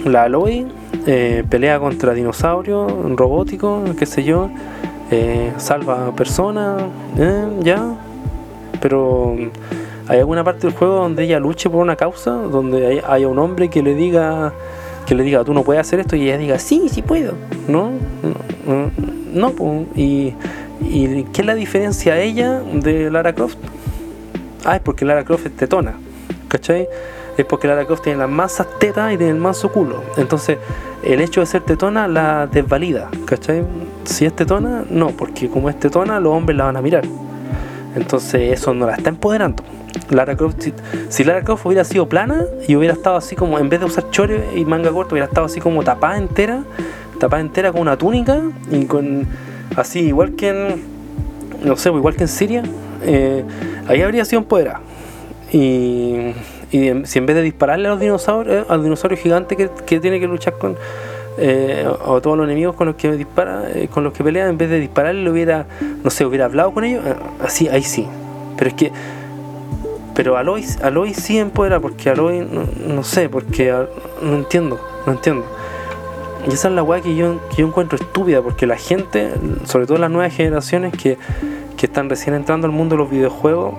la 0.04 0.24
Aloy 0.24 0.68
eh, 1.06 1.44
pelea 1.50 1.80
contra 1.80 2.14
dinosaurios 2.14 2.92
robóticos, 3.16 3.96
qué 3.96 4.06
sé 4.06 4.24
yo, 4.24 4.50
eh, 5.12 5.52
salva 5.58 6.16
personas, 6.16 6.84
eh, 7.18 7.46
ya. 7.62 7.96
Pero 8.82 9.36
hay 10.08 10.20
alguna 10.20 10.44
parte 10.44 10.68
del 10.68 10.76
juego 10.76 10.96
donde 10.96 11.24
ella 11.24 11.40
luche 11.40 11.70
por 11.70 11.82
una 11.82 11.96
causa, 11.96 12.32
donde 12.32 12.88
hay, 12.88 13.02
haya 13.08 13.28
un 13.28 13.40
hombre 13.40 13.70
que 13.70 13.82
le 13.82 13.96
diga 13.96 14.54
que 15.06 15.16
le 15.16 15.24
diga 15.24 15.44
tú 15.44 15.54
no 15.54 15.64
puedes 15.64 15.82
hacer 15.82 16.00
esto 16.00 16.16
y 16.16 16.24
ella 16.24 16.38
diga 16.38 16.60
sí, 16.60 16.88
sí 16.90 17.02
puedo, 17.02 17.34
¿no? 17.68 17.92
No, 19.34 19.54
y, 19.96 20.34
¿qué 21.34 21.42
es 21.42 21.46
la 21.46 21.56
diferencia 21.56 22.20
ella 22.20 22.62
de 22.62 23.12
Lara 23.12 23.34
Croft? 23.34 23.58
Ah, 24.64 24.78
es 24.78 24.82
porque 24.82 25.04
Lara 25.04 25.26
Croft 25.26 25.48
es 25.48 25.56
tetona, 25.56 25.96
¿cachai? 26.48 26.88
Es 27.38 27.46
porque 27.46 27.68
Lara 27.68 27.86
Croft 27.86 28.04
tiene 28.04 28.20
las 28.20 28.30
masas 28.30 28.68
tetas 28.80 29.14
y 29.14 29.18
tiene 29.18 29.34
el 29.34 29.40
manso 29.40 29.72
culo. 29.72 30.04
Entonces, 30.18 30.60
el 31.04 31.20
hecho 31.22 31.40
de 31.40 31.48
ser 31.48 31.62
tetona 31.62 32.08
la 32.08 32.48
desvalida, 32.48 33.10
¿cachai? 33.26 33.64
Si 34.06 34.26
es 34.26 34.36
tetona, 34.36 34.84
no, 34.90 35.10
porque 35.10 35.50
como 35.50 35.70
es 35.70 35.80
tetona, 35.80 36.20
los 36.20 36.34
hombres 36.34 36.58
la 36.58 36.66
van 36.66 36.78
a 36.78 36.82
mirar. 36.82 37.04
Entonces, 37.96 38.54
eso 38.54 38.74
no 38.74 38.86
la 38.86 38.96
está 38.96 39.10
empoderando. 39.10 39.64
Lara 40.10 40.36
Croft, 40.36 40.68
si, 41.10 41.24
Lara 41.24 41.44
Croft 41.44 41.66
hubiera 41.66 41.84
sido 41.84 42.08
plana 42.08 42.46
y 42.68 42.76
hubiera 42.76 42.94
estado 42.94 43.16
así 43.16 43.36
como, 43.36 43.60
en 43.60 43.70
vez 43.70 43.80
de 43.80 43.86
usar 43.86 44.10
chore 44.10 44.44
y 44.56 44.66
manga 44.66 44.92
corta, 44.92 45.14
hubiera 45.14 45.28
estado 45.28 45.46
así 45.46 45.60
como 45.60 45.84
tapada 45.84 46.18
entera, 46.18 46.64
tapada 47.20 47.42
entera 47.42 47.72
con 47.72 47.82
una 47.82 47.98
túnica 47.98 48.42
y 48.72 48.86
con, 48.86 49.28
así, 49.76 50.00
igual 50.00 50.36
que 50.36 50.50
en, 50.50 50.84
no 51.64 51.76
sé, 51.78 51.90
igual 51.90 52.16
que 52.16 52.24
en 52.24 52.28
Siria, 52.28 52.64
eh, 53.04 53.44
ahí 53.88 54.02
habría 54.02 54.26
sido 54.26 54.42
empoderada. 54.42 54.82
Y, 55.52 56.34
y 56.74 57.06
si 57.06 57.20
en 57.20 57.26
vez 57.28 57.36
de 57.36 57.44
dispararle 57.44 57.88
a 57.88 57.92
los 57.92 58.00
dinosaurios, 58.00 58.66
al 58.68 58.82
dinosaurio 58.82 59.16
gigante 59.16 59.56
que, 59.56 60.00
tiene 60.00 60.20
que 60.20 60.28
luchar 60.28 60.58
con 60.58 60.76
eh, 61.38 61.88
todos 62.24 62.36
los 62.36 62.48
enemigos 62.48 62.76
con 62.76 62.88
los 62.88 62.96
que 62.96 63.12
dispara, 63.12 63.70
eh, 63.70 63.88
con 63.92 64.04
los 64.04 64.12
que 64.12 64.24
pelea, 64.24 64.50
en 64.50 64.58
vez 64.58 64.72
de 64.72 64.80
dispararle, 64.80 65.22
le 65.22 65.30
hubiera, 65.30 65.68
no 66.04 66.10
sé, 66.10 66.26
hubiera 66.26 66.46
hablado 66.46 66.74
con 66.74 66.84
ellos, 66.84 67.06
eh, 67.06 67.14
así, 67.44 67.68
ahí 67.68 67.84
sí. 67.84 68.08
Pero 68.58 68.70
es 68.70 68.74
que, 68.74 68.92
pero 70.16 70.36
Aloy, 70.36 70.66
Aloy 70.82 71.14
sí 71.14 71.38
empodera, 71.38 71.80
porque 71.80 72.10
Aloy, 72.10 72.40
no, 72.40 72.66
no 72.88 73.04
sé, 73.04 73.30
porque 73.30 73.70
ah, 73.70 73.86
no 74.24 74.38
entiendo, 74.38 74.80
no 75.06 75.14
entiendo. 75.14 75.46
Y 76.48 76.54
esa 76.54 76.70
es 76.70 76.74
la 76.74 76.82
weá 76.82 77.02
que 77.02 77.16
yo, 77.16 77.40
yo 77.56 77.68
encuentro 77.68 78.00
estúpida, 78.00 78.42
porque 78.42 78.66
la 78.66 78.78
gente, 78.78 79.30
sobre 79.66 79.86
todo 79.86 80.00
las 80.00 80.10
nuevas 80.10 80.34
generaciones 80.34 80.92
que, 80.92 81.20
que 81.78 81.86
están 81.86 82.10
recién 82.10 82.34
entrando 82.34 82.66
al 82.66 82.74
mundo 82.74 82.96
de 82.96 83.04
los 83.04 83.12
videojuegos, 83.12 83.76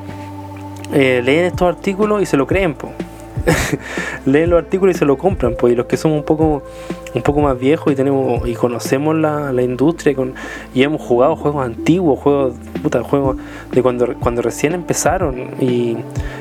eh, 0.93 1.23
leen 1.25 1.45
estos 1.47 1.69
artículos 1.69 2.23
y 2.23 2.27
se 2.27 2.37
lo 2.37 2.47
creen, 2.47 2.75
po. 2.75 2.91
leen 4.27 4.51
los 4.51 4.59
artículos 4.59 4.97
y 4.97 4.99
se 4.99 5.05
lo 5.05 5.19
compran, 5.19 5.55
pues, 5.59 5.73
y 5.73 5.77
los 5.77 5.87
que 5.87 5.97
somos 5.97 6.19
un 6.19 6.25
poco 6.25 6.63
un 7.15 7.23
poco 7.23 7.41
más 7.41 7.57
viejos 7.59 7.93
y 7.93 7.97
tenemos 7.97 8.47
y 8.49 8.55
conocemos 8.55 9.15
la, 9.15 9.53
la 9.53 9.63
industria 9.63 10.13
y, 10.13 10.15
con- 10.17 10.35
hemos 10.75 11.01
jugado 11.01 11.37
juegos 11.37 11.65
antiguos, 11.65 12.19
juegos 12.19 12.55
puta, 12.83 13.03
juegos 13.05 13.37
de 13.71 13.83
cuando 13.83 14.15
cuando 14.19 14.43
recién 14.43 14.73
empezaron 14.75 15.51
y, 15.61 15.97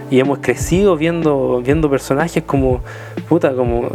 y 0.09 0.19
hemos 0.19 0.39
crecido 0.39 0.97
viendo 0.97 1.61
viendo 1.63 1.89
personajes 1.89 2.43
como 2.43 2.81
puta 3.29 3.53
como 3.53 3.89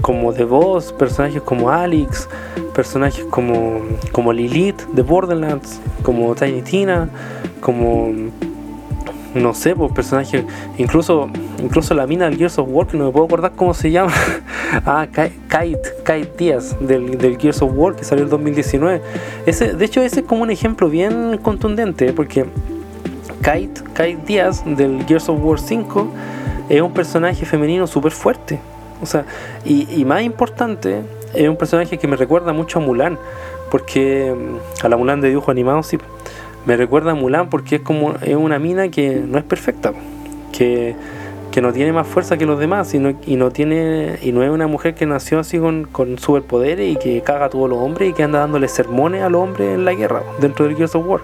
como 0.00 0.32
The 0.32 0.44
Boss, 0.44 0.92
personajes 0.92 1.42
como 1.42 1.70
Alex, 1.70 2.28
personajes 2.74 3.24
como 3.24 3.80
como 4.12 4.32
Lilith 4.32 4.80
de 4.92 5.02
Borderlands, 5.02 5.80
como 6.02 6.34
Tiny 6.36 6.62
Tina, 6.62 7.08
como 7.60 8.12
no 9.34 9.54
sé, 9.54 9.74
pues 9.74 9.92
personajes, 9.92 10.44
incluso 10.78 11.28
incluso 11.62 11.94
la 11.94 12.06
mina 12.06 12.26
del 12.26 12.36
Gears 12.36 12.58
of 12.58 12.68
War, 12.70 12.86
que 12.86 12.96
no 12.96 13.06
me 13.06 13.12
puedo 13.12 13.26
acordar 13.26 13.52
cómo 13.56 13.74
se 13.74 13.90
llama. 13.90 14.12
ah, 14.86 15.06
Kite, 15.06 15.94
Kite 16.04 16.32
Díaz 16.36 16.76
del, 16.80 17.18
del 17.18 17.38
Gears 17.38 17.62
of 17.62 17.72
War 17.74 17.94
que 17.94 18.04
salió 18.04 18.24
en 18.24 18.30
2019. 18.30 19.00
Ese, 19.46 19.72
de 19.74 19.84
hecho, 19.84 20.02
ese 20.02 20.20
es 20.20 20.26
como 20.26 20.42
un 20.42 20.50
ejemplo 20.50 20.88
bien 20.88 21.38
contundente, 21.38 22.12
porque 22.12 22.46
Kite, 23.38 23.82
Kite 23.94 24.18
Díaz 24.26 24.62
del 24.64 25.04
Gears 25.06 25.28
of 25.28 25.38
War 25.42 25.58
5 25.58 26.08
es 26.68 26.80
un 26.80 26.92
personaje 26.92 27.44
femenino 27.46 27.86
súper 27.86 28.12
fuerte. 28.12 28.60
O 29.00 29.06
sea, 29.06 29.24
y, 29.64 29.88
y 30.00 30.04
más 30.04 30.22
importante, 30.22 31.02
es 31.34 31.48
un 31.48 31.56
personaje 31.56 31.98
que 31.98 32.06
me 32.06 32.16
recuerda 32.16 32.52
mucho 32.52 32.78
a 32.78 32.82
Mulan, 32.82 33.18
porque 33.70 34.34
mm, 34.36 34.84
a 34.84 34.88
la 34.88 34.96
Mulan 34.96 35.20
de 35.20 35.28
dibujo 35.28 35.50
animado 35.50 35.82
sí, 35.82 35.98
me 36.66 36.76
recuerda 36.76 37.12
a 37.12 37.14
Mulan 37.14 37.48
porque 37.48 37.76
es 37.76 37.82
como 37.82 38.14
es 38.22 38.36
una 38.36 38.58
mina 38.58 38.88
que 38.88 39.16
no 39.16 39.38
es 39.38 39.44
perfecta, 39.44 39.92
que, 40.52 40.94
que 41.50 41.60
no 41.60 41.72
tiene 41.72 41.92
más 41.92 42.06
fuerza 42.06 42.36
que 42.36 42.46
los 42.46 42.58
demás 42.58 42.94
y 42.94 42.98
no, 42.98 43.14
y 43.26 43.36
no 43.36 43.50
tiene 43.50 44.18
y 44.22 44.32
no 44.32 44.42
es 44.42 44.50
una 44.50 44.66
mujer 44.66 44.94
que 44.94 45.06
nació 45.06 45.38
así 45.40 45.58
con, 45.58 45.84
con 45.84 46.18
superpoderes 46.18 46.92
y 46.92 46.96
que 46.96 47.20
caga 47.22 47.46
a 47.46 47.50
todos 47.50 47.68
los 47.68 47.78
hombres 47.78 48.10
y 48.10 48.12
que 48.12 48.22
anda 48.22 48.40
dándole 48.40 48.68
sermones 48.68 49.22
a 49.22 49.28
los 49.28 49.42
hombres 49.42 49.74
en 49.74 49.84
la 49.84 49.94
guerra 49.94 50.22
dentro 50.40 50.66
del 50.66 50.76
Gears 50.76 50.94
of 50.94 51.06
War 51.06 51.20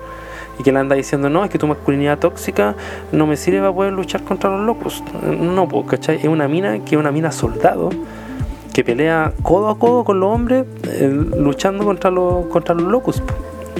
y 0.58 0.62
que 0.62 0.72
le 0.72 0.78
anda 0.78 0.96
diciendo 0.96 1.30
no 1.30 1.44
es 1.44 1.50
que 1.50 1.58
tu 1.58 1.66
masculinidad 1.66 2.18
tóxica 2.18 2.74
no 3.12 3.26
me 3.26 3.36
sirve 3.36 3.60
para 3.60 3.72
poder 3.72 3.92
luchar 3.92 4.22
contra 4.24 4.50
los 4.50 4.60
locos 4.60 5.02
no 5.22 5.68
pues 5.68 5.86
¿cachai? 5.86 6.16
es 6.16 6.24
una 6.24 6.48
mina 6.48 6.80
que 6.84 6.96
es 6.96 7.00
una 7.00 7.12
mina 7.12 7.30
soldado 7.30 7.90
que 8.72 8.84
pelea 8.84 9.32
codo 9.42 9.68
a 9.68 9.78
codo 9.78 10.04
con 10.04 10.20
los 10.20 10.34
hombres 10.34 10.64
eh, 10.84 11.08
luchando 11.08 11.84
contra 11.84 12.10
los 12.10 12.46
contra 12.46 12.74
los 12.74 12.84
locos 12.90 13.22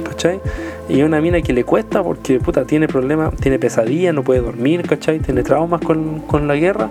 ¿cachai? 0.04 0.40
Y 0.89 1.03
una 1.03 1.20
mina 1.20 1.43
que 1.43 1.53
le 1.53 1.64
cuesta 1.64 2.03
porque 2.03 2.41
puta 2.41 2.64
tiene 2.64 2.89
problemas, 2.89 3.34
tiene 3.36 3.59
pesadillas, 3.59 4.14
no 4.14 4.22
puede 4.22 4.41
dormir, 4.41 4.82
¿cachai? 4.82 5.18
Tiene 5.18 5.43
traumas 5.43 5.82
con, 5.82 6.20
con 6.20 6.49
la 6.49 6.57
guerra, 6.57 6.89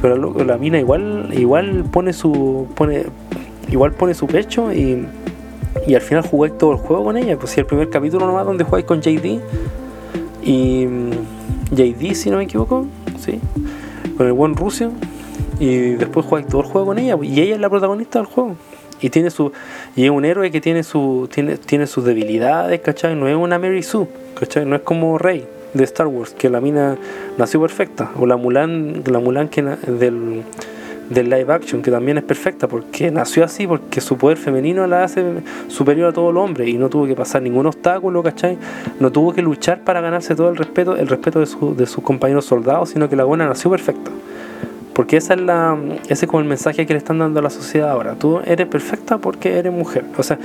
pero 0.00 0.16
la, 0.44 0.56
mina 0.56 0.78
igual, 0.78 1.30
igual 1.32 1.84
pone 1.90 2.12
su. 2.12 2.68
pone. 2.76 3.06
igual 3.68 3.92
pone 3.92 4.14
su 4.14 4.28
pecho 4.28 4.72
y, 4.72 5.04
y 5.84 5.94
al 5.94 6.00
final 6.00 6.22
jugáis 6.24 6.56
todo 6.58 6.72
el 6.72 6.78
juego 6.78 7.04
con 7.04 7.16
ella. 7.16 7.36
Pues 7.36 7.50
si 7.50 7.60
el 7.60 7.66
primer 7.66 7.90
capítulo 7.90 8.24
nomás 8.24 8.46
donde 8.46 8.62
jugáis 8.62 8.86
con 8.86 9.00
JD 9.00 9.40
y 10.44 10.86
mm, 10.86 11.10
JD 11.72 12.14
si 12.14 12.30
no 12.30 12.36
me 12.36 12.44
equivoco, 12.44 12.86
sí, 13.18 13.40
con 14.16 14.28
el 14.28 14.32
buen 14.32 14.54
Rusia, 14.54 14.90
y 15.58 15.94
después 15.94 16.24
jugáis 16.24 16.46
todo 16.46 16.60
el 16.60 16.68
juego 16.68 16.86
con 16.86 16.98
ella, 17.00 17.18
y 17.20 17.40
ella 17.40 17.56
es 17.56 17.60
la 17.60 17.68
protagonista 17.68 18.20
del 18.20 18.26
juego 18.26 18.54
y 19.00 19.10
tiene 19.10 19.30
su 19.30 19.52
y 19.96 20.04
es 20.04 20.10
un 20.10 20.24
héroe 20.24 20.50
que 20.50 20.60
tiene 20.60 20.82
su 20.82 21.28
tiene, 21.32 21.56
tiene 21.56 21.86
sus 21.86 22.04
debilidades, 22.04 22.80
¿cachai? 22.80 23.14
No 23.16 23.28
es 23.28 23.36
una 23.36 23.58
Mary 23.58 23.82
Sue, 23.82 24.06
¿cachai? 24.38 24.66
No 24.66 24.76
es 24.76 24.82
como 24.82 25.18
Rey 25.18 25.46
de 25.74 25.84
Star 25.84 26.06
Wars, 26.06 26.34
que 26.36 26.48
la 26.48 26.60
mina 26.60 26.96
nació 27.38 27.60
perfecta, 27.60 28.10
o 28.18 28.26
la 28.26 28.36
Mulan, 28.36 29.02
la 29.06 29.18
Mulan 29.18 29.48
que 29.48 29.62
del, 29.62 30.42
del 31.08 31.30
live 31.30 31.52
action, 31.52 31.82
que 31.82 31.90
también 31.90 32.18
es 32.18 32.24
perfecta, 32.24 32.66
porque 32.66 33.10
nació 33.10 33.44
así, 33.44 33.66
porque 33.66 34.00
su 34.00 34.16
poder 34.16 34.36
femenino 34.36 34.86
la 34.86 35.04
hace 35.04 35.24
superior 35.68 36.08
a 36.08 36.12
todo 36.12 36.30
el 36.30 36.36
hombre 36.36 36.68
y 36.68 36.74
no 36.74 36.88
tuvo 36.88 37.06
que 37.06 37.14
pasar 37.14 37.42
ningún 37.42 37.66
obstáculo, 37.66 38.22
¿cachai? 38.22 38.58
No 38.98 39.10
tuvo 39.12 39.32
que 39.32 39.42
luchar 39.42 39.82
para 39.84 40.00
ganarse 40.00 40.34
todo 40.34 40.48
el 40.48 40.56
respeto, 40.56 40.96
el 40.96 41.08
respeto 41.08 41.40
de, 41.40 41.46
su, 41.46 41.74
de 41.76 41.86
sus 41.86 42.02
compañeros 42.02 42.44
soldados, 42.44 42.90
sino 42.90 43.08
que 43.08 43.16
la 43.16 43.24
buena 43.24 43.46
nació 43.46 43.70
perfecta. 43.70 44.10
Porque 44.94 45.16
esa 45.16 45.34
es 45.34 45.40
la, 45.40 45.78
ese 46.08 46.24
es 46.24 46.30
como 46.30 46.40
el 46.40 46.48
mensaje 46.48 46.84
que 46.84 46.92
le 46.92 46.98
están 46.98 47.18
dando 47.18 47.38
a 47.38 47.42
la 47.42 47.50
sociedad 47.50 47.90
ahora. 47.90 48.14
Tú 48.14 48.40
eres 48.44 48.66
perfecta 48.66 49.18
porque 49.18 49.58
eres 49.58 49.72
mujer. 49.72 50.04
O 50.18 50.22
sea, 50.22 50.38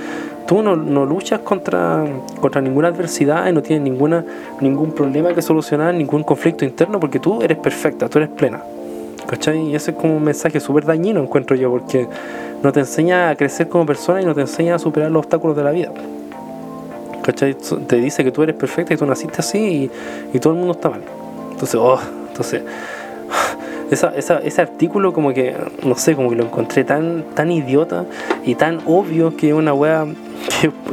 tú 0.48 0.62
no, 0.62 0.76
no 0.76 1.06
luchas 1.06 1.40
contra, 1.40 2.06
contra 2.40 2.62
ninguna 2.62 2.90
adversidad 2.90 3.48
y 3.50 3.54
no 3.54 3.64
tienes 3.64 3.84
ninguna, 3.84 4.24
ningún 4.62 4.92
problema 4.92 5.34
que 5.34 5.42
solucionar, 5.42 5.94
ningún 5.96 6.24
conflicto 6.24 6.64
interno 6.64 7.00
porque 7.00 7.20
tú 7.20 7.42
eres 7.42 7.58
perfecta, 7.58 8.08
tú 8.08 8.20
eres 8.20 8.30
plena. 8.30 8.62
¿Cachai? 9.28 9.60
Y 9.70 9.76
ese 9.76 9.92
es 9.92 9.98
como 9.98 10.18
un 10.18 10.24
mensaje 10.24 10.60
súper 10.60 10.86
dañino, 10.86 11.20
encuentro 11.20 11.56
yo, 11.56 11.72
porque 11.72 12.08
no 12.62 12.72
te 12.72 12.82
enseña 12.82 13.30
a 13.32 13.36
crecer 13.36 13.68
como 13.68 13.86
persona 13.86 14.22
y 14.22 14.26
no 14.26 14.36
te 14.36 14.42
enseña 14.42 14.76
a 14.76 14.80
superar 14.80 15.10
los 15.10 15.22
obstáculos 15.22 15.58
de 15.58 15.64
la 15.64 15.72
vida. 15.72 15.92
¿Cachai? 17.24 17.56
Te 17.88 17.96
dice 17.96 18.24
que 18.24 18.32
tú 18.32 18.44
eres 18.44 18.56
perfecta 18.56 18.94
y 18.94 18.98
tú 18.98 19.06
naciste 19.08 19.38
así 19.40 19.58
y, 19.58 19.92
y 20.38 20.40
todo 20.40 20.54
el 20.54 20.60
mundo 20.60 20.74
está 20.74 20.92
mal. 20.92 21.02
Entonces, 21.52 21.76
oh, 21.82 22.00
entonces 22.28 22.62
esa, 23.92 24.14
ese 24.16 24.62
artículo 24.62 25.14
como 25.14 25.34
que, 25.34 25.56
no 25.84 25.96
sé, 25.96 26.16
como 26.16 26.30
que 26.30 26.36
lo 26.36 26.44
encontré 26.44 26.84
tan, 26.84 27.24
tan 27.36 27.52
idiota 27.52 28.06
y 28.46 28.56
tan 28.56 28.80
obvio 28.86 29.36
que 29.36 29.50
es 29.50 29.54
una 29.54 29.74
wea 29.74 30.06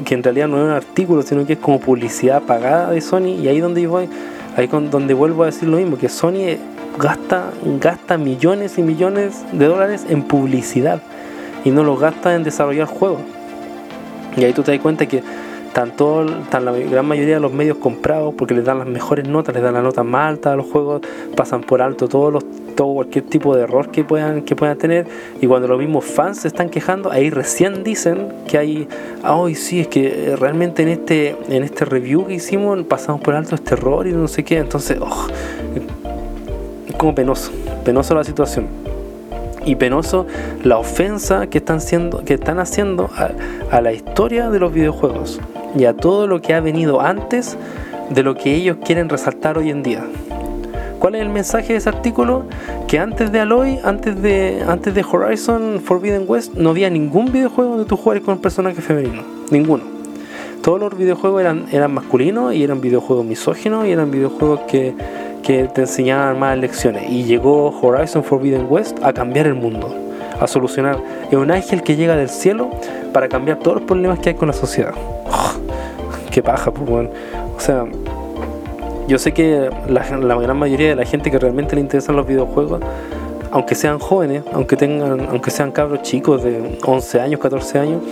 que, 0.05 0.15
en 0.15 0.23
realidad 0.23 0.49
no 0.49 0.59
es 0.59 0.65
un 0.65 0.71
artículo, 0.71 1.23
sino 1.23 1.47
que 1.47 1.55
es 1.55 1.59
como 1.59 1.81
publicidad 1.81 2.43
pagada 2.43 2.91
de 2.91 3.01
Sony 3.01 3.39
y 3.43 3.49
ahí 3.49 3.61
donde 3.61 3.83
yo 3.83 3.91
voy, 3.91 4.09
ahí 4.57 4.69
con, 4.69 4.91
donde 4.91 5.15
vuelvo 5.15 5.43
a 5.43 5.47
decir 5.47 5.69
lo 5.69 5.79
mismo, 5.79 5.97
que 5.97 6.09
Sony 6.09 6.59
gasta, 6.99 7.51
gasta 7.81 8.19
millones 8.19 8.79
y 8.79 8.83
millones 8.83 9.45
de 9.53 9.67
dólares 9.67 10.07
en 10.09 10.23
publicidad 10.23 11.01
y 11.65 11.71
no 11.71 11.85
lo 11.85 11.97
gasta 11.97 12.35
en 12.35 12.45
desarrollar 12.45 12.87
juegos. 12.87 13.21
Y 14.37 14.45
ahí 14.45 14.53
tú 14.53 14.63
te 14.63 14.73
das 14.73 14.81
cuenta 14.81 15.07
que 15.07 15.23
tanto 15.73 16.27
tan 16.51 16.65
la 16.65 16.73
gran 16.73 17.07
mayoría 17.07 17.35
de 17.35 17.41
los 17.41 17.53
medios 17.53 17.79
comprados 17.79 18.35
porque 18.35 18.55
les 18.55 18.65
dan 18.65 18.79
las 18.79 18.87
mejores 18.87 19.27
notas, 19.27 19.55
les 19.55 19.63
dan 19.63 19.75
la 19.75 19.83
nota 19.83 20.03
más 20.03 20.29
alta 20.29 20.53
a 20.53 20.57
los 20.57 20.67
juegos, 20.67 21.03
pasan 21.35 21.63
por 21.63 21.81
alto 21.81 22.09
todos 22.09 22.33
los 22.33 22.45
todo 22.83 22.95
cualquier 22.95 23.25
tipo 23.25 23.55
de 23.55 23.63
error 23.63 23.91
que 23.91 24.03
puedan 24.03 24.43
que 24.43 24.57
puedan 24.57 24.77
tener. 24.77 25.07
Y 25.41 25.47
cuando 25.47 25.69
los 25.69 25.79
mismos 25.79 26.05
fans 26.05 26.39
se 26.41 26.49
están 26.49 26.69
quejando 26.69 27.13
ahí 27.13 27.31
recién 27.31 27.85
dicen 27.85 28.29
que 28.49 28.59
hay 28.59 28.89
ay 29.23 29.55
sí 29.55 29.81
es 29.81 29.89
que 29.89 30.35
realmente 30.39 30.83
en 30.83 30.89
este 30.89 31.37
en 31.49 31.63
este 31.63 31.85
review 31.85 32.27
que 32.27 32.35
hicimos 32.35 32.83
pasamos 32.85 33.21
por 33.21 33.35
alto 33.35 33.55
este 33.55 33.75
error 33.75 34.07
y 34.07 34.13
no 34.13 34.27
sé 34.27 34.45
qué 34.45 34.59
entonces 34.59 34.99
oh, 35.01 35.29
es 36.89 36.97
como 36.97 37.15
penoso 37.15 37.53
penoso 37.85 38.15
la 38.15 38.25
situación. 38.25 38.67
Y 39.65 39.77
penoso 39.77 40.27
la 40.65 40.77
ofensa 40.79 41.47
que 41.47 41.59
están 41.59 41.81
siendo 41.81 42.25
que 42.25 42.35
están 42.35 42.59
haciendo 42.59 43.09
a 43.71 43.81
la 43.81 43.93
historia 43.93 44.51
de 44.51 44.59
los 44.59 44.73
videojuegos 44.73 45.41
y 45.79 45.85
a 45.85 45.95
todo 45.95 46.27
lo 46.27 46.43
que 46.43 46.53
ha 46.55 46.61
venido 46.61 47.01
antes 47.01 47.57
de 48.11 48.25
lo 48.25 48.35
que 48.35 48.57
ellos 48.57 48.79
quieren 48.85 49.09
resaltar 49.09 49.59
hoy 49.59 49.71
en 49.71 49.85
día 49.85 50.05
¿Cuál 51.03 51.17
es 51.17 51.23
el 51.23 51.31
mensaje 51.31 51.73
de 51.73 51.81
ese 51.81 51.89
artículo? 51.89 52.45
Que 52.87 53.01
antes 53.01 53.33
de 53.33 53.41
Aloy, 53.41 53.81
antes 53.83 54.23
de, 54.23 54.63
antes 54.69 54.95
de 54.95 55.03
Horizon 55.03 55.81
Forbidden 55.85 56.27
West, 56.29 56.55
no 56.55 56.71
había 56.71 56.89
ningún 56.91 57.33
videojuego 57.33 57.71
donde 57.71 57.87
tú 57.87 57.97
jugaras 57.97 58.23
con 58.23 58.35
un 58.35 58.41
personaje 58.41 58.81
femenino. 58.81 59.25
Ninguno. 59.51 59.83
Todos 60.63 60.79
los 60.79 60.97
videojuegos 60.97 61.41
eran, 61.41 61.67
eran 61.73 61.93
masculinos 61.93 62.55
y 62.55 62.63
eran 62.63 62.81
videojuegos 62.81 63.27
misóginos 63.27 63.85
y 63.85 63.91
eran 63.91 64.13
videojuegos 64.13 64.61
que, 64.69 64.95
que 65.43 65.65
te 65.65 65.81
enseñaban 65.81 66.39
más 66.39 66.57
lecciones. 66.57 67.11
Y 67.11 67.25
llegó 67.25 67.77
Horizon 67.83 68.23
Forbidden 68.23 68.69
West 68.71 68.97
a 69.03 69.13
cambiar 69.13 69.49
el 69.49 69.55
mundo, 69.55 69.93
a 70.41 70.47
solucionar. 70.47 71.01
Es 71.29 71.37
un 71.37 71.51
ángel 71.51 71.83
que 71.83 71.97
llega 71.97 72.15
del 72.15 72.29
cielo 72.29 72.71
para 73.13 73.29
cambiar 73.29 73.59
todos 73.59 73.79
los 73.79 73.87
problemas 73.87 74.21
que 74.21 74.29
hay 74.29 74.35
con 74.37 74.47
la 74.47 74.55
sociedad. 74.55 74.95
qué 76.31 76.45
paja, 76.45 76.71
pues, 76.71 76.89
bueno. 76.89 77.11
O 77.57 77.61
sea, 77.61 77.87
yo 79.09 79.19
sé 79.19 79.33
que 79.33 79.71
la, 79.89 80.03
gran 80.05 80.59
mayoría 80.59 80.91
de 80.91 80.97
la 80.97 81.05
gente 81.05 81.31
que 81.31 81.39
realmente 81.39 81.75
le 81.75 81.81
interesan 81.81 82.17
los 82.17 82.27
videojuegos, 82.27 82.81
aunque 83.51 83.75
sean 83.75 83.99
jóvenes, 83.99 84.43
aunque 84.53 84.77
tengan, 84.77 85.27
aunque 85.29 85.51
sean 85.51 85.73
cabros 85.73 86.03
chicos 86.03 86.43
de 86.43 86.79
11 86.85 87.21
años, 87.21 87.41
14 87.41 87.79
años, 87.79 88.03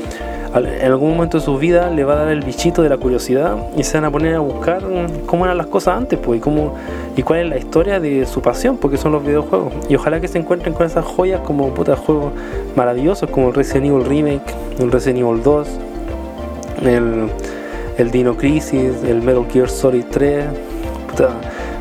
en 0.55 0.86
algún 0.86 1.11
momento 1.11 1.38
de 1.38 1.45
su 1.45 1.57
vida 1.59 1.91
le 1.91 2.03
va 2.03 2.14
a 2.14 2.16
dar 2.24 2.28
el 2.28 2.43
bichito 2.43 2.82
de 2.82 2.88
la 2.88 2.97
curiosidad 2.97 3.57
y 3.76 3.84
se 3.84 3.97
van 3.99 4.07
a 4.07 4.11
poner 4.11 4.34
a 4.34 4.41
buscar 4.41 4.82
cómo 5.26 5.45
eran 5.45 5.57
las 5.57 5.68
cosas 5.68 5.97
antes, 5.97 6.18
pues, 6.18 6.38
y 6.38 6.41
cómo 6.41 6.74
y 7.16 7.22
cuál 7.22 7.41
es 7.41 7.49
la 7.49 7.59
historia 7.59 8.01
de 8.01 8.26
su 8.26 8.43
pasión, 8.43 8.76
porque 8.76 8.97
son 8.97 9.12
los 9.12 9.24
videojuegos. 9.24 9.72
Y 9.88 9.95
ojalá 9.95 10.20
que 10.20 10.28
se 10.28 10.38
encuentren 10.38 10.74
con 10.74 10.86
esas 10.86 11.05
joyas 11.05 11.41
como 11.43 11.72
puta 11.72 11.97
juegos 11.97 12.32
maravillosos 12.74 13.30
como 13.30 13.49
el 13.49 13.55
Resident 13.55 13.86
Evil 13.86 14.05
Remake, 14.05 14.55
el 14.78 14.91
Resident 14.91 15.20
Evil 15.20 15.43
2, 15.43 15.68
el, 16.82 17.28
el 17.99 18.11
Dino 18.11 18.36
Crisis, 18.36 18.93
el 19.07 19.22
Metal 19.22 19.47
Gear 19.53 19.68
Solid 19.68 20.05
3, 20.11 20.45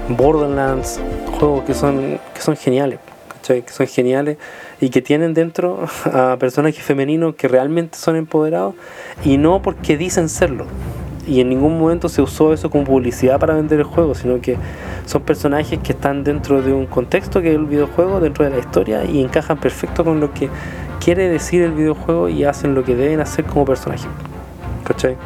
Borderlands, 0.09 0.99
juegos 1.39 1.63
que 1.65 1.73
son, 1.73 2.19
que 2.33 2.41
son 2.41 2.55
geniales, 2.55 2.99
que 3.45 3.63
son 3.67 3.87
geniales 3.87 4.37
y 4.79 4.89
que 4.89 5.01
tienen 5.01 5.33
dentro 5.33 5.85
a 6.05 6.37
personajes 6.39 6.83
femeninos 6.83 7.35
que 7.35 7.47
realmente 7.47 7.97
son 7.97 8.15
empoderados 8.15 8.75
y 9.23 9.37
no 9.37 9.61
porque 9.61 9.97
dicen 9.97 10.29
serlo. 10.29 10.65
Y 11.27 11.41
en 11.41 11.49
ningún 11.49 11.77
momento 11.77 12.09
se 12.09 12.23
usó 12.23 12.53
eso 12.53 12.71
como 12.71 12.85
publicidad 12.85 13.39
para 13.39 13.53
vender 13.53 13.79
el 13.79 13.85
juego, 13.85 14.15
sino 14.15 14.41
que 14.41 14.57
son 15.05 15.21
personajes 15.21 15.77
que 15.79 15.91
están 15.91 16.23
dentro 16.23 16.63
de 16.63 16.73
un 16.73 16.87
contexto 16.87 17.41
que 17.41 17.49
es 17.49 17.55
el 17.55 17.65
videojuego, 17.65 18.19
dentro 18.19 18.45
de 18.45 18.51
la 18.51 18.57
historia 18.57 19.05
y 19.05 19.21
encajan 19.21 19.59
perfecto 19.59 20.03
con 20.03 20.19
lo 20.19 20.33
que 20.33 20.49
quiere 20.99 21.29
decir 21.29 21.61
el 21.61 21.71
videojuego 21.71 22.29
y 22.29 22.45
hacen 22.45 22.73
lo 22.73 22.83
que 22.83 22.95
deben 22.95 23.19
hacer 23.19 23.45
como 23.45 23.63
personajes. 23.65 24.07
¿Cachai? 24.83 25.17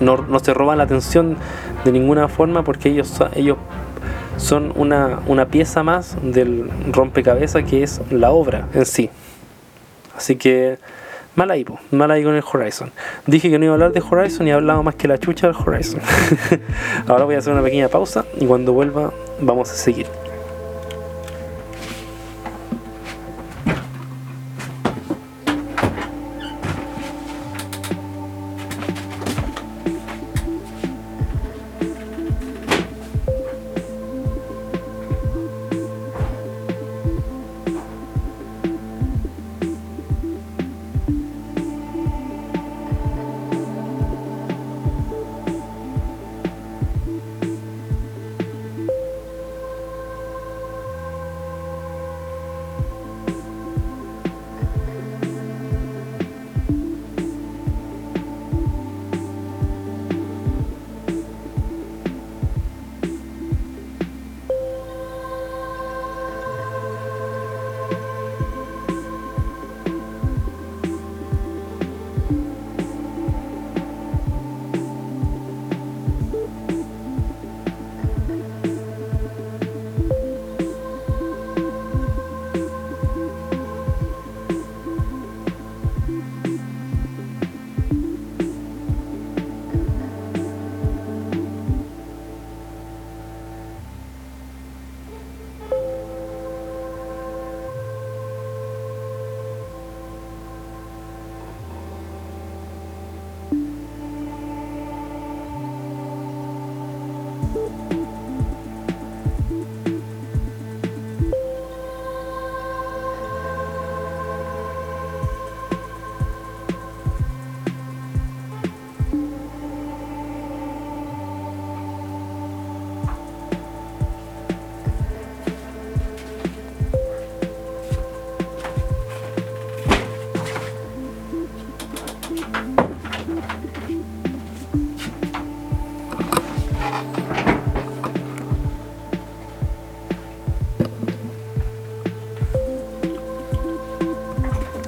No, 0.00 0.16
no 0.16 0.38
se 0.38 0.54
roban 0.54 0.78
la 0.78 0.84
atención 0.84 1.36
de 1.84 1.92
ninguna 1.92 2.28
forma 2.28 2.64
porque 2.64 2.88
ellos, 2.88 3.20
ellos 3.34 3.58
son 4.36 4.72
una, 4.76 5.20
una 5.26 5.46
pieza 5.46 5.82
más 5.82 6.16
del 6.22 6.68
rompecabezas 6.90 7.64
que 7.64 7.82
es 7.82 8.00
la 8.10 8.30
obra 8.30 8.68
en 8.74 8.84
sí. 8.84 9.10
Así 10.16 10.36
que 10.36 10.78
mal 11.34 11.50
ahí, 11.50 11.64
mal 11.90 12.10
ahí 12.10 12.24
con 12.24 12.34
el 12.34 12.42
Horizon. 12.50 12.90
Dije 13.26 13.50
que 13.50 13.58
no 13.58 13.64
iba 13.64 13.72
a 13.72 13.74
hablar 13.74 13.92
de 13.92 14.02
Horizon 14.08 14.46
y 14.46 14.50
he 14.50 14.54
hablado 14.54 14.82
más 14.82 14.94
que 14.94 15.08
la 15.08 15.18
chucha 15.18 15.48
del 15.48 15.56
Horizon. 15.56 16.00
Ahora 17.06 17.24
voy 17.24 17.34
a 17.34 17.38
hacer 17.38 17.52
una 17.52 17.62
pequeña 17.62 17.88
pausa 17.88 18.24
y 18.40 18.46
cuando 18.46 18.72
vuelva 18.72 19.12
vamos 19.40 19.70
a 19.70 19.74
seguir. 19.74 20.06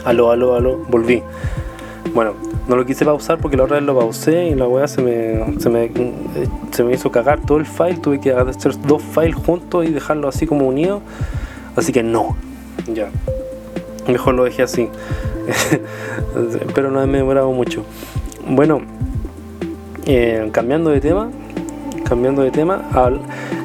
Aló, 0.06 0.30
aló, 0.30 0.54
aló, 0.54 0.78
volví. 0.88 1.22
Bueno, 2.14 2.34
no 2.68 2.76
lo 2.76 2.86
quise 2.86 3.04
pausar 3.04 3.38
porque 3.38 3.56
la 3.56 3.64
otra 3.64 3.76
vez 3.76 3.84
lo 3.84 3.98
pausé 3.98 4.46
y 4.46 4.54
la 4.54 4.68
weá 4.68 4.86
se 4.86 5.02
me, 5.02 5.60
se 5.60 5.68
me, 5.68 5.90
se 6.70 6.84
me 6.84 6.94
hizo 6.94 7.10
cagar 7.10 7.40
todo 7.44 7.58
el 7.58 7.66
file. 7.66 7.96
Tuve 7.96 8.20
que 8.20 8.32
hacer 8.32 8.80
dos 8.82 9.02
files 9.02 9.34
juntos 9.34 9.84
y 9.84 9.90
dejarlo 9.90 10.28
así 10.28 10.46
como 10.46 10.66
unido. 10.68 11.02
Así 11.74 11.92
que 11.92 12.04
no, 12.04 12.36
ya. 12.86 13.10
Mejor 14.06 14.34
lo 14.34 14.44
dejé 14.44 14.62
así. 14.62 14.88
Pero 16.74 16.92
no 16.92 17.04
me 17.04 17.14
he 17.14 17.20
demorado 17.20 17.50
mucho. 17.50 17.84
Bueno, 18.48 18.82
eh, 20.06 20.48
cambiando 20.52 20.90
de 20.90 21.00
tema, 21.00 21.30
cambiando 22.04 22.42
de 22.42 22.52
tema, 22.52 22.84
al, 22.92 23.20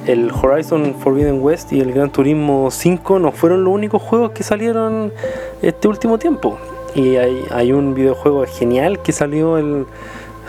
el 0.07 0.31
Horizon 0.31 0.95
Forbidden 0.99 1.39
West 1.41 1.71
y 1.71 1.79
el 1.79 1.93
Gran 1.93 2.11
Turismo 2.11 2.71
5 2.71 3.19
no 3.19 3.31
fueron 3.31 3.63
los 3.63 3.73
únicos 3.73 4.01
juegos 4.01 4.31
que 4.31 4.41
salieron 4.43 5.13
este 5.61 5.87
último 5.87 6.17
tiempo. 6.17 6.57
Y 6.93 7.15
hay, 7.15 7.71
un 7.71 7.93
videojuego 7.93 8.45
genial 8.45 9.01
que 9.01 9.11
salió 9.11 9.57
el 9.57 9.85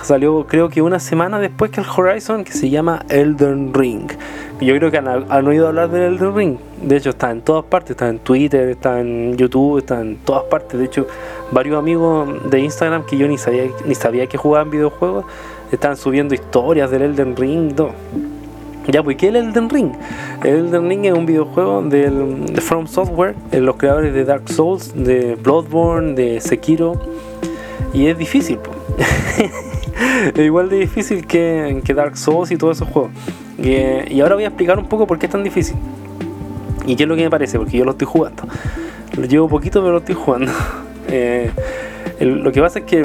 salió 0.02 0.44
creo 0.48 0.68
que 0.68 0.82
una 0.82 0.98
semana 0.98 1.38
después 1.38 1.70
que 1.70 1.80
el 1.80 1.86
Horizon 1.86 2.42
que 2.42 2.50
se 2.52 2.68
llama 2.68 3.04
Elden 3.08 3.72
Ring. 3.72 4.10
Yo 4.60 4.74
creo 4.74 4.90
que 4.90 4.98
han, 4.98 5.06
han, 5.08 5.46
oído 5.46 5.68
hablar 5.68 5.90
del 5.90 6.14
Elden 6.14 6.34
Ring. 6.34 6.56
De 6.82 6.96
hecho 6.96 7.10
está 7.10 7.30
en 7.30 7.42
todas 7.42 7.64
partes, 7.64 7.92
está 7.92 8.08
en 8.08 8.18
Twitter, 8.18 8.70
está 8.70 9.00
en 9.00 9.36
YouTube, 9.36 9.78
está 9.78 10.00
en 10.00 10.16
todas 10.16 10.42
partes. 10.44 10.80
De 10.80 10.86
hecho, 10.86 11.06
varios 11.52 11.78
amigos 11.78 12.50
de 12.50 12.58
Instagram 12.58 13.06
que 13.06 13.16
yo 13.16 13.28
ni 13.28 13.38
sabía 13.38 13.66
ni 13.84 13.94
sabía 13.94 14.26
que 14.26 14.36
jugaban 14.36 14.70
videojuegos 14.70 15.24
están 15.70 15.96
subiendo 15.96 16.34
historias 16.34 16.90
del 16.90 17.02
Elden 17.02 17.36
Ring. 17.36 17.74
Ya, 18.88 19.02
pues, 19.02 19.16
¿qué 19.16 19.28
es 19.28 19.34
el 19.34 19.36
Elden 19.36 19.70
Ring? 19.70 19.92
El 20.42 20.66
Elden 20.66 20.88
Ring 20.88 21.04
es 21.04 21.12
un 21.12 21.24
videojuego 21.24 21.82
de 21.82 22.10
From 22.60 22.86
Software, 22.86 23.36
los 23.52 23.76
creadores 23.76 24.12
de 24.12 24.24
Dark 24.24 24.48
Souls, 24.48 24.92
de 24.94 25.36
Bloodborne, 25.36 26.14
de 26.14 26.40
Sekiro. 26.40 27.00
Y 27.94 28.06
es 28.06 28.18
difícil, 28.18 28.58
es 30.34 30.38
igual 30.38 30.68
de 30.68 30.78
difícil 30.78 31.26
que, 31.26 31.82
Dark 31.94 32.16
Souls 32.16 32.50
y 32.50 32.56
todos 32.56 32.78
esos 32.78 32.88
juegos. 32.88 33.12
Y, 33.58 34.14
y, 34.14 34.20
ahora 34.20 34.34
voy 34.34 34.44
a 34.44 34.48
explicar 34.48 34.78
un 34.78 34.86
poco 34.86 35.06
por 35.06 35.18
qué 35.18 35.26
es 35.26 35.32
tan 35.32 35.44
difícil. 35.44 35.76
Y 36.86 36.96
qué 36.96 37.04
es 37.04 37.08
lo 37.08 37.14
que 37.14 37.22
me 37.22 37.30
parece, 37.30 37.58
porque 37.58 37.78
yo 37.78 37.84
lo 37.84 37.92
estoy 37.92 38.06
jugando. 38.06 38.44
Lo 39.16 39.26
llevo 39.26 39.48
poquito, 39.48 39.80
pero 39.80 39.92
lo 39.92 39.98
estoy 39.98 40.14
jugando. 40.14 40.52
Eh, 41.14 41.50
lo 42.20 42.52
que 42.52 42.60
pasa 42.62 42.78
es 42.78 42.84
que 42.86 43.04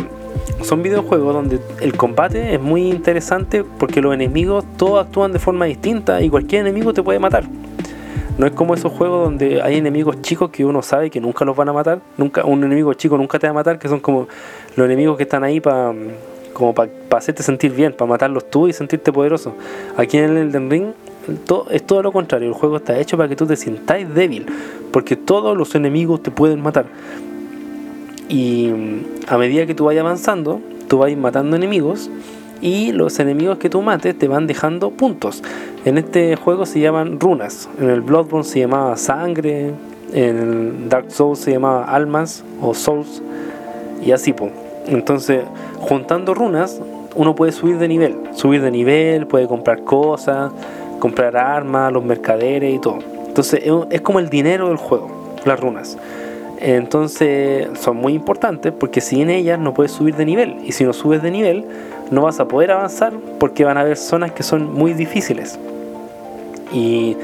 son 0.61 0.83
videojuegos 0.83 1.33
donde 1.33 1.59
el 1.81 1.95
combate 1.95 2.53
es 2.53 2.61
muy 2.61 2.89
interesante 2.89 3.63
porque 3.63 4.01
los 4.01 4.13
enemigos 4.13 4.65
todos 4.77 5.05
actúan 5.05 5.31
de 5.31 5.39
forma 5.39 5.65
distinta 5.65 6.21
y 6.21 6.29
cualquier 6.29 6.61
enemigo 6.61 6.93
te 6.93 7.03
puede 7.03 7.19
matar. 7.19 7.45
No 8.37 8.45
es 8.45 8.53
como 8.53 8.75
esos 8.75 8.91
juegos 8.91 9.23
donde 9.23 9.61
hay 9.61 9.77
enemigos 9.77 10.21
chicos 10.21 10.51
que 10.51 10.63
uno 10.63 10.83
sabe 10.83 11.09
que 11.09 11.19
nunca 11.19 11.43
los 11.43 11.55
van 11.55 11.69
a 11.69 11.73
matar. 11.73 12.01
Nunca, 12.17 12.45
un 12.45 12.63
enemigo 12.63 12.93
chico 12.93 13.17
nunca 13.17 13.39
te 13.39 13.47
va 13.47 13.51
a 13.51 13.53
matar, 13.53 13.79
que 13.79 13.89
son 13.89 13.99
como 13.99 14.27
los 14.75 14.85
enemigos 14.85 15.17
que 15.17 15.23
están 15.23 15.43
ahí 15.43 15.59
para 15.59 15.93
como 16.53 16.73
hacerte 17.11 17.43
sentir 17.43 17.71
bien, 17.71 17.93
para 17.93 18.09
matarlos 18.09 18.49
tú 18.49 18.67
y 18.67 18.73
sentirte 18.73 19.11
poderoso. 19.11 19.53
Aquí 19.95 20.17
en 20.17 20.25
el 20.25 20.37
Elden 20.37 20.69
Ring 20.69 20.85
todo, 21.45 21.67
es 21.69 21.83
todo 21.83 22.01
lo 22.01 22.11
contrario. 22.11 22.47
El 22.47 22.53
juego 22.53 22.77
está 22.77 22.97
hecho 22.99 23.17
para 23.17 23.27
que 23.29 23.35
tú 23.35 23.45
te 23.45 23.55
sientas 23.55 24.13
débil, 24.13 24.45
porque 24.91 25.15
todos 25.15 25.57
los 25.57 25.75
enemigos 25.75 26.23
te 26.23 26.31
pueden 26.31 26.61
matar. 26.61 26.85
Y 28.29 28.71
a 29.27 29.37
medida 29.37 29.65
que 29.65 29.73
tú 29.73 29.85
vayas 29.85 30.01
avanzando, 30.01 30.61
tú 30.87 30.99
vas 30.99 31.15
matando 31.15 31.55
enemigos 31.55 32.09
y 32.61 32.91
los 32.91 33.19
enemigos 33.19 33.57
que 33.57 33.69
tú 33.69 33.81
mates 33.81 34.17
te 34.17 34.27
van 34.27 34.47
dejando 34.47 34.91
puntos. 34.91 35.43
En 35.85 35.97
este 35.97 36.35
juego 36.35 36.65
se 36.65 36.79
llaman 36.79 37.19
runas. 37.19 37.69
En 37.79 37.89
el 37.89 38.01
Bloodborne 38.01 38.43
se 38.43 38.59
llamaba 38.59 38.97
sangre. 38.97 39.71
En 40.13 40.37
el 40.37 40.89
Dark 40.89 41.11
Souls 41.11 41.39
se 41.39 41.51
llamaba 41.51 41.85
almas 41.85 42.43
o 42.61 42.73
souls. 42.73 43.21
Y 44.03 44.11
así, 44.11 44.33
pues. 44.33 44.51
Entonces, 44.87 45.43
juntando 45.79 46.33
runas, 46.33 46.81
uno 47.15 47.35
puede 47.35 47.51
subir 47.51 47.77
de 47.77 47.87
nivel. 47.87 48.15
Subir 48.33 48.61
de 48.61 48.71
nivel, 48.71 49.27
puede 49.27 49.47
comprar 49.47 49.83
cosas, 49.83 50.51
comprar 50.99 51.35
armas, 51.35 51.91
los 51.91 52.03
mercaderes 52.03 52.73
y 52.73 52.79
todo. 52.79 52.99
Entonces, 53.27 53.61
es 53.91 54.01
como 54.01 54.19
el 54.19 54.29
dinero 54.29 54.69
del 54.69 54.77
juego, 54.77 55.09
las 55.45 55.59
runas. 55.59 55.97
Entonces 56.59 57.67
son 57.79 57.97
muy 57.97 58.13
importantes 58.13 58.73
porque 58.77 58.99
sin 59.01 59.29
ellas 59.29 59.59
no 59.59 59.73
puedes 59.73 59.91
subir 59.91 60.15
de 60.15 60.25
nivel. 60.25 60.57
Y 60.65 60.71
si 60.71 60.83
no 60.83 60.93
subes 60.93 61.21
de 61.21 61.31
nivel, 61.31 61.65
no 62.11 62.23
vas 62.23 62.39
a 62.39 62.47
poder 62.47 62.71
avanzar 62.71 63.13
porque 63.39 63.63
van 63.63 63.77
a 63.77 63.81
haber 63.81 63.97
zonas 63.97 64.31
que 64.31 64.43
son 64.43 64.73
muy 64.73 64.93
difíciles. 64.93 65.59
Y, 66.73 67.15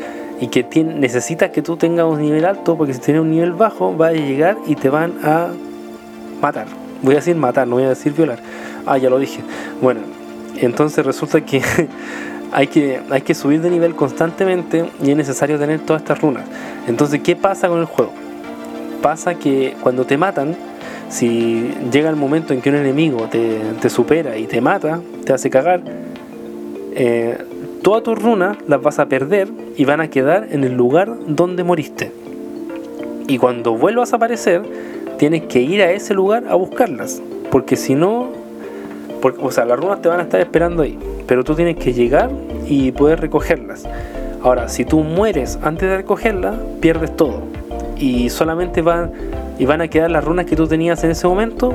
que 0.51 0.83
necesitas 0.83 1.51
que 1.51 1.61
tú 1.61 1.77
tengas 1.77 2.05
un 2.05 2.21
nivel 2.21 2.43
alto 2.43 2.75
porque 2.75 2.93
si 2.93 2.99
tienes 2.99 3.21
un 3.21 3.31
nivel 3.31 3.53
bajo 3.53 3.93
vas 3.93 4.09
a 4.09 4.13
llegar 4.13 4.57
y 4.67 4.75
te 4.75 4.89
van 4.89 5.13
a 5.23 5.47
matar. 6.41 6.67
Voy 7.01 7.13
a 7.13 7.17
decir 7.17 7.37
matar, 7.37 7.65
no 7.65 7.75
voy 7.75 7.85
a 7.85 7.89
decir 7.89 8.11
violar. 8.11 8.39
Ah, 8.85 8.97
ya 8.97 9.09
lo 9.09 9.19
dije. 9.19 9.39
Bueno, 9.81 10.01
entonces 10.57 11.05
resulta 11.05 11.39
que 11.39 11.61
hay 12.51 12.67
que, 12.67 12.99
hay 13.09 13.21
que 13.21 13.33
subir 13.33 13.61
de 13.61 13.69
nivel 13.69 13.95
constantemente 13.95 14.89
y 15.01 15.11
es 15.11 15.15
necesario 15.15 15.57
tener 15.57 15.79
todas 15.79 16.01
estas 16.01 16.21
runas. 16.21 16.43
Entonces, 16.87 17.21
¿qué 17.21 17.37
pasa 17.37 17.69
con 17.69 17.79
el 17.79 17.85
juego? 17.85 18.11
Pasa 19.03 19.35
que 19.35 19.75
cuando 19.83 20.05
te 20.05 20.17
matan, 20.17 20.55
si 21.09 21.71
llega 21.91 22.09
el 22.09 22.15
momento 22.15 22.53
en 22.53 22.61
que 22.61 22.69
un 22.69 22.77
enemigo 22.77 23.27
te, 23.29 23.89
supera 23.89 24.37
y 24.37 24.47
te 24.47 24.61
mata, 24.61 25.01
te 25.25 25.33
hace 25.33 25.51
cagar, 25.51 25.81
eh, 26.95 27.37
todas 27.83 28.01
tus 28.01 28.17
runas 28.19 28.57
las 28.67 28.81
vas 28.81 28.97
a 28.97 29.05
perder 29.07 29.49
y 29.77 29.85
van 29.85 30.01
a 30.01 30.09
quedar 30.09 30.47
en 30.49 30.63
el 30.63 30.73
lugar 30.73 31.13
donde 31.27 31.63
moriste. 31.63 32.11
Y 33.27 33.37
cuando 33.37 33.77
vuelvas 33.77 34.13
a 34.13 34.15
aparecer, 34.15 34.63
tienes 35.17 35.43
que 35.43 35.61
ir 35.61 35.81
a 35.81 35.91
ese 35.91 36.13
lugar 36.13 36.45
a 36.47 36.55
buscarlas. 36.55 37.21
Porque 37.51 37.75
si 37.75 37.95
no, 37.95 38.29
o 39.21 39.51
sea, 39.51 39.65
las 39.65 39.79
runas 39.79 40.01
te 40.01 40.07
van 40.07 40.21
a 40.21 40.23
estar 40.23 40.39
esperando 40.39 40.81
ahí. 40.81 40.97
Pero 41.27 41.43
tú 41.43 41.55
tienes 41.55 41.77
que 41.77 41.93
llegar 41.93 42.29
y 42.67 42.91
poder 42.91 43.19
recogerlas. 43.19 43.85
Ahora, 44.41 44.69
si 44.69 44.85
tú 44.85 45.01
mueres 45.01 45.59
antes 45.61 45.89
de 45.89 45.97
recogerlas, 45.97 46.55
pierdes 46.79 47.15
todo 47.15 47.62
y 47.97 48.29
solamente 48.29 48.81
van, 48.81 49.11
y 49.59 49.65
van 49.65 49.81
a 49.81 49.87
quedar 49.87 50.11
las 50.11 50.23
runas 50.23 50.45
que 50.45 50.55
tú 50.55 50.67
tenías 50.67 51.03
en 51.03 51.11
ese 51.11 51.27
momento 51.27 51.73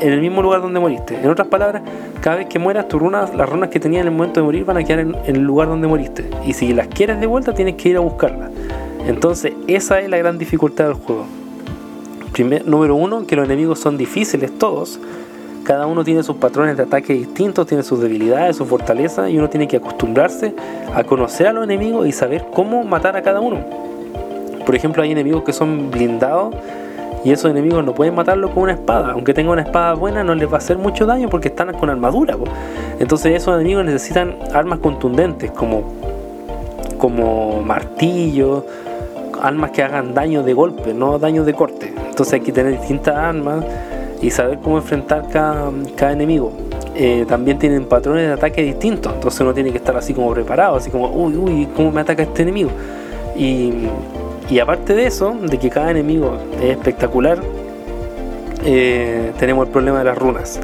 en 0.00 0.12
el 0.12 0.20
mismo 0.20 0.42
lugar 0.42 0.62
donde 0.62 0.80
moriste. 0.80 1.18
En 1.20 1.30
otras 1.30 1.48
palabras, 1.48 1.82
cada 2.20 2.36
vez 2.36 2.46
que 2.46 2.58
mueras, 2.58 2.88
tus 2.88 3.02
las 3.02 3.48
runas 3.48 3.68
que 3.70 3.80
tenías 3.80 4.02
en 4.02 4.08
el 4.08 4.14
momento 4.14 4.40
de 4.40 4.44
morir 4.44 4.64
van 4.64 4.76
a 4.76 4.84
quedar 4.84 5.00
en, 5.00 5.16
el 5.26 5.40
lugar 5.40 5.68
donde 5.68 5.88
moriste. 5.88 6.28
Y 6.46 6.52
si 6.52 6.72
las 6.72 6.88
quieres 6.88 7.20
de 7.20 7.26
vuelta, 7.26 7.52
tienes 7.54 7.74
que 7.74 7.90
ir 7.90 7.96
a 7.96 8.00
buscarlas. 8.00 8.50
Entonces, 9.06 9.52
esa 9.66 10.00
es 10.00 10.08
la 10.08 10.16
gran 10.18 10.38
dificultad 10.38 10.86
del 10.86 10.94
juego. 10.94 11.26
Número 12.64 12.94
uno, 12.94 13.26
que 13.26 13.36
los 13.36 13.44
enemigos 13.44 13.78
son 13.78 13.98
difíciles 13.98 14.56
todos. 14.58 14.98
Cada 15.64 15.86
uno 15.86 16.02
tiene 16.02 16.22
sus 16.22 16.36
patrones 16.36 16.76
de 16.76 16.84
ataque 16.84 17.12
distintos, 17.12 17.66
tiene 17.66 17.82
sus 17.82 18.00
debilidades, 18.00 18.56
sus 18.56 18.66
fortalezas, 18.66 19.30
y 19.30 19.38
uno 19.38 19.48
tiene 19.48 19.68
que 19.68 19.76
acostumbrarse 19.76 20.54
a 20.94 21.04
conocer 21.04 21.46
a 21.46 21.52
los 21.52 21.64
enemigos 21.64 22.06
y 22.06 22.12
saber 22.12 22.46
cómo 22.52 22.82
matar 22.84 23.16
a 23.16 23.22
cada 23.22 23.40
uno. 23.40 23.91
Por 24.64 24.74
ejemplo, 24.74 25.02
hay 25.02 25.12
enemigos 25.12 25.42
que 25.42 25.52
son 25.52 25.90
blindados 25.90 26.54
y 27.24 27.30
esos 27.30 27.50
enemigos 27.50 27.84
no 27.84 27.94
pueden 27.94 28.14
matarlo 28.14 28.50
con 28.50 28.64
una 28.64 28.72
espada. 28.72 29.12
Aunque 29.12 29.32
tenga 29.32 29.52
una 29.52 29.62
espada 29.62 29.94
buena, 29.94 30.24
no 30.24 30.34
les 30.34 30.48
va 30.48 30.54
a 30.54 30.58
hacer 30.58 30.78
mucho 30.78 31.06
daño 31.06 31.28
porque 31.28 31.48
están 31.48 31.72
con 31.74 31.88
armadura. 31.88 32.36
Entonces, 32.98 33.36
esos 33.36 33.54
enemigos 33.54 33.84
necesitan 33.84 34.36
armas 34.52 34.80
contundentes 34.80 35.50
como, 35.52 35.84
como 36.98 37.62
martillo, 37.62 38.66
armas 39.40 39.70
que 39.70 39.82
hagan 39.82 40.14
daño 40.14 40.42
de 40.42 40.52
golpe, 40.52 40.92
no 40.94 41.18
daño 41.18 41.44
de 41.44 41.54
corte. 41.54 41.92
Entonces, 42.08 42.34
hay 42.34 42.40
que 42.40 42.52
tener 42.52 42.72
distintas 42.72 43.16
armas 43.16 43.64
y 44.20 44.30
saber 44.30 44.58
cómo 44.58 44.78
enfrentar 44.78 45.28
cada, 45.30 45.70
cada 45.96 46.12
enemigo. 46.12 46.52
Eh, 46.94 47.24
también 47.26 47.58
tienen 47.58 47.86
patrones 47.86 48.26
de 48.26 48.32
ataque 48.34 48.62
distintos, 48.62 49.14
entonces 49.14 49.40
uno 49.40 49.54
tiene 49.54 49.70
que 49.70 49.78
estar 49.78 49.96
así 49.96 50.12
como 50.12 50.30
preparado, 50.32 50.76
así 50.76 50.90
como, 50.90 51.08
uy, 51.08 51.36
uy, 51.36 51.68
¿cómo 51.74 51.90
me 51.90 52.02
ataca 52.02 52.22
este 52.22 52.42
enemigo? 52.42 52.70
Y 53.34 53.72
y 54.50 54.58
aparte 54.58 54.94
de 54.94 55.06
eso, 55.06 55.34
de 55.40 55.58
que 55.58 55.70
cada 55.70 55.90
enemigo 55.90 56.38
es 56.60 56.70
espectacular, 56.70 57.38
eh, 58.64 59.32
tenemos 59.38 59.66
el 59.66 59.72
problema 59.72 59.98
de 59.98 60.04
las 60.04 60.18
runas. 60.18 60.60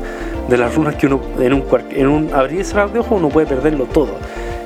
De 0.49 0.57
las 0.57 0.75
runas 0.75 0.95
que 0.95 1.07
uno 1.07 1.21
en 1.41 1.53
un, 1.53 1.65
en 1.91 2.09
un 2.09 2.33
abrir 2.33 2.61
y 2.61 2.65
cerrar 2.65 2.93
de 2.93 3.01
ojos 3.01 3.19
uno 3.19 3.29
puede 3.29 3.47
perderlo 3.47 3.85
todo. 3.87 4.15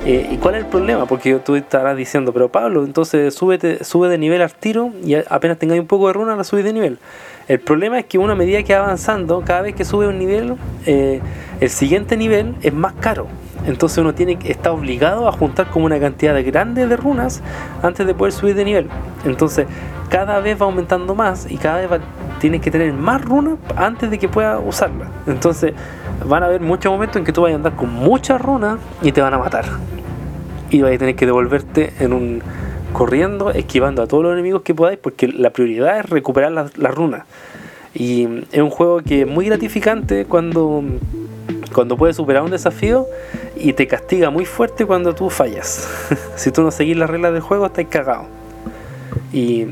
Eh, 0.05 0.27
¿Y 0.31 0.37
cuál 0.37 0.55
es 0.55 0.63
el 0.65 0.69
problema? 0.69 1.05
Porque 1.05 1.35
tú 1.35 1.55
estarás 1.55 1.95
diciendo, 1.95 2.33
pero 2.33 2.49
Pablo, 2.49 2.83
entonces 2.83 3.33
sube 3.33 3.57
de 3.57 4.17
nivel 4.17 4.41
al 4.41 4.53
tiro 4.53 4.91
y 5.03 5.15
apenas 5.15 5.57
tengáis 5.57 5.79
un 5.79 5.87
poco 5.87 6.07
de 6.07 6.13
runa 6.13 6.35
la 6.35 6.43
subes 6.43 6.65
de 6.65 6.73
nivel. 6.73 6.99
El 7.47 7.59
problema 7.59 7.99
es 7.99 8.05
que 8.05 8.17
una 8.17 8.35
medida 8.35 8.63
que 8.63 8.73
va 8.73 8.83
avanzando, 8.83 9.43
cada 9.45 9.61
vez 9.61 9.75
que 9.75 9.85
sube 9.85 10.07
un 10.07 10.19
nivel, 10.19 10.55
eh, 10.85 11.21
el 11.61 11.69
siguiente 11.69 12.17
nivel 12.17 12.55
es 12.61 12.73
más 12.73 12.93
caro. 12.93 13.27
Entonces 13.65 13.97
uno 13.99 14.13
tiene 14.13 14.37
está 14.45 14.71
obligado 14.71 15.27
a 15.27 15.31
juntar 15.31 15.69
como 15.69 15.85
una 15.85 15.99
cantidad 15.99 16.35
grande 16.43 16.87
de 16.87 16.97
runas 16.97 17.41
antes 17.81 18.05
de 18.05 18.13
poder 18.13 18.33
subir 18.33 18.55
de 18.55 18.65
nivel. 18.65 18.89
Entonces 19.25 19.67
cada 20.09 20.39
vez 20.39 20.61
va 20.61 20.65
aumentando 20.65 21.15
más 21.15 21.49
y 21.49 21.57
cada 21.57 21.77
vez 21.79 21.91
va, 21.91 21.99
tienes 22.39 22.61
que 22.61 22.69
tener 22.69 22.93
más 22.93 23.23
runas 23.23 23.57
antes 23.75 24.11
de 24.11 24.19
que 24.19 24.27
pueda 24.27 24.59
usarlas. 24.59 25.09
Entonces 25.27 25.73
van 26.25 26.43
a 26.43 26.47
haber 26.47 26.61
muchos 26.61 26.91
momentos 26.91 27.17
en 27.17 27.23
que 27.23 27.31
tú 27.31 27.41
vas 27.41 27.51
a 27.51 27.55
andar 27.55 27.75
con 27.75 27.91
muchas 27.91 28.41
runas 28.41 28.79
y 29.01 29.11
te 29.11 29.21
van 29.21 29.33
a 29.33 29.37
matar. 29.37 29.65
Y 30.69 30.81
vas 30.81 30.93
a 30.93 30.97
tener 30.97 31.15
que 31.15 31.25
devolverte 31.25 31.93
en 31.99 32.13
un 32.13 32.43
corriendo, 32.93 33.51
esquivando 33.51 34.03
a 34.03 34.07
todos 34.07 34.23
los 34.23 34.33
enemigos 34.33 34.61
que 34.61 34.73
podáis, 34.73 34.99
porque 34.99 35.27
la 35.27 35.49
prioridad 35.49 35.99
es 35.99 36.09
recuperar 36.09 36.51
las, 36.51 36.77
las 36.77 36.93
runas. 36.93 37.23
Y 37.93 38.27
es 38.51 38.61
un 38.61 38.69
juego 38.69 39.01
que 39.01 39.21
es 39.21 39.27
muy 39.27 39.45
gratificante 39.45 40.25
cuando, 40.25 40.83
cuando 41.73 41.97
puedes 41.97 42.15
superar 42.15 42.43
un 42.43 42.51
desafío 42.51 43.05
y 43.55 43.73
te 43.73 43.87
castiga 43.87 44.29
muy 44.29 44.45
fuerte 44.45 44.85
cuando 44.85 45.13
tú 45.13 45.29
fallas. 45.29 45.87
si 46.35 46.51
tú 46.51 46.61
no 46.61 46.71
seguís 46.71 46.97
las 46.97 47.09
reglas 47.09 47.33
del 47.33 47.41
juego, 47.41 47.65
estás 47.65 47.85
cagado. 47.89 48.25
Y, 49.31 49.65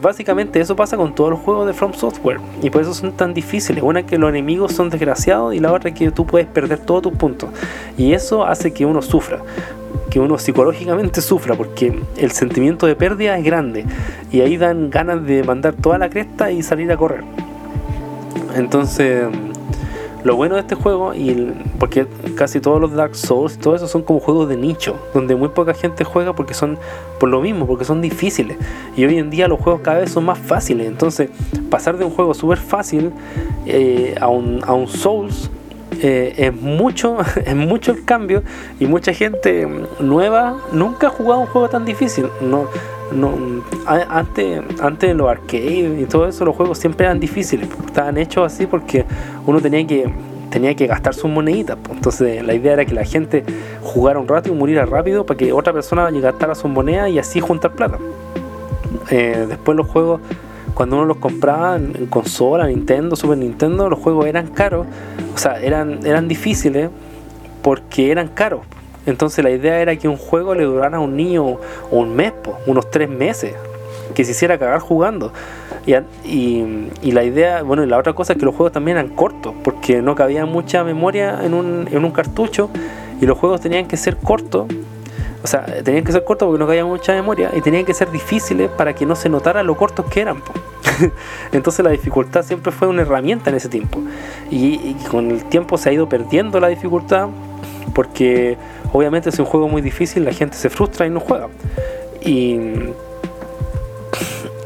básicamente 0.00 0.60
eso 0.60 0.74
pasa 0.74 0.96
con 0.96 1.14
todos 1.14 1.30
los 1.30 1.40
juegos 1.40 1.66
de 1.66 1.74
From 1.74 1.92
Software. 1.92 2.40
Y 2.62 2.70
por 2.70 2.82
eso 2.82 2.94
son 2.94 3.12
tan 3.12 3.34
difíciles. 3.34 3.82
Una 3.82 4.04
que 4.04 4.16
los 4.16 4.30
enemigos 4.30 4.72
son 4.72 4.88
desgraciados 4.88 5.54
y 5.54 5.60
la 5.60 5.72
otra 5.72 5.92
que 5.92 6.10
tú 6.10 6.26
puedes 6.26 6.46
perder 6.46 6.78
todos 6.78 7.02
tus 7.02 7.12
puntos. 7.12 7.50
Y 7.98 8.12
eso 8.14 8.46
hace 8.46 8.72
que 8.72 8.86
uno 8.86 9.02
sufra. 9.02 9.40
Que 10.10 10.20
uno 10.20 10.38
psicológicamente 10.38 11.20
sufra 11.20 11.54
porque 11.54 11.98
el 12.16 12.30
sentimiento 12.30 12.86
de 12.86 12.96
pérdida 12.96 13.36
es 13.36 13.44
grande. 13.44 13.84
Y 14.32 14.40
ahí 14.40 14.56
dan 14.56 14.88
ganas 14.88 15.24
de 15.24 15.42
mandar 15.42 15.74
toda 15.74 15.98
la 15.98 16.08
cresta 16.08 16.50
y 16.50 16.62
salir 16.62 16.90
a 16.90 16.96
correr. 16.96 17.24
Entonces 18.54 19.28
lo 20.24 20.36
bueno 20.36 20.56
de 20.56 20.62
este 20.62 20.74
juego, 20.74 21.14
y 21.14 21.54
porque 21.78 22.06
casi 22.34 22.60
todos 22.60 22.80
los 22.80 22.92
Dark 22.92 23.14
Souls, 23.14 23.58
todo 23.58 23.76
eso 23.76 23.86
son 23.86 24.02
como 24.02 24.20
juegos 24.20 24.48
de 24.48 24.56
nicho, 24.56 24.96
donde 25.14 25.34
muy 25.36 25.48
poca 25.48 25.74
gente 25.74 26.04
juega 26.04 26.34
porque 26.34 26.54
son 26.54 26.78
por 27.20 27.28
lo 27.28 27.40
mismo, 27.40 27.66
porque 27.66 27.84
son 27.84 28.00
difíciles. 28.00 28.56
Y 28.96 29.04
hoy 29.04 29.18
en 29.18 29.30
día 29.30 29.48
los 29.48 29.60
juegos 29.60 29.82
cada 29.82 29.98
vez 29.98 30.10
son 30.10 30.24
más 30.24 30.38
fáciles. 30.38 30.86
Entonces, 30.86 31.30
pasar 31.70 31.98
de 31.98 32.04
un 32.04 32.10
juego 32.10 32.34
súper 32.34 32.58
fácil 32.58 33.12
eh, 33.66 34.14
a, 34.20 34.28
un, 34.28 34.60
a 34.64 34.72
un 34.72 34.88
Souls 34.88 35.50
eh, 36.02 36.34
es 36.36 36.54
mucho 36.54 37.18
es 37.44 37.56
mucho 37.56 37.92
el 37.92 38.04
cambio 38.04 38.42
y 38.78 38.86
mucha 38.86 39.12
gente 39.12 39.66
nueva 40.00 40.56
nunca 40.72 41.08
ha 41.08 41.10
jugado 41.10 41.40
un 41.40 41.46
juego 41.46 41.68
tan 41.68 41.84
difícil. 41.84 42.28
No 42.40 42.66
no 43.12 43.32
antes 43.86 44.62
antes 44.82 45.16
los 45.16 45.30
arcades 45.30 46.02
y 46.02 46.04
todo 46.04 46.28
eso 46.28 46.44
los 46.44 46.54
juegos 46.54 46.76
siempre 46.76 47.06
eran 47.06 47.18
difíciles 47.18 47.66
estaban 47.86 48.18
hechos 48.18 48.52
así 48.52 48.66
porque 48.66 49.06
uno 49.46 49.62
tenía 49.62 49.86
que 49.86 50.12
tenía 50.50 50.74
que 50.74 50.86
gastar 50.86 51.14
sus 51.14 51.30
moneditas 51.30 51.78
entonces 51.90 52.44
la 52.44 52.52
idea 52.52 52.74
era 52.74 52.84
que 52.84 52.92
la 52.92 53.04
gente 53.04 53.44
jugara 53.88 54.18
un 54.18 54.28
rato 54.28 54.50
y 54.50 54.52
muriera 54.52 54.84
rápido 54.84 55.24
para 55.24 55.38
que 55.38 55.52
otra 55.52 55.72
persona 55.72 56.10
gastara 56.10 56.54
sus 56.54 56.70
monedas 56.70 57.10
y 57.10 57.18
así 57.18 57.40
juntar 57.40 57.72
plata. 57.72 57.98
Eh, 59.10 59.46
después 59.48 59.76
los 59.76 59.86
juegos 59.86 60.20
cuando 60.74 60.96
uno 60.96 61.06
los 61.06 61.16
compraba 61.16 61.76
en, 61.76 62.06
consola, 62.06 62.66
Nintendo, 62.68 63.16
Super 63.16 63.38
Nintendo, 63.38 63.88
los 63.88 63.98
juegos 63.98 64.26
eran 64.26 64.48
caros, 64.48 64.86
o 65.38 65.40
sea, 65.40 65.60
eran, 65.60 66.04
eran 66.04 66.26
difíciles 66.26 66.90
porque 67.62 68.10
eran 68.10 68.26
caros. 68.26 68.62
Entonces 69.06 69.44
la 69.44 69.50
idea 69.50 69.80
era 69.80 69.94
que 69.94 70.08
un 70.08 70.16
juego 70.16 70.52
le 70.52 70.64
durara 70.64 70.96
a 70.96 71.00
un 71.00 71.16
niño 71.16 71.58
un 71.92 72.16
mes, 72.16 72.32
unos 72.66 72.90
tres 72.90 73.08
meses, 73.08 73.54
que 74.16 74.24
se 74.24 74.32
hiciera 74.32 74.58
cagar 74.58 74.80
jugando. 74.80 75.32
Y, 76.24 76.74
la 77.12 77.22
idea, 77.22 77.62
bueno, 77.62 77.84
y 77.84 77.86
la 77.86 77.98
otra 77.98 78.14
cosa 78.14 78.32
es 78.32 78.38
que 78.40 78.46
los 78.46 78.52
juegos 78.56 78.72
también 78.72 78.96
eran 78.96 79.10
cortos, 79.10 79.54
porque 79.62 80.02
no 80.02 80.16
cabía 80.16 80.44
mucha 80.44 80.82
memoria 80.82 81.38
en 81.44 81.54
un, 81.54 81.88
en 81.88 82.04
un 82.04 82.10
cartucho 82.10 82.68
y 83.20 83.26
los 83.26 83.38
juegos 83.38 83.60
tenían 83.60 83.86
que 83.86 83.96
ser 83.96 84.16
cortos. 84.16 84.66
O 85.42 85.46
sea, 85.46 85.64
tenían 85.82 86.04
que 86.04 86.12
ser 86.12 86.24
cortos 86.24 86.46
porque 86.46 86.58
no 86.58 86.66
cabía 86.66 86.84
mucha 86.84 87.12
memoria 87.12 87.50
y 87.54 87.60
tenían 87.60 87.84
que 87.84 87.94
ser 87.94 88.10
difíciles 88.10 88.68
para 88.70 88.94
que 88.94 89.06
no 89.06 89.14
se 89.14 89.28
notara 89.28 89.62
lo 89.62 89.76
cortos 89.76 90.06
que 90.06 90.20
eran. 90.20 90.42
Entonces 91.52 91.84
la 91.84 91.90
dificultad 91.90 92.44
siempre 92.44 92.72
fue 92.72 92.88
una 92.88 93.02
herramienta 93.02 93.50
en 93.50 93.56
ese 93.56 93.68
tiempo. 93.68 94.00
y, 94.50 94.94
con 95.10 95.30
el 95.30 95.44
tiempo 95.44 95.78
se 95.78 95.90
ha 95.90 95.92
ido 95.92 96.08
perdiendo 96.08 96.58
la 96.60 96.68
dificultad 96.68 97.28
porque 97.94 98.56
obviamente 98.92 99.28
es 99.30 99.38
un 99.38 99.44
juego 99.44 99.68
muy 99.68 99.82
difícil, 99.82 100.24
la 100.24 100.32
gente 100.32 100.56
se 100.56 100.70
frustra 100.70 101.06
y 101.06 101.10
no 101.10 101.20
juega. 101.20 101.48
Y, 102.24 102.58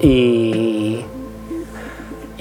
y, 0.00 1.04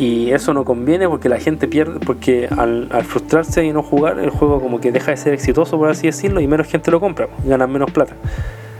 eso 0.03 0.53
no 0.53 0.65
conviene 0.65 1.07
porque 1.07 1.29
la 1.29 1.39
gente 1.39 1.67
pierde, 1.67 1.99
porque 1.99 2.47
al, 2.57 2.89
frustrarse 3.03 3.63
y 3.63 3.71
no 3.71 3.83
jugar, 3.83 4.19
el 4.19 4.31
juego 4.31 4.59
como 4.59 4.79
que 4.81 4.91
deja 4.91 5.11
de 5.11 5.17
ser 5.17 5.33
exitoso, 5.33 5.77
por 5.77 5.89
así 5.89 6.07
decirlo, 6.07 6.41
y 6.41 6.47
menos 6.47 6.67
gente 6.67 6.89
lo 6.89 6.99
compra, 6.99 7.27
ganan 7.45 7.71
menos 7.71 7.91
plata. 7.91 8.15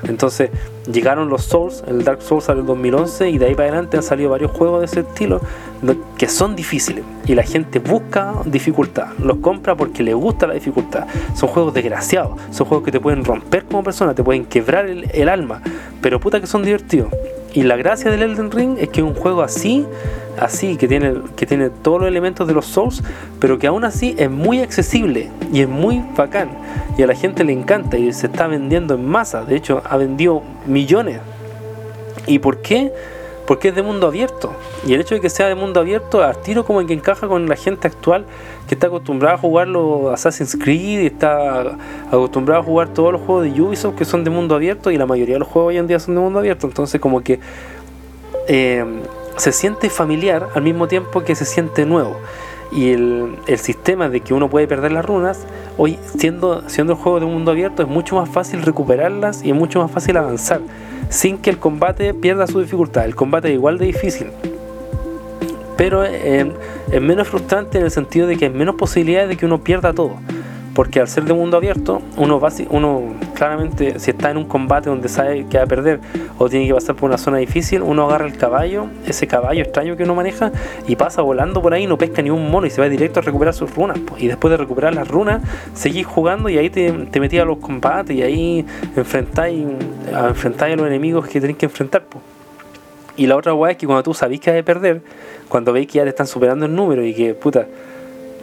Entonces 0.03 0.49
llegaron 0.91 1.29
los 1.29 1.43
Souls, 1.43 1.83
el 1.87 2.03
Dark 2.03 2.23
Souls 2.23 2.45
salió 2.45 2.61
en 2.61 2.67
2011 2.67 3.29
y 3.29 3.37
de 3.37 3.45
ahí 3.45 3.55
para 3.55 3.69
adelante 3.69 3.97
han 3.97 4.03
salido 4.03 4.31
varios 4.31 4.49
juegos 4.51 4.79
de 4.79 4.85
ese 4.85 5.01
estilo 5.01 5.41
que 6.17 6.27
son 6.27 6.55
difíciles 6.55 7.03
y 7.25 7.35
la 7.35 7.43
gente 7.43 7.79
busca 7.79 8.35
dificultad, 8.45 9.07
los 9.19 9.37
compra 9.37 9.75
porque 9.75 10.03
le 10.03 10.13
gusta 10.13 10.47
la 10.47 10.53
dificultad. 10.53 11.07
Son 11.35 11.49
juegos 11.49 11.73
desgraciados, 11.73 12.39
son 12.51 12.67
juegos 12.67 12.85
que 12.85 12.91
te 12.91 12.99
pueden 12.99 13.23
romper 13.23 13.65
como 13.65 13.83
persona, 13.83 14.13
te 14.13 14.23
pueden 14.23 14.45
quebrar 14.45 14.85
el, 14.85 15.29
alma, 15.29 15.61
pero 16.01 16.19
puta 16.19 16.39
que 16.39 16.47
son 16.47 16.63
divertidos. 16.63 17.11
Y 17.53 17.63
la 17.63 17.75
gracia 17.75 18.09
del 18.11 18.21
Elden 18.21 18.51
Ring 18.51 18.77
es 18.79 18.89
que 18.89 19.01
es 19.01 19.05
un 19.05 19.13
juego 19.13 19.41
así, 19.41 19.85
así, 20.39 20.77
que 20.77 20.87
tiene, 20.87 21.15
que 21.35 21.45
tiene 21.45 21.69
todos 21.69 21.99
los 21.99 22.07
elementos 22.07 22.47
de 22.47 22.53
los 22.53 22.65
Souls, 22.65 23.03
pero 23.39 23.59
que 23.59 23.67
aún 23.67 23.83
así 23.83 24.15
es 24.17 24.29
muy 24.29 24.61
accesible 24.61 25.29
y 25.51 25.61
es 25.61 25.67
muy 25.67 26.01
bacán. 26.15 26.49
Y 26.97 27.03
a 27.03 27.07
la 27.07 27.15
gente 27.15 27.43
le 27.43 27.51
encanta 27.51 27.97
y 27.97 28.13
se 28.13 28.27
está 28.27 28.47
vendiendo 28.47 28.93
en 28.93 29.05
masa. 29.05 29.43
De 29.43 29.55
hecho, 29.55 29.81
ha 29.89 29.97
vendido 29.97 30.43
millones. 30.65 31.19
¿Y 32.27 32.39
por 32.39 32.61
qué? 32.61 32.93
Porque 33.51 33.67
es 33.67 33.75
de 33.75 33.81
mundo 33.81 34.07
abierto. 34.07 34.53
Y 34.87 34.93
el 34.93 35.01
hecho 35.01 35.13
de 35.13 35.19
que 35.19 35.29
sea 35.29 35.49
de 35.49 35.55
mundo 35.55 35.81
abierto, 35.81 36.23
al 36.23 36.41
tiro 36.41 36.63
como 36.63 36.85
que 36.85 36.93
encaja 36.93 37.27
con 37.27 37.49
la 37.49 37.57
gente 37.57 37.85
actual 37.85 38.25
que 38.65 38.75
está 38.75 38.87
acostumbrada 38.87 39.35
a 39.35 39.37
jugar 39.37 39.67
los 39.67 40.09
Assassin's 40.13 40.55
Creed 40.55 41.01
y 41.01 41.07
está 41.07 41.75
acostumbrada 42.07 42.61
a 42.61 42.63
jugar 42.63 42.93
todos 42.93 43.11
los 43.11 43.19
juegos 43.19 43.43
de 43.43 43.61
Ubisoft 43.61 43.95
que 43.95 44.05
son 44.05 44.23
de 44.23 44.29
mundo 44.29 44.55
abierto 44.55 44.89
y 44.89 44.97
la 44.97 45.05
mayoría 45.05 45.35
de 45.35 45.39
los 45.39 45.49
juegos 45.49 45.71
hoy 45.71 45.79
en 45.79 45.87
día 45.87 45.99
son 45.99 46.15
de 46.15 46.21
mundo 46.21 46.39
abierto. 46.39 46.65
Entonces 46.65 47.01
como 47.01 47.19
que 47.19 47.41
eh, 48.47 48.85
se 49.35 49.51
siente 49.51 49.89
familiar 49.89 50.47
al 50.55 50.61
mismo 50.61 50.87
tiempo 50.87 51.19
que 51.19 51.35
se 51.35 51.43
siente 51.43 51.85
nuevo 51.85 52.21
y 52.71 52.91
el, 52.91 53.37
sistema 53.57 54.09
de 54.09 54.21
que 54.21 54.33
uno 54.33 54.49
puede 54.49 54.67
perder 54.67 54.91
las 54.91 55.05
runas, 55.05 55.45
hoy 55.77 55.99
siendo, 56.17 56.67
siendo 56.69 56.93
el 56.93 56.99
juego 56.99 57.19
de 57.19 57.25
mundo 57.25 57.51
abierto 57.51 57.83
es 57.83 57.89
mucho 57.89 58.15
más 58.15 58.29
fácil 58.29 58.61
recuperarlas 58.61 59.43
y 59.43 59.49
es 59.49 59.55
mucho 59.55 59.81
más 59.81 59.91
fácil 59.91 60.17
avanzar, 60.17 60.61
sin 61.09 61.37
que 61.37 61.49
el 61.49 61.57
combate 61.57 62.13
pierda 62.13 62.47
su 62.47 62.61
dificultad. 62.61 63.05
El 63.05 63.15
combate 63.15 63.49
es 63.49 63.55
igual 63.55 63.77
de 63.77 63.85
difícil, 63.85 64.27
pero 65.77 66.03
es 66.03 66.45
menos 67.01 67.27
frustrante 67.27 67.77
en 67.77 67.85
el 67.85 67.91
sentido 67.91 68.27
de 68.27 68.37
que 68.37 68.45
hay 68.45 68.51
menos 68.51 68.75
posibilidades 68.75 69.29
de 69.29 69.37
que 69.37 69.45
uno 69.45 69.63
pierda 69.63 69.93
todo 69.93 70.17
porque 70.81 70.99
al 70.99 71.07
ser 71.07 71.25
de 71.25 71.33
mundo 71.35 71.57
abierto, 71.57 72.01
uno, 72.17 72.41
uno 72.71 73.03
claramente, 73.35 73.99
si 73.99 74.09
está 74.09 74.31
en 74.31 74.37
un 74.37 74.45
combate 74.45 74.89
donde 74.89 75.09
sabe 75.09 75.45
que 75.45 75.59
va 75.59 75.65
a 75.65 75.67
perder 75.67 75.99
o 76.39 76.49
tiene 76.49 76.65
que 76.65 76.73
pasar 76.73 76.95
por 76.95 77.07
una 77.07 77.19
zona 77.19 77.37
difícil, 77.37 77.83
uno 77.83 78.07
agarra 78.07 78.25
el 78.25 78.35
caballo, 78.35 78.87
ese 79.05 79.27
caballo 79.27 79.61
extraño 79.61 79.95
que 79.95 80.05
uno 80.05 80.15
maneja, 80.15 80.51
y 80.87 80.95
pasa 80.95 81.21
volando 81.21 81.61
por 81.61 81.75
ahí, 81.75 81.85
no 81.85 81.99
pesca 81.99 82.23
ni 82.23 82.31
un 82.31 82.49
mono 82.49 82.65
y 82.65 82.71
se 82.71 82.81
va 82.81 82.89
directo 82.89 83.19
a 83.19 83.21
recuperar 83.21 83.53
sus 83.53 83.71
runas. 83.75 83.99
Y 84.17 84.27
después 84.27 84.49
de 84.49 84.57
recuperar 84.57 84.95
las 84.95 85.07
runas, 85.07 85.43
seguís 85.75 86.07
jugando 86.07 86.49
y 86.49 86.57
ahí 86.57 86.71
te, 86.71 86.91
te 86.91 87.39
a 87.39 87.45
los 87.45 87.59
combates 87.59 88.17
y 88.17 88.23
ahí 88.23 88.65
enfrentáis 88.95 89.63
enfrentáis 90.29 90.73
a 90.73 90.77
los 90.77 90.87
enemigos 90.87 91.27
que 91.27 91.39
tenéis 91.39 91.59
que 91.59 91.67
enfrentar. 91.67 92.05
Y 93.17 93.27
la 93.27 93.35
otra 93.35 93.53
weá 93.53 93.73
es 93.73 93.77
que 93.77 93.85
cuando 93.85 94.01
tú 94.01 94.15
sabís 94.15 94.39
que 94.39 94.49
vas 94.49 94.59
a 94.59 94.63
perder, 94.63 95.03
cuando 95.47 95.73
veis 95.73 95.85
que 95.85 95.99
ya 95.99 96.03
te 96.05 96.09
están 96.09 96.25
superando 96.25 96.65
el 96.65 96.73
número 96.73 97.05
y 97.05 97.13
que 97.13 97.35
puta, 97.35 97.67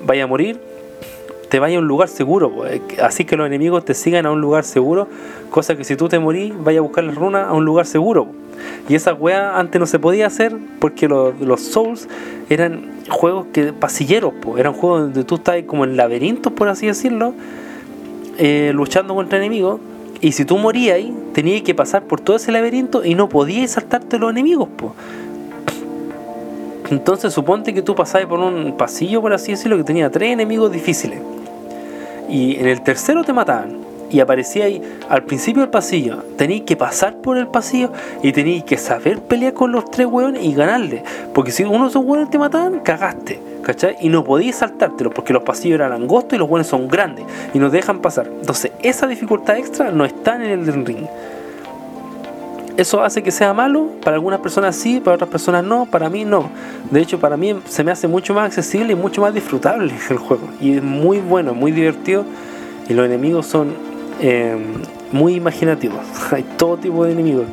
vaya 0.06 0.22
a 0.22 0.28
morir, 0.28 0.77
te 1.48 1.58
vaya 1.58 1.76
a 1.78 1.80
un 1.80 1.88
lugar 1.88 2.08
seguro, 2.08 2.64
así 3.02 3.24
que 3.24 3.36
los 3.36 3.46
enemigos 3.46 3.84
te 3.84 3.94
sigan 3.94 4.26
a 4.26 4.30
un 4.30 4.40
lugar 4.40 4.64
seguro, 4.64 5.08
cosa 5.50 5.76
que 5.76 5.84
si 5.84 5.96
tú 5.96 6.08
te 6.08 6.18
morís, 6.18 6.52
vaya 6.62 6.80
a 6.80 6.82
buscar 6.82 7.04
la 7.04 7.12
runa 7.12 7.44
a 7.44 7.52
un 7.52 7.64
lugar 7.64 7.86
seguro. 7.86 8.28
Y 8.88 8.94
esa 8.94 9.14
weá 9.14 9.58
antes 9.58 9.78
no 9.78 9.86
se 9.86 9.98
podía 9.98 10.26
hacer 10.26 10.56
porque 10.80 11.08
los, 11.08 11.60
Souls 11.60 12.08
eran 12.50 12.90
juegos 13.08 13.46
que 13.52 13.72
pasilleros, 13.72 14.34
eran 14.56 14.72
juegos 14.72 15.02
donde 15.02 15.24
tú 15.24 15.36
estás 15.36 15.62
como 15.64 15.84
en 15.84 15.96
laberintos, 15.96 16.52
por 16.52 16.68
así 16.68 16.86
decirlo, 16.86 17.34
eh, 18.38 18.72
luchando 18.74 19.14
contra 19.14 19.38
enemigos. 19.38 19.80
Y 20.20 20.32
si 20.32 20.44
tú 20.44 20.58
morías 20.58 20.96
ahí, 20.96 21.16
tenías 21.32 21.62
que 21.62 21.74
pasar 21.74 22.02
por 22.02 22.20
todo 22.20 22.36
ese 22.36 22.50
laberinto 22.50 23.04
y 23.04 23.14
no 23.14 23.28
podías 23.28 23.70
saltarte 23.72 24.18
los 24.18 24.30
enemigos. 24.30 24.68
Po. 24.76 24.94
Entonces 26.90 27.32
suponte 27.32 27.74
que 27.74 27.82
tú 27.82 27.94
pasabas 27.94 28.26
por 28.26 28.40
un 28.40 28.76
pasillo, 28.76 29.20
por 29.20 29.32
así 29.32 29.52
decirlo, 29.52 29.76
que 29.76 29.84
tenía 29.84 30.10
tres 30.10 30.32
enemigos 30.32 30.72
difíciles 30.72 31.20
y 32.28 32.56
en 32.56 32.66
el 32.66 32.82
tercero 32.82 33.24
te 33.24 33.32
mataban 33.32 33.88
y 34.10 34.20
aparecía 34.20 34.66
ahí 34.66 34.82
al 35.08 35.24
principio 35.24 35.62
del 35.62 35.70
pasillo. 35.70 36.22
Tenéis 36.36 36.62
que 36.62 36.76
pasar 36.76 37.16
por 37.16 37.36
el 37.36 37.48
pasillo 37.48 37.92
y 38.22 38.32
tenéis 38.32 38.64
que 38.64 38.78
saber 38.78 39.20
pelear 39.20 39.52
con 39.52 39.72
los 39.72 39.90
tres 39.90 40.06
hueones 40.06 40.42
y 40.42 40.54
ganarle. 40.54 41.02
Porque 41.34 41.50
si 41.50 41.64
uno 41.64 41.84
de 41.84 41.90
esos 41.90 42.04
hueones 42.04 42.30
te 42.30 42.38
mataban, 42.38 42.80
cagaste. 42.80 43.40
¿Cachai? 43.62 43.96
Y 44.00 44.08
no 44.08 44.24
podías 44.24 44.56
saltártelo 44.56 45.10
porque 45.10 45.34
los 45.34 45.42
pasillos 45.42 45.74
eran 45.74 45.92
angostos 45.92 46.34
y 46.34 46.38
los 46.38 46.48
hueones 46.48 46.68
son 46.68 46.88
grandes 46.88 47.26
y 47.52 47.58
no 47.58 47.68
dejan 47.68 48.00
pasar. 48.00 48.26
Entonces, 48.40 48.72
esa 48.82 49.06
dificultad 49.06 49.58
extra 49.58 49.90
no 49.90 50.06
está 50.06 50.36
en 50.36 50.42
el 50.42 50.86
ring. 50.86 51.06
¿Eso 52.78 53.02
hace 53.02 53.24
que 53.24 53.32
sea 53.32 53.52
malo? 53.52 53.88
Para 54.04 54.14
algunas 54.14 54.38
personas 54.38 54.76
sí, 54.76 55.00
para 55.00 55.16
otras 55.16 55.28
personas 55.28 55.64
no, 55.64 55.86
para 55.86 56.08
mí 56.08 56.24
no. 56.24 56.48
De 56.92 57.00
hecho, 57.00 57.18
para 57.18 57.36
mí 57.36 57.52
se 57.66 57.82
me 57.82 57.90
hace 57.90 58.06
mucho 58.06 58.34
más 58.34 58.46
accesible 58.46 58.92
y 58.92 58.94
mucho 58.94 59.20
más 59.20 59.34
disfrutable 59.34 59.92
el 60.10 60.16
juego. 60.16 60.48
Y 60.60 60.76
es 60.76 60.82
muy 60.84 61.18
bueno, 61.18 61.54
muy 61.54 61.72
divertido. 61.72 62.24
Y 62.88 62.94
los 62.94 63.04
enemigos 63.04 63.46
son 63.46 63.74
eh, 64.20 64.56
muy 65.10 65.34
imaginativos. 65.34 65.98
hay 66.30 66.44
todo 66.56 66.76
tipo 66.76 67.04
de 67.04 67.10
enemigos. 67.10 67.46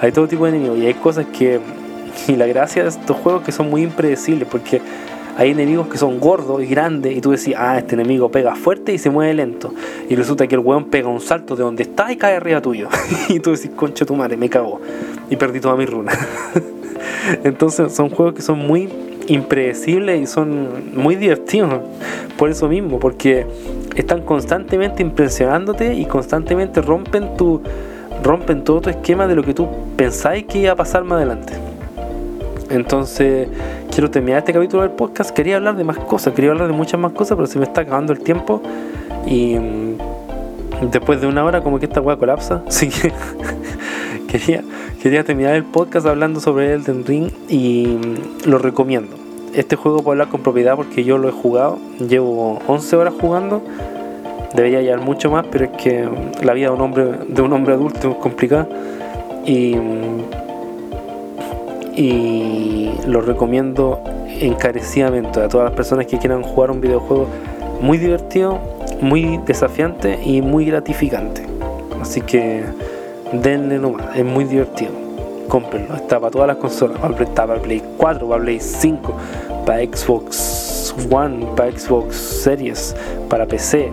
Hay 0.00 0.10
todo 0.10 0.26
tipo 0.26 0.46
de 0.46 0.56
enemigos. 0.56 0.78
Y 0.78 0.86
hay 0.86 0.94
cosas 0.94 1.26
que... 1.26 1.60
Y 2.26 2.34
la 2.34 2.46
gracia 2.46 2.82
de 2.82 2.88
estos 2.88 3.16
juegos 3.18 3.42
que 3.44 3.52
son 3.52 3.70
muy 3.70 3.82
impredecibles 3.82 4.48
porque 4.50 4.82
hay 5.36 5.50
enemigos 5.50 5.88
que 5.88 5.98
son 5.98 6.20
gordos 6.20 6.62
y 6.62 6.66
grandes 6.66 7.16
y 7.16 7.20
tú 7.20 7.30
decís, 7.30 7.54
ah, 7.56 7.78
este 7.78 7.94
enemigo 7.94 8.30
pega 8.30 8.54
fuerte 8.54 8.92
y 8.92 8.98
se 8.98 9.10
mueve 9.10 9.34
lento. 9.34 9.72
Y 10.08 10.14
resulta 10.14 10.46
que 10.46 10.54
el 10.54 10.60
weón 10.60 10.86
pega 10.86 11.08
un 11.08 11.20
salto 11.20 11.56
de 11.56 11.62
donde 11.62 11.84
está 11.84 12.12
y 12.12 12.16
cae 12.16 12.36
arriba 12.36 12.60
tuyo. 12.60 12.88
y 13.28 13.40
tú 13.40 13.52
decís, 13.52 13.70
concha 13.74 14.04
tu 14.04 14.14
madre, 14.14 14.36
me 14.36 14.48
cago. 14.48 14.80
Y 15.30 15.36
perdí 15.36 15.60
toda 15.60 15.76
mi 15.76 15.86
runa. 15.86 16.12
Entonces 17.44 17.92
son 17.92 18.10
juegos 18.10 18.34
que 18.34 18.42
son 18.42 18.58
muy 18.58 18.88
impredecibles 19.28 20.20
y 20.20 20.26
son 20.26 20.94
muy 20.94 21.16
divertidos. 21.16 21.80
Por 22.36 22.50
eso 22.50 22.68
mismo, 22.68 22.98
porque 22.98 23.46
están 23.96 24.22
constantemente 24.22 25.02
impresionándote 25.02 25.94
y 25.94 26.06
constantemente 26.06 26.80
rompen 26.80 27.36
tu 27.36 27.62
rompen 28.22 28.62
todo 28.62 28.82
tu 28.82 28.90
esquema 28.90 29.26
de 29.26 29.34
lo 29.34 29.42
que 29.42 29.52
tú 29.52 29.68
pensáis 29.96 30.44
que 30.44 30.58
iba 30.58 30.72
a 30.72 30.76
pasar 30.76 31.02
más 31.04 31.16
adelante. 31.16 31.54
Entonces, 32.70 33.48
quiero 33.92 34.10
terminar 34.10 34.38
este 34.38 34.52
capítulo 34.52 34.82
del 34.82 34.92
podcast. 34.92 35.30
Quería 35.30 35.56
hablar 35.56 35.76
de 35.76 35.84
más 35.84 35.98
cosas, 35.98 36.32
quería 36.32 36.50
hablar 36.50 36.66
de 36.66 36.72
muchas 36.72 36.98
más 36.98 37.12
cosas, 37.12 37.36
pero 37.36 37.46
se 37.46 37.58
me 37.58 37.64
está 37.64 37.82
acabando 37.82 38.12
el 38.12 38.20
tiempo. 38.20 38.62
Y 39.26 39.56
mm, 39.58 40.90
después 40.90 41.20
de 41.20 41.26
una 41.26 41.44
hora, 41.44 41.62
como 41.62 41.78
que 41.78 41.86
esta 41.86 42.00
weá 42.00 42.16
colapsa. 42.16 42.62
Así 42.66 42.88
que 42.88 43.12
quería, 44.28 44.64
quería 45.02 45.24
terminar 45.24 45.54
el 45.54 45.64
podcast 45.64 46.06
hablando 46.06 46.40
sobre 46.40 46.72
Elden 46.72 47.04
Ring 47.04 47.30
y 47.48 47.86
mm, 47.86 48.48
lo 48.48 48.58
recomiendo. 48.58 49.16
Este 49.54 49.76
juego 49.76 49.98
puedo 49.98 50.12
hablar 50.12 50.28
con 50.28 50.40
propiedad 50.40 50.74
porque 50.74 51.04
yo 51.04 51.18
lo 51.18 51.28
he 51.28 51.32
jugado. 51.32 51.78
Llevo 51.98 52.60
11 52.66 52.96
horas 52.96 53.14
jugando. 53.20 53.62
Debería 54.54 54.80
llevar 54.80 55.00
mucho 55.00 55.30
más, 55.30 55.46
pero 55.50 55.66
es 55.66 55.70
que 55.72 56.04
mm, 56.04 56.44
la 56.44 56.54
vida 56.54 56.68
de 56.68 56.74
un 56.74 56.80
hombre, 56.80 57.04
de 57.28 57.42
un 57.42 57.52
hombre 57.52 57.74
adulto 57.74 58.12
es 58.12 58.16
complicada. 58.16 58.66
Y 59.44 59.76
y 61.94 62.90
lo 63.06 63.20
recomiendo 63.20 64.00
encarecidamente 64.40 65.40
a 65.40 65.48
todas 65.48 65.66
las 65.66 65.74
personas 65.74 66.06
que 66.06 66.18
quieran 66.18 66.42
jugar 66.42 66.70
un 66.70 66.80
videojuego 66.80 67.26
muy 67.80 67.98
divertido, 67.98 68.58
muy 69.00 69.38
desafiante 69.46 70.18
y 70.24 70.40
muy 70.40 70.64
gratificante. 70.66 71.42
Así 72.00 72.20
que 72.20 72.64
denle 73.32 73.78
nomás, 73.78 74.16
es 74.16 74.24
muy 74.24 74.44
divertido. 74.44 74.92
Cómprenlo, 75.48 75.94
está 75.96 76.18
para 76.18 76.30
todas 76.30 76.46
las 76.48 76.56
consolas, 76.56 76.98
está 77.20 77.46
para 77.46 77.60
Play 77.60 77.82
4, 77.96 78.28
para 78.28 78.42
Play 78.42 78.60
5, 78.60 79.12
para 79.66 79.80
Xbox 79.80 80.94
One, 81.10 81.46
para 81.56 81.70
Xbox 81.70 82.16
Series, 82.16 82.96
para 83.28 83.46
PC. 83.46 83.90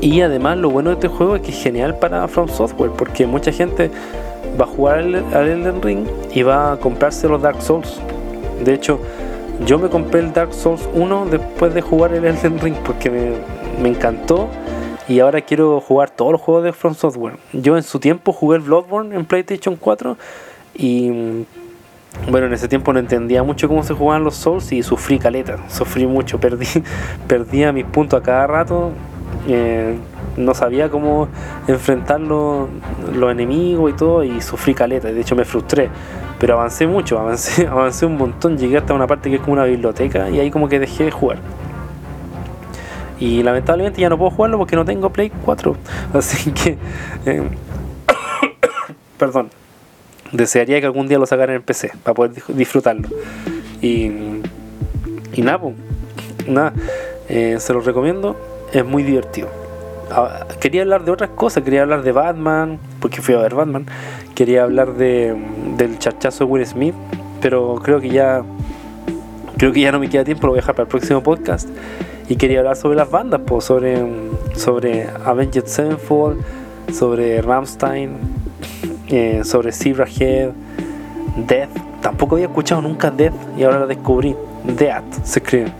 Y 0.00 0.20
además 0.20 0.58
lo 0.58 0.70
bueno 0.70 0.90
de 0.90 0.94
este 0.94 1.08
juego 1.08 1.36
es 1.36 1.42
que 1.42 1.50
es 1.50 1.62
genial 1.62 1.98
para 1.98 2.26
From 2.28 2.48
Software, 2.48 2.90
porque 2.96 3.26
mucha 3.26 3.50
gente 3.50 3.90
va 4.58 4.64
a 4.64 4.68
jugar 4.68 4.98
al, 4.98 5.14
Elden 5.14 5.82
Ring 5.82 6.06
y 6.34 6.42
va 6.42 6.72
a 6.72 6.76
comprarse 6.78 7.28
los 7.28 7.40
Dark 7.42 7.62
Souls. 7.62 8.00
De 8.64 8.74
hecho, 8.74 9.00
yo 9.66 9.78
me 9.78 9.88
compré 9.88 10.20
el 10.20 10.32
Dark 10.32 10.52
Souls 10.52 10.88
1 10.94 11.26
después 11.26 11.74
de 11.74 11.80
jugar 11.82 12.12
el 12.12 12.24
Elden 12.24 12.58
Ring 12.60 12.76
porque 12.84 13.10
me, 13.10 13.88
encantó 13.88 14.48
y 15.08 15.20
ahora 15.20 15.40
quiero 15.40 15.80
jugar 15.80 16.10
todos 16.10 16.32
los 16.32 16.40
juegos 16.40 16.64
de 16.64 16.72
From 16.72 16.94
Software. 16.94 17.36
Yo 17.52 17.76
en 17.76 17.82
su 17.82 17.98
tiempo 17.98 18.32
jugué 18.32 18.56
el 18.56 18.62
Bloodborne 18.62 19.14
en 19.14 19.24
PlayStation 19.24 19.76
4 19.76 20.16
y 20.74 21.44
bueno, 22.30 22.46
en 22.46 22.54
ese 22.54 22.66
tiempo 22.66 22.92
no 22.92 22.98
entendía 22.98 23.42
mucho 23.42 23.68
cómo 23.68 23.82
se 23.82 23.94
jugaban 23.94 24.24
los 24.24 24.34
Souls 24.34 24.72
y 24.72 24.82
sufrí 24.82 25.18
caleta, 25.18 25.58
sufrí 25.68 26.06
mucho, 26.06 26.40
perdí, 26.40 26.66
perdía 27.26 27.72
mis 27.72 27.84
puntos 27.84 28.20
a 28.20 28.22
cada 28.22 28.46
rato. 28.46 28.92
Eh, 29.48 29.96
no 30.36 30.54
sabía 30.54 30.88
cómo 30.88 31.28
enfrentar 31.66 32.20
los, 32.20 32.68
enemigos 33.30 33.90
y 33.90 33.94
todo 33.94 34.24
y 34.24 34.40
sufrí 34.40 34.74
caleta, 34.74 35.08
de 35.08 35.20
hecho 35.20 35.34
me 35.34 35.44
frustré, 35.44 35.88
pero 36.38 36.54
avancé 36.54 36.86
mucho, 36.86 37.18
avancé, 37.18 37.66
avancé 37.70 38.06
un 38.06 38.16
montón, 38.16 38.58
llegué 38.58 38.78
hasta 38.78 38.94
una 38.94 39.06
parte 39.06 39.30
que 39.30 39.36
es 39.36 39.42
como 39.42 39.54
una 39.54 39.64
biblioteca 39.64 40.28
y 40.30 40.40
ahí 40.40 40.50
como 40.50 40.68
que 40.68 40.78
dejé 40.78 41.04
de 41.04 41.10
jugar. 41.10 41.38
Y 43.18 43.42
lamentablemente 43.42 44.00
ya 44.00 44.10
no 44.10 44.18
puedo 44.18 44.30
jugarlo 44.30 44.58
porque 44.58 44.76
no 44.76 44.84
tengo 44.84 45.10
Play 45.10 45.30
4, 45.44 45.76
así 46.14 46.50
que... 46.52 46.76
Eh, 47.24 47.42
perdón, 49.18 49.50
desearía 50.32 50.80
que 50.80 50.86
algún 50.86 51.08
día 51.08 51.18
lo 51.18 51.26
sacaran 51.26 51.56
en 51.56 51.62
PC 51.62 51.92
para 52.02 52.14
poder 52.14 52.42
disfrutarlo. 52.48 53.08
Y, 53.80 54.06
y 55.32 55.42
nada, 55.42 55.60
nada 56.46 56.72
eh, 57.28 57.56
se 57.58 57.72
lo 57.72 57.80
recomiendo, 57.80 58.36
es 58.72 58.84
muy 58.84 59.02
divertido. 59.02 59.65
Ah, 60.10 60.46
quería 60.60 60.82
hablar 60.82 61.04
de 61.04 61.10
otras 61.10 61.30
cosas, 61.30 61.64
quería 61.64 61.82
hablar 61.82 62.02
de 62.02 62.12
Batman, 62.12 62.78
porque 63.00 63.20
fui 63.20 63.34
a 63.34 63.38
ver 63.38 63.54
Batman, 63.54 63.86
quería 64.34 64.62
hablar 64.62 64.94
de, 64.94 65.36
del 65.76 65.98
charchazo 65.98 66.46
Will 66.46 66.64
Smith, 66.64 66.94
pero 67.40 67.80
creo 67.82 68.00
que 68.00 68.10
ya 68.10 68.44
creo 69.56 69.72
que 69.72 69.80
ya 69.80 69.90
no 69.90 69.98
me 69.98 70.08
queda 70.08 70.22
tiempo, 70.22 70.46
lo 70.46 70.52
voy 70.52 70.58
a 70.58 70.62
dejar 70.62 70.74
para 70.76 70.84
el 70.84 70.88
próximo 70.88 71.22
podcast. 71.22 71.68
Y 72.28 72.36
quería 72.36 72.58
hablar 72.60 72.76
sobre 72.76 72.96
las 72.96 73.10
bandas, 73.10 73.40
pues, 73.46 73.64
sobre, 73.64 74.04
sobre 74.54 75.08
Avenged 75.24 75.66
Sevenfold, 75.66 76.40
sobre 76.92 77.40
Ramstein, 77.42 78.16
eh, 79.08 79.42
sobre 79.44 79.72
Zebra 79.72 80.06
Head, 80.06 80.50
Death. 81.48 81.70
Tampoco 82.00 82.36
había 82.36 82.46
escuchado 82.46 82.82
nunca 82.82 83.10
Death 83.10 83.34
y 83.56 83.64
ahora 83.64 83.80
lo 83.80 83.86
descubrí. 83.86 84.36
Death 84.64 85.24
se 85.24 85.38
escribe. 85.40 85.72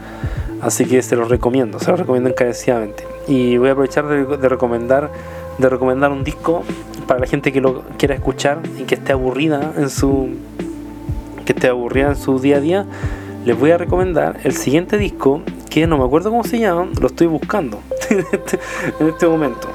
Así 0.62 0.84
que 0.84 1.02
se 1.02 1.16
los 1.16 1.28
recomiendo, 1.28 1.78
se 1.78 1.90
los 1.90 2.00
recomiendo 2.00 2.30
encarecidamente 2.30 3.15
y 3.26 3.56
voy 3.56 3.68
a 3.68 3.72
aprovechar 3.72 4.06
de, 4.06 4.48
recomendar 4.48 5.10
de 5.58 5.68
recomendar 5.68 6.12
un 6.12 6.22
disco 6.22 6.62
para 7.06 7.20
la 7.20 7.26
gente 7.26 7.52
que 7.52 7.60
lo 7.60 7.82
quiera 7.98 8.14
escuchar 8.14 8.60
y 8.78 8.82
que 8.82 8.94
esté 8.94 9.12
aburrida 9.12 9.72
en 9.76 9.90
su 9.90 10.30
que 11.44 11.52
esté 11.52 11.68
aburrida 11.68 12.08
en 12.08 12.16
su 12.16 12.38
día 12.40 12.56
a 12.56 12.60
día. 12.60 12.86
Les 13.44 13.58
voy 13.58 13.70
a 13.70 13.78
recomendar 13.78 14.40
el 14.42 14.52
siguiente 14.52 14.98
disco 14.98 15.40
que 15.70 15.86
no 15.86 15.98
me 15.98 16.04
acuerdo 16.04 16.30
cómo 16.30 16.42
se 16.42 16.58
llama 16.58 16.88
lo 17.00 17.06
estoy 17.06 17.28
buscando 17.28 17.80
en, 18.10 18.20
este, 18.20 18.58
este, 18.98 19.26
momento. 19.26 19.68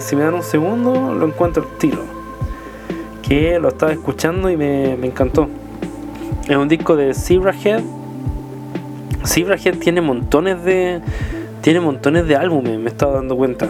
Si 0.00 0.14
me 0.14 0.24
dan 0.24 0.34
un 0.34 0.42
segundo 0.42 1.14
lo 1.14 1.26
encuentro 1.26 1.62
el 1.62 1.78
tiro. 1.78 2.02
Que 3.22 3.58
lo 3.58 3.68
estaba 3.68 3.92
escuchando 3.92 4.50
y 4.50 4.56
me, 4.56 4.96
me 4.96 5.06
encantó. 5.06 5.48
Es 6.48 6.56
un 6.56 6.68
disco 6.68 6.96
de 6.96 7.14
Zebrahead. 7.14 7.82
Zebrahead 9.26 9.78
tiene 9.78 10.00
montones 10.00 10.64
de 10.64 11.00
tiene 11.60 11.80
montones 11.80 12.26
de 12.26 12.36
álbumes, 12.36 12.78
me 12.78 12.86
he 12.86 12.88
estado 12.88 13.14
dando 13.14 13.36
cuenta. 13.36 13.68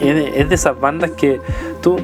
Es 0.00 0.48
de, 0.48 0.54
esas 0.54 0.78
bandas 0.78 1.10
que 1.10 1.40
tú, 1.82 1.98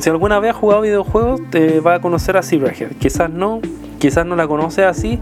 si 0.00 0.10
alguna 0.10 0.38
vez 0.38 0.50
has 0.50 0.56
jugado 0.56 0.82
videojuegos, 0.82 1.40
te 1.50 1.80
vas 1.80 1.98
a 1.98 2.02
conocer 2.02 2.36
a 2.36 2.42
Zebrahead. 2.42 2.92
Quizás 2.98 3.30
no, 3.30 3.60
quizás 3.98 4.24
no 4.24 4.36
la 4.36 4.46
conoces 4.46 4.84
así, 4.84 5.18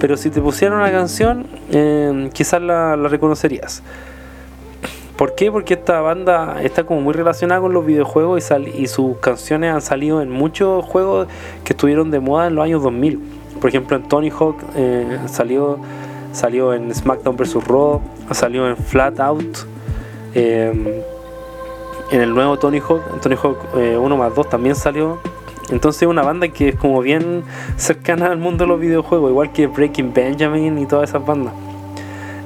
pero 0.00 0.16
si 0.16 0.30
te 0.30 0.40
pusieran 0.40 0.78
una 0.78 0.90
canción, 0.90 1.46
eh, 1.70 2.30
quizás 2.32 2.60
la, 2.60 2.96
reconocerías. 2.96 3.82
¿Por 5.16 5.34
qué? 5.34 5.50
Porque 5.50 5.74
esta 5.74 6.00
banda 6.00 6.62
está 6.62 6.84
como 6.84 7.00
muy 7.00 7.12
relacionada 7.12 7.60
con 7.60 7.72
los 7.72 7.84
videojuegos 7.84 8.50
y, 8.50 8.82
y 8.82 8.86
sus 8.86 9.16
canciones 9.18 9.74
han 9.74 9.82
salido 9.82 10.22
en 10.22 10.30
muchos 10.30 10.84
juegos 10.84 11.26
que 11.64 11.72
estuvieron 11.72 12.10
de 12.12 12.20
moda 12.20 12.46
en 12.46 12.54
los 12.54 12.64
años 12.64 12.82
2000. 12.82 13.18
Por 13.60 13.70
ejemplo, 13.70 13.96
en 13.96 14.06
Tony 14.08 14.30
Hawk 14.30 14.56
eh, 14.76 15.18
salió 15.26 15.78
salió 16.32 16.74
en 16.74 16.94
SmackDown 16.94 17.36
vs. 17.36 17.66
Raw, 17.66 18.00
salió 18.32 18.68
en 18.68 18.76
Flat 18.76 19.18
Out, 19.20 19.58
em, 20.34 20.86
en 22.10 22.20
el 22.20 22.34
nuevo 22.34 22.58
Tony 22.58 22.80
Hawk, 22.80 23.20
Tony 23.20 23.36
Hawk 23.36 23.58
1 23.74 24.14
eh, 24.14 24.18
más 24.18 24.34
2 24.34 24.48
también 24.48 24.74
salió. 24.74 25.18
Entonces 25.70 26.02
es 26.02 26.08
una 26.08 26.22
banda 26.22 26.48
que 26.48 26.70
es 26.70 26.76
como 26.76 27.02
bien 27.02 27.44
cercana 27.76 28.26
al 28.26 28.38
mundo 28.38 28.64
de 28.64 28.68
los 28.68 28.80
videojuegos, 28.80 29.30
igual 29.30 29.52
que 29.52 29.66
Breaking 29.66 30.14
Benjamin 30.14 30.78
y 30.78 30.86
todas 30.86 31.10
esas 31.10 31.24
bandas. 31.26 31.52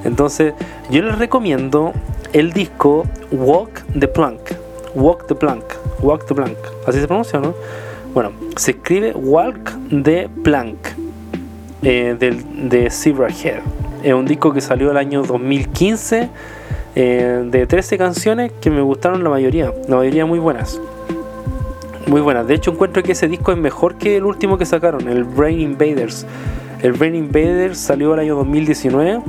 Entonces 0.03 0.53
yo 0.89 1.01
les 1.01 1.17
recomiendo 1.17 1.93
el 2.33 2.51
disco 2.51 3.05
Walk 3.31 3.85
the 3.97 4.07
Plank. 4.07 4.39
Walk 4.95 5.27
the 5.27 5.35
Plank. 5.35 5.63
Walk 6.01 6.25
the 6.25 6.35
Plank. 6.35 6.57
Así 6.85 6.99
se 6.99 7.07
pronuncia, 7.07 7.39
¿no? 7.39 7.53
Bueno, 8.13 8.31
se 8.57 8.71
escribe 8.71 9.13
Walk 9.13 9.71
the 10.03 10.29
Plank 10.43 11.02
eh, 11.83 12.15
de 12.19 12.89
Zebrahead. 12.89 13.61
Es 14.03 14.13
un 14.13 14.25
disco 14.25 14.53
que 14.53 14.61
salió 14.61 14.91
el 14.91 14.97
año 14.97 15.23
2015 15.23 16.29
eh, 16.95 17.43
de 17.49 17.65
13 17.65 17.97
canciones 17.97 18.51
que 18.61 18.69
me 18.69 18.81
gustaron 18.81 19.23
la 19.23 19.29
mayoría, 19.29 19.73
la 19.87 19.95
mayoría 19.95 20.25
muy 20.25 20.39
buenas. 20.39 20.79
Muy 22.05 22.21
buenas. 22.21 22.45
De 22.45 22.53
hecho, 22.53 22.71
encuentro 22.71 23.01
que 23.01 23.13
ese 23.13 23.27
disco 23.27 23.51
es 23.51 23.57
mejor 23.57 23.95
que 23.95 24.17
el 24.17 24.25
último 24.25 24.57
que 24.57 24.65
sacaron, 24.65 25.07
el 25.07 25.23
Brain 25.23 25.59
Invaders. 25.59 26.27
El 26.81 26.91
Brain 26.93 27.15
Invaders 27.15 27.79
salió 27.79 28.13
el 28.13 28.19
año 28.19 28.35
2019 28.35 29.21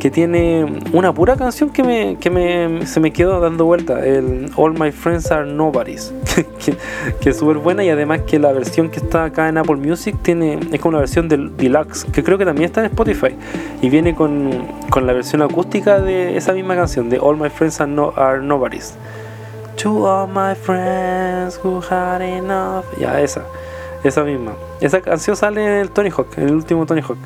que 0.00 0.10
tiene 0.10 0.82
una 0.92 1.12
pura 1.12 1.36
canción 1.36 1.70
que, 1.70 1.82
me, 1.82 2.16
que 2.18 2.30
me, 2.30 2.86
se 2.86 3.00
me 3.00 3.12
quedó 3.12 3.40
dando 3.40 3.64
vuelta, 3.64 4.04
el 4.04 4.50
All 4.56 4.78
My 4.78 4.92
Friends 4.92 5.30
Are 5.30 5.50
Nobodies, 5.50 6.12
que, 7.20 7.30
es 7.30 7.38
súper 7.38 7.58
buena 7.58 7.84
y 7.84 7.88
además 7.88 8.20
que 8.26 8.38
la 8.38 8.52
versión 8.52 8.90
que 8.90 8.98
está 8.98 9.24
acá 9.24 9.48
en 9.48 9.58
Apple 9.58 9.76
Music 9.76 10.16
tiene, 10.22 10.58
es 10.72 10.80
como 10.80 10.92
la 10.92 11.00
versión 11.00 11.28
del 11.28 11.56
Deluxe, 11.56 12.04
que 12.12 12.22
creo 12.22 12.38
que 12.38 12.44
también 12.44 12.66
está 12.66 12.80
en 12.80 12.86
Spotify, 12.86 13.34
y 13.80 13.88
viene 13.88 14.14
con, 14.14 14.50
con 14.90 15.06
la 15.06 15.12
versión 15.12 15.42
acústica 15.42 16.00
de 16.00 16.36
esa 16.36 16.52
misma 16.52 16.74
canción, 16.76 17.08
de 17.08 17.18
All 17.18 17.36
My 17.36 17.48
Friends 17.48 17.80
Are, 17.80 17.90
no, 17.90 18.12
Nobodies. 18.42 18.94
To 19.76 20.06
all 20.06 20.28
my 20.28 20.54
friends 20.54 21.58
who 21.62 21.80
had 21.80 22.22
enough. 22.22 22.84
Ya, 22.98 23.20
esa. 23.20 23.44
esa 24.04 24.22
misma. 24.22 24.52
Esa 24.80 25.00
canción 25.00 25.34
sale 25.34 25.64
en 25.64 25.72
el 25.80 25.90
Tony 25.90 26.10
Hawk, 26.10 26.28
en 26.36 26.48
el 26.48 26.54
último 26.54 26.86
Tony 26.86 27.00
Hawk. 27.00 27.18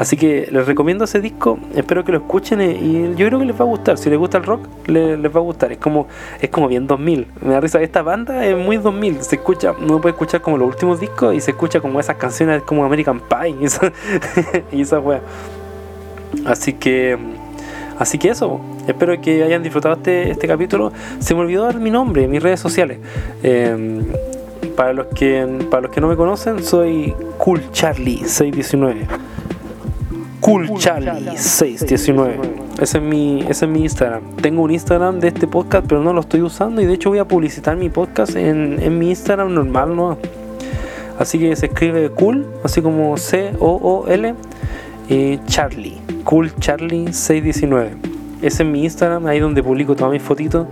Así 0.00 0.16
que 0.16 0.48
les 0.50 0.66
recomiendo 0.66 1.04
ese 1.04 1.20
disco, 1.20 1.58
espero 1.74 2.04
que 2.04 2.12
lo 2.12 2.16
escuchen 2.16 2.62
y 2.62 3.14
yo 3.16 3.26
creo 3.26 3.38
que 3.38 3.44
les 3.44 3.54
va 3.54 3.66
a 3.66 3.68
gustar. 3.68 3.98
Si 3.98 4.08
les 4.08 4.18
gusta 4.18 4.38
el 4.38 4.44
rock, 4.44 4.66
les, 4.86 5.18
va 5.22 5.40
a 5.40 5.42
gustar. 5.42 5.72
Es 5.72 5.76
como, 5.76 6.08
es 6.40 6.48
como 6.48 6.68
bien 6.68 6.86
2000. 6.86 7.26
Me 7.42 7.52
da 7.52 7.60
risa, 7.60 7.82
esta 7.82 8.00
banda 8.00 8.46
es 8.46 8.56
muy 8.56 8.78
2000. 8.78 9.22
Se 9.22 9.36
escucha, 9.36 9.72
uno 9.78 10.00
puede 10.00 10.14
escuchar 10.14 10.40
como 10.40 10.56
los 10.56 10.68
últimos 10.68 11.00
discos 11.00 11.34
y 11.34 11.42
se 11.42 11.50
escucha 11.50 11.82
como 11.82 12.00
esas 12.00 12.16
canciones 12.16 12.62
como 12.62 12.82
American 12.82 13.20
Pie 13.20 13.56
y 13.60 13.64
esa, 13.66 13.92
y 14.72 14.84
wea. 14.84 15.20
Así 16.46 16.72
que, 16.72 17.18
así 17.98 18.16
que 18.16 18.30
eso. 18.30 18.58
Espero 18.88 19.20
que 19.20 19.44
hayan 19.44 19.62
disfrutado 19.62 19.96
este, 19.96 20.30
este 20.30 20.48
capítulo. 20.48 20.94
Se 21.18 21.34
me 21.34 21.42
olvidó 21.42 21.64
dar 21.64 21.78
mi 21.78 21.90
nombre, 21.90 22.26
mis 22.26 22.42
redes 22.42 22.58
sociales. 22.58 23.00
Em, 23.42 24.06
para 24.74 24.94
los 24.94 25.08
que 25.08 25.46
para 25.70 25.82
los 25.82 25.90
que 25.90 26.00
no 26.00 26.08
me 26.08 26.16
conocen, 26.16 26.62
soy 26.62 27.14
Cool 27.36 27.70
Charlie 27.72 28.24
619. 28.24 29.29
Cool 30.50 30.78
Charlie 30.78 31.36
619. 31.36 32.40
Ese 32.80 32.98
es 32.98 33.04
mi 33.04 33.42
ese 33.42 33.66
es 33.66 33.70
mi 33.70 33.82
Instagram. 33.82 34.22
Tengo 34.42 34.62
un 34.62 34.72
Instagram 34.72 35.20
de 35.20 35.28
este 35.28 35.46
podcast, 35.46 35.86
pero 35.86 36.02
no 36.02 36.12
lo 36.12 36.20
estoy 36.20 36.42
usando 36.42 36.80
y 36.80 36.86
de 36.86 36.94
hecho 36.94 37.10
voy 37.10 37.20
a 37.20 37.24
publicitar 37.24 37.76
mi 37.76 37.88
podcast 37.88 38.34
en, 38.34 38.78
en 38.82 38.98
mi 38.98 39.10
Instagram 39.10 39.54
normal, 39.54 39.94
¿no? 39.94 40.18
Así 41.20 41.38
que 41.38 41.54
se 41.54 41.66
escribe 41.66 42.10
cool, 42.10 42.46
así 42.64 42.82
como 42.82 43.16
C 43.16 43.52
O 43.60 43.78
O 43.80 44.08
L 44.08 44.34
y 45.08 45.38
Charlie. 45.46 45.98
Cool 46.24 46.52
Charlie 46.56 47.12
619. 47.12 47.90
Ese 48.42 48.62
es 48.64 48.68
mi 48.68 48.82
Instagram, 48.82 49.26
ahí 49.26 49.38
donde 49.38 49.62
publico 49.62 49.94
todas 49.94 50.12
mis 50.12 50.22
fotitos. 50.22 50.66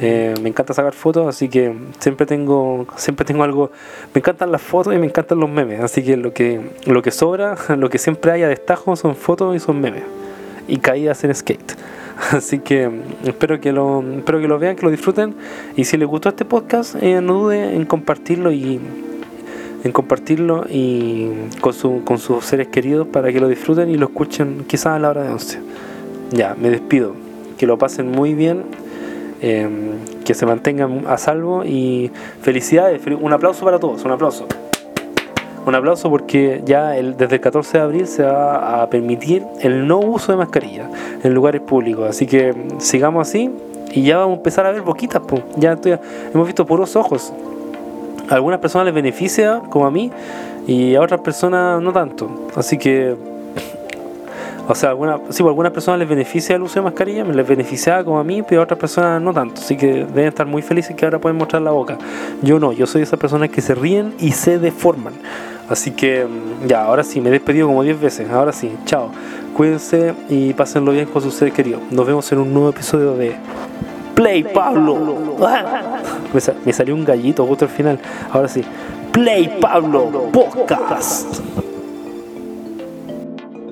Eh, 0.00 0.34
me 0.42 0.48
encanta 0.48 0.74
sacar 0.74 0.92
fotos, 0.92 1.26
así 1.26 1.48
que 1.48 1.74
siempre 1.98 2.26
tengo, 2.26 2.86
siempre 2.96 3.24
tengo 3.24 3.44
algo. 3.44 3.70
Me 4.14 4.18
encantan 4.18 4.52
las 4.52 4.62
fotos 4.62 4.94
y 4.94 4.98
me 4.98 5.06
encantan 5.06 5.40
los 5.40 5.48
memes, 5.48 5.80
así 5.80 6.02
que 6.02 6.16
lo 6.16 6.32
que, 6.32 6.60
lo 6.84 7.02
que 7.02 7.10
sobra, 7.10 7.56
lo 7.76 7.88
que 7.88 7.98
siempre 7.98 8.32
hay 8.32 8.42
a 8.42 8.48
destajo 8.48 8.96
son 8.96 9.16
fotos 9.16 9.56
y 9.56 9.60
son 9.60 9.80
memes 9.80 10.04
y 10.68 10.78
caídas 10.78 11.22
en 11.24 11.34
skate. 11.34 11.74
Así 12.32 12.60
que 12.60 12.90
espero 13.24 13.60
que 13.60 13.72
lo, 13.72 14.02
espero 14.02 14.40
que 14.40 14.48
lo 14.48 14.58
vean, 14.58 14.74
que 14.74 14.82
lo 14.82 14.90
disfruten 14.90 15.34
y 15.76 15.84
si 15.84 15.96
les 15.96 16.08
gustó 16.08 16.30
este 16.30 16.44
podcast, 16.44 16.96
eh, 17.00 17.20
no 17.20 17.34
dude 17.34 17.76
en 17.76 17.84
compartirlo 17.84 18.52
y 18.52 18.80
en 19.84 19.92
compartirlo 19.92 20.64
y 20.68 21.30
con, 21.60 21.72
su, 21.72 22.02
con 22.04 22.18
sus 22.18 22.44
seres 22.44 22.68
queridos 22.68 23.06
para 23.06 23.32
que 23.32 23.38
lo 23.38 23.48
disfruten 23.48 23.90
y 23.90 23.96
lo 23.96 24.06
escuchen 24.06 24.64
quizás 24.66 24.86
a 24.86 24.98
la 24.98 25.10
hora 25.10 25.22
de 25.24 25.30
11. 25.30 25.60
Ya, 26.30 26.56
me 26.58 26.70
despido. 26.70 27.14
Que 27.58 27.66
lo 27.66 27.78
pasen 27.78 28.10
muy 28.10 28.34
bien 28.34 28.64
Em, 29.42 29.98
que 30.24 30.32
se 30.32 30.46
mantengan 30.46 31.04
a 31.06 31.18
salvo 31.18 31.62
y 31.62 32.10
felicidades, 32.40 33.02
un 33.06 33.32
aplauso 33.32 33.64
para 33.64 33.78
todos, 33.78 34.02
un 34.04 34.12
aplauso. 34.12 34.46
Un 35.66 35.74
aplauso 35.74 36.08
porque 36.08 36.62
ya 36.64 36.96
el, 36.96 37.16
desde 37.16 37.34
el 37.36 37.40
14 37.40 37.78
de 37.78 37.84
abril 37.84 38.06
se 38.06 38.22
va 38.22 38.82
a 38.82 38.88
permitir 38.88 39.44
el 39.60 39.86
no 39.86 39.98
uso 39.98 40.32
de 40.32 40.38
mascarilla 40.38 40.88
en 41.22 41.34
lugares 41.34 41.60
públicos, 41.60 42.08
así 42.08 42.26
que 42.26 42.54
sigamos 42.78 43.28
así 43.28 43.50
y 43.92 44.02
ya 44.02 44.18
vamos 44.18 44.34
a 44.34 44.36
empezar 44.38 44.64
a 44.66 44.72
ver 44.72 44.82
boquitas, 44.82 45.22
pues. 45.26 45.42
ya 45.56 45.72
estoy, 45.72 45.98
hemos 46.32 46.46
visto 46.46 46.64
puros 46.64 46.96
ojos. 46.96 47.32
A 48.28 48.34
algunas 48.34 48.58
personas 48.58 48.86
les 48.86 48.94
beneficia, 48.94 49.60
como 49.70 49.86
a 49.86 49.90
mí, 49.90 50.10
y 50.66 50.94
a 50.94 51.02
otras 51.02 51.20
personas 51.20 51.80
no 51.80 51.92
tanto. 51.92 52.48
Así 52.56 52.78
que 52.78 53.14
o 54.68 54.74
sea, 54.74 54.90
alguna, 54.90 55.20
sí, 55.30 55.42
a 55.42 55.46
algunas 55.46 55.72
personas 55.72 56.00
les 56.00 56.08
beneficia 56.08 56.56
el 56.56 56.62
uso 56.62 56.74
de 56.76 56.82
mascarilla, 56.82 57.24
me 57.24 57.34
les 57.34 57.46
beneficiaba 57.46 58.02
como 58.02 58.18
a 58.18 58.24
mí, 58.24 58.42
pero 58.42 58.60
a 58.60 58.64
otras 58.64 58.78
personas 58.78 59.22
no 59.22 59.32
tanto. 59.32 59.60
Así 59.60 59.76
que 59.76 60.04
deben 60.04 60.26
estar 60.26 60.46
muy 60.46 60.62
felices 60.62 60.96
que 60.96 61.04
ahora 61.04 61.20
pueden 61.20 61.36
mostrar 61.36 61.62
la 61.62 61.70
boca. 61.70 61.98
Yo 62.42 62.58
no, 62.58 62.72
yo 62.72 62.86
soy 62.86 63.00
de 63.00 63.04
esas 63.04 63.18
personas 63.18 63.50
que 63.50 63.60
se 63.60 63.74
ríen 63.74 64.14
y 64.18 64.32
se 64.32 64.58
deforman. 64.58 65.14
Así 65.68 65.92
que 65.92 66.24
mm, 66.24 66.66
ya, 66.66 66.84
ahora 66.84 67.04
sí, 67.04 67.20
me 67.20 67.28
he 67.28 67.32
despedido 67.32 67.68
como 67.68 67.82
10 67.82 68.00
veces. 68.00 68.30
Ahora 68.30 68.52
sí, 68.52 68.72
chao. 68.84 69.10
Cuídense 69.54 70.14
y 70.28 70.52
pásenlo 70.52 70.92
bien 70.92 71.06
con 71.06 71.22
sus 71.22 71.34
seres 71.34 71.54
queridos. 71.54 71.80
Nos 71.90 72.06
vemos 72.06 72.30
en 72.32 72.38
un 72.38 72.52
nuevo 72.52 72.70
episodio 72.70 73.14
de 73.14 73.36
Play 74.14 74.44
Pablo. 74.44 74.96
Me, 76.64 76.72
salió 76.72 76.94
un 76.94 77.04
gallito 77.04 77.46
justo 77.46 77.64
al 77.66 77.70
final. 77.70 77.98
Ahora 78.30 78.48
sí. 78.48 78.62
Play 79.12 79.58
Pablo 79.60 80.28
Podcast. 80.32 81.40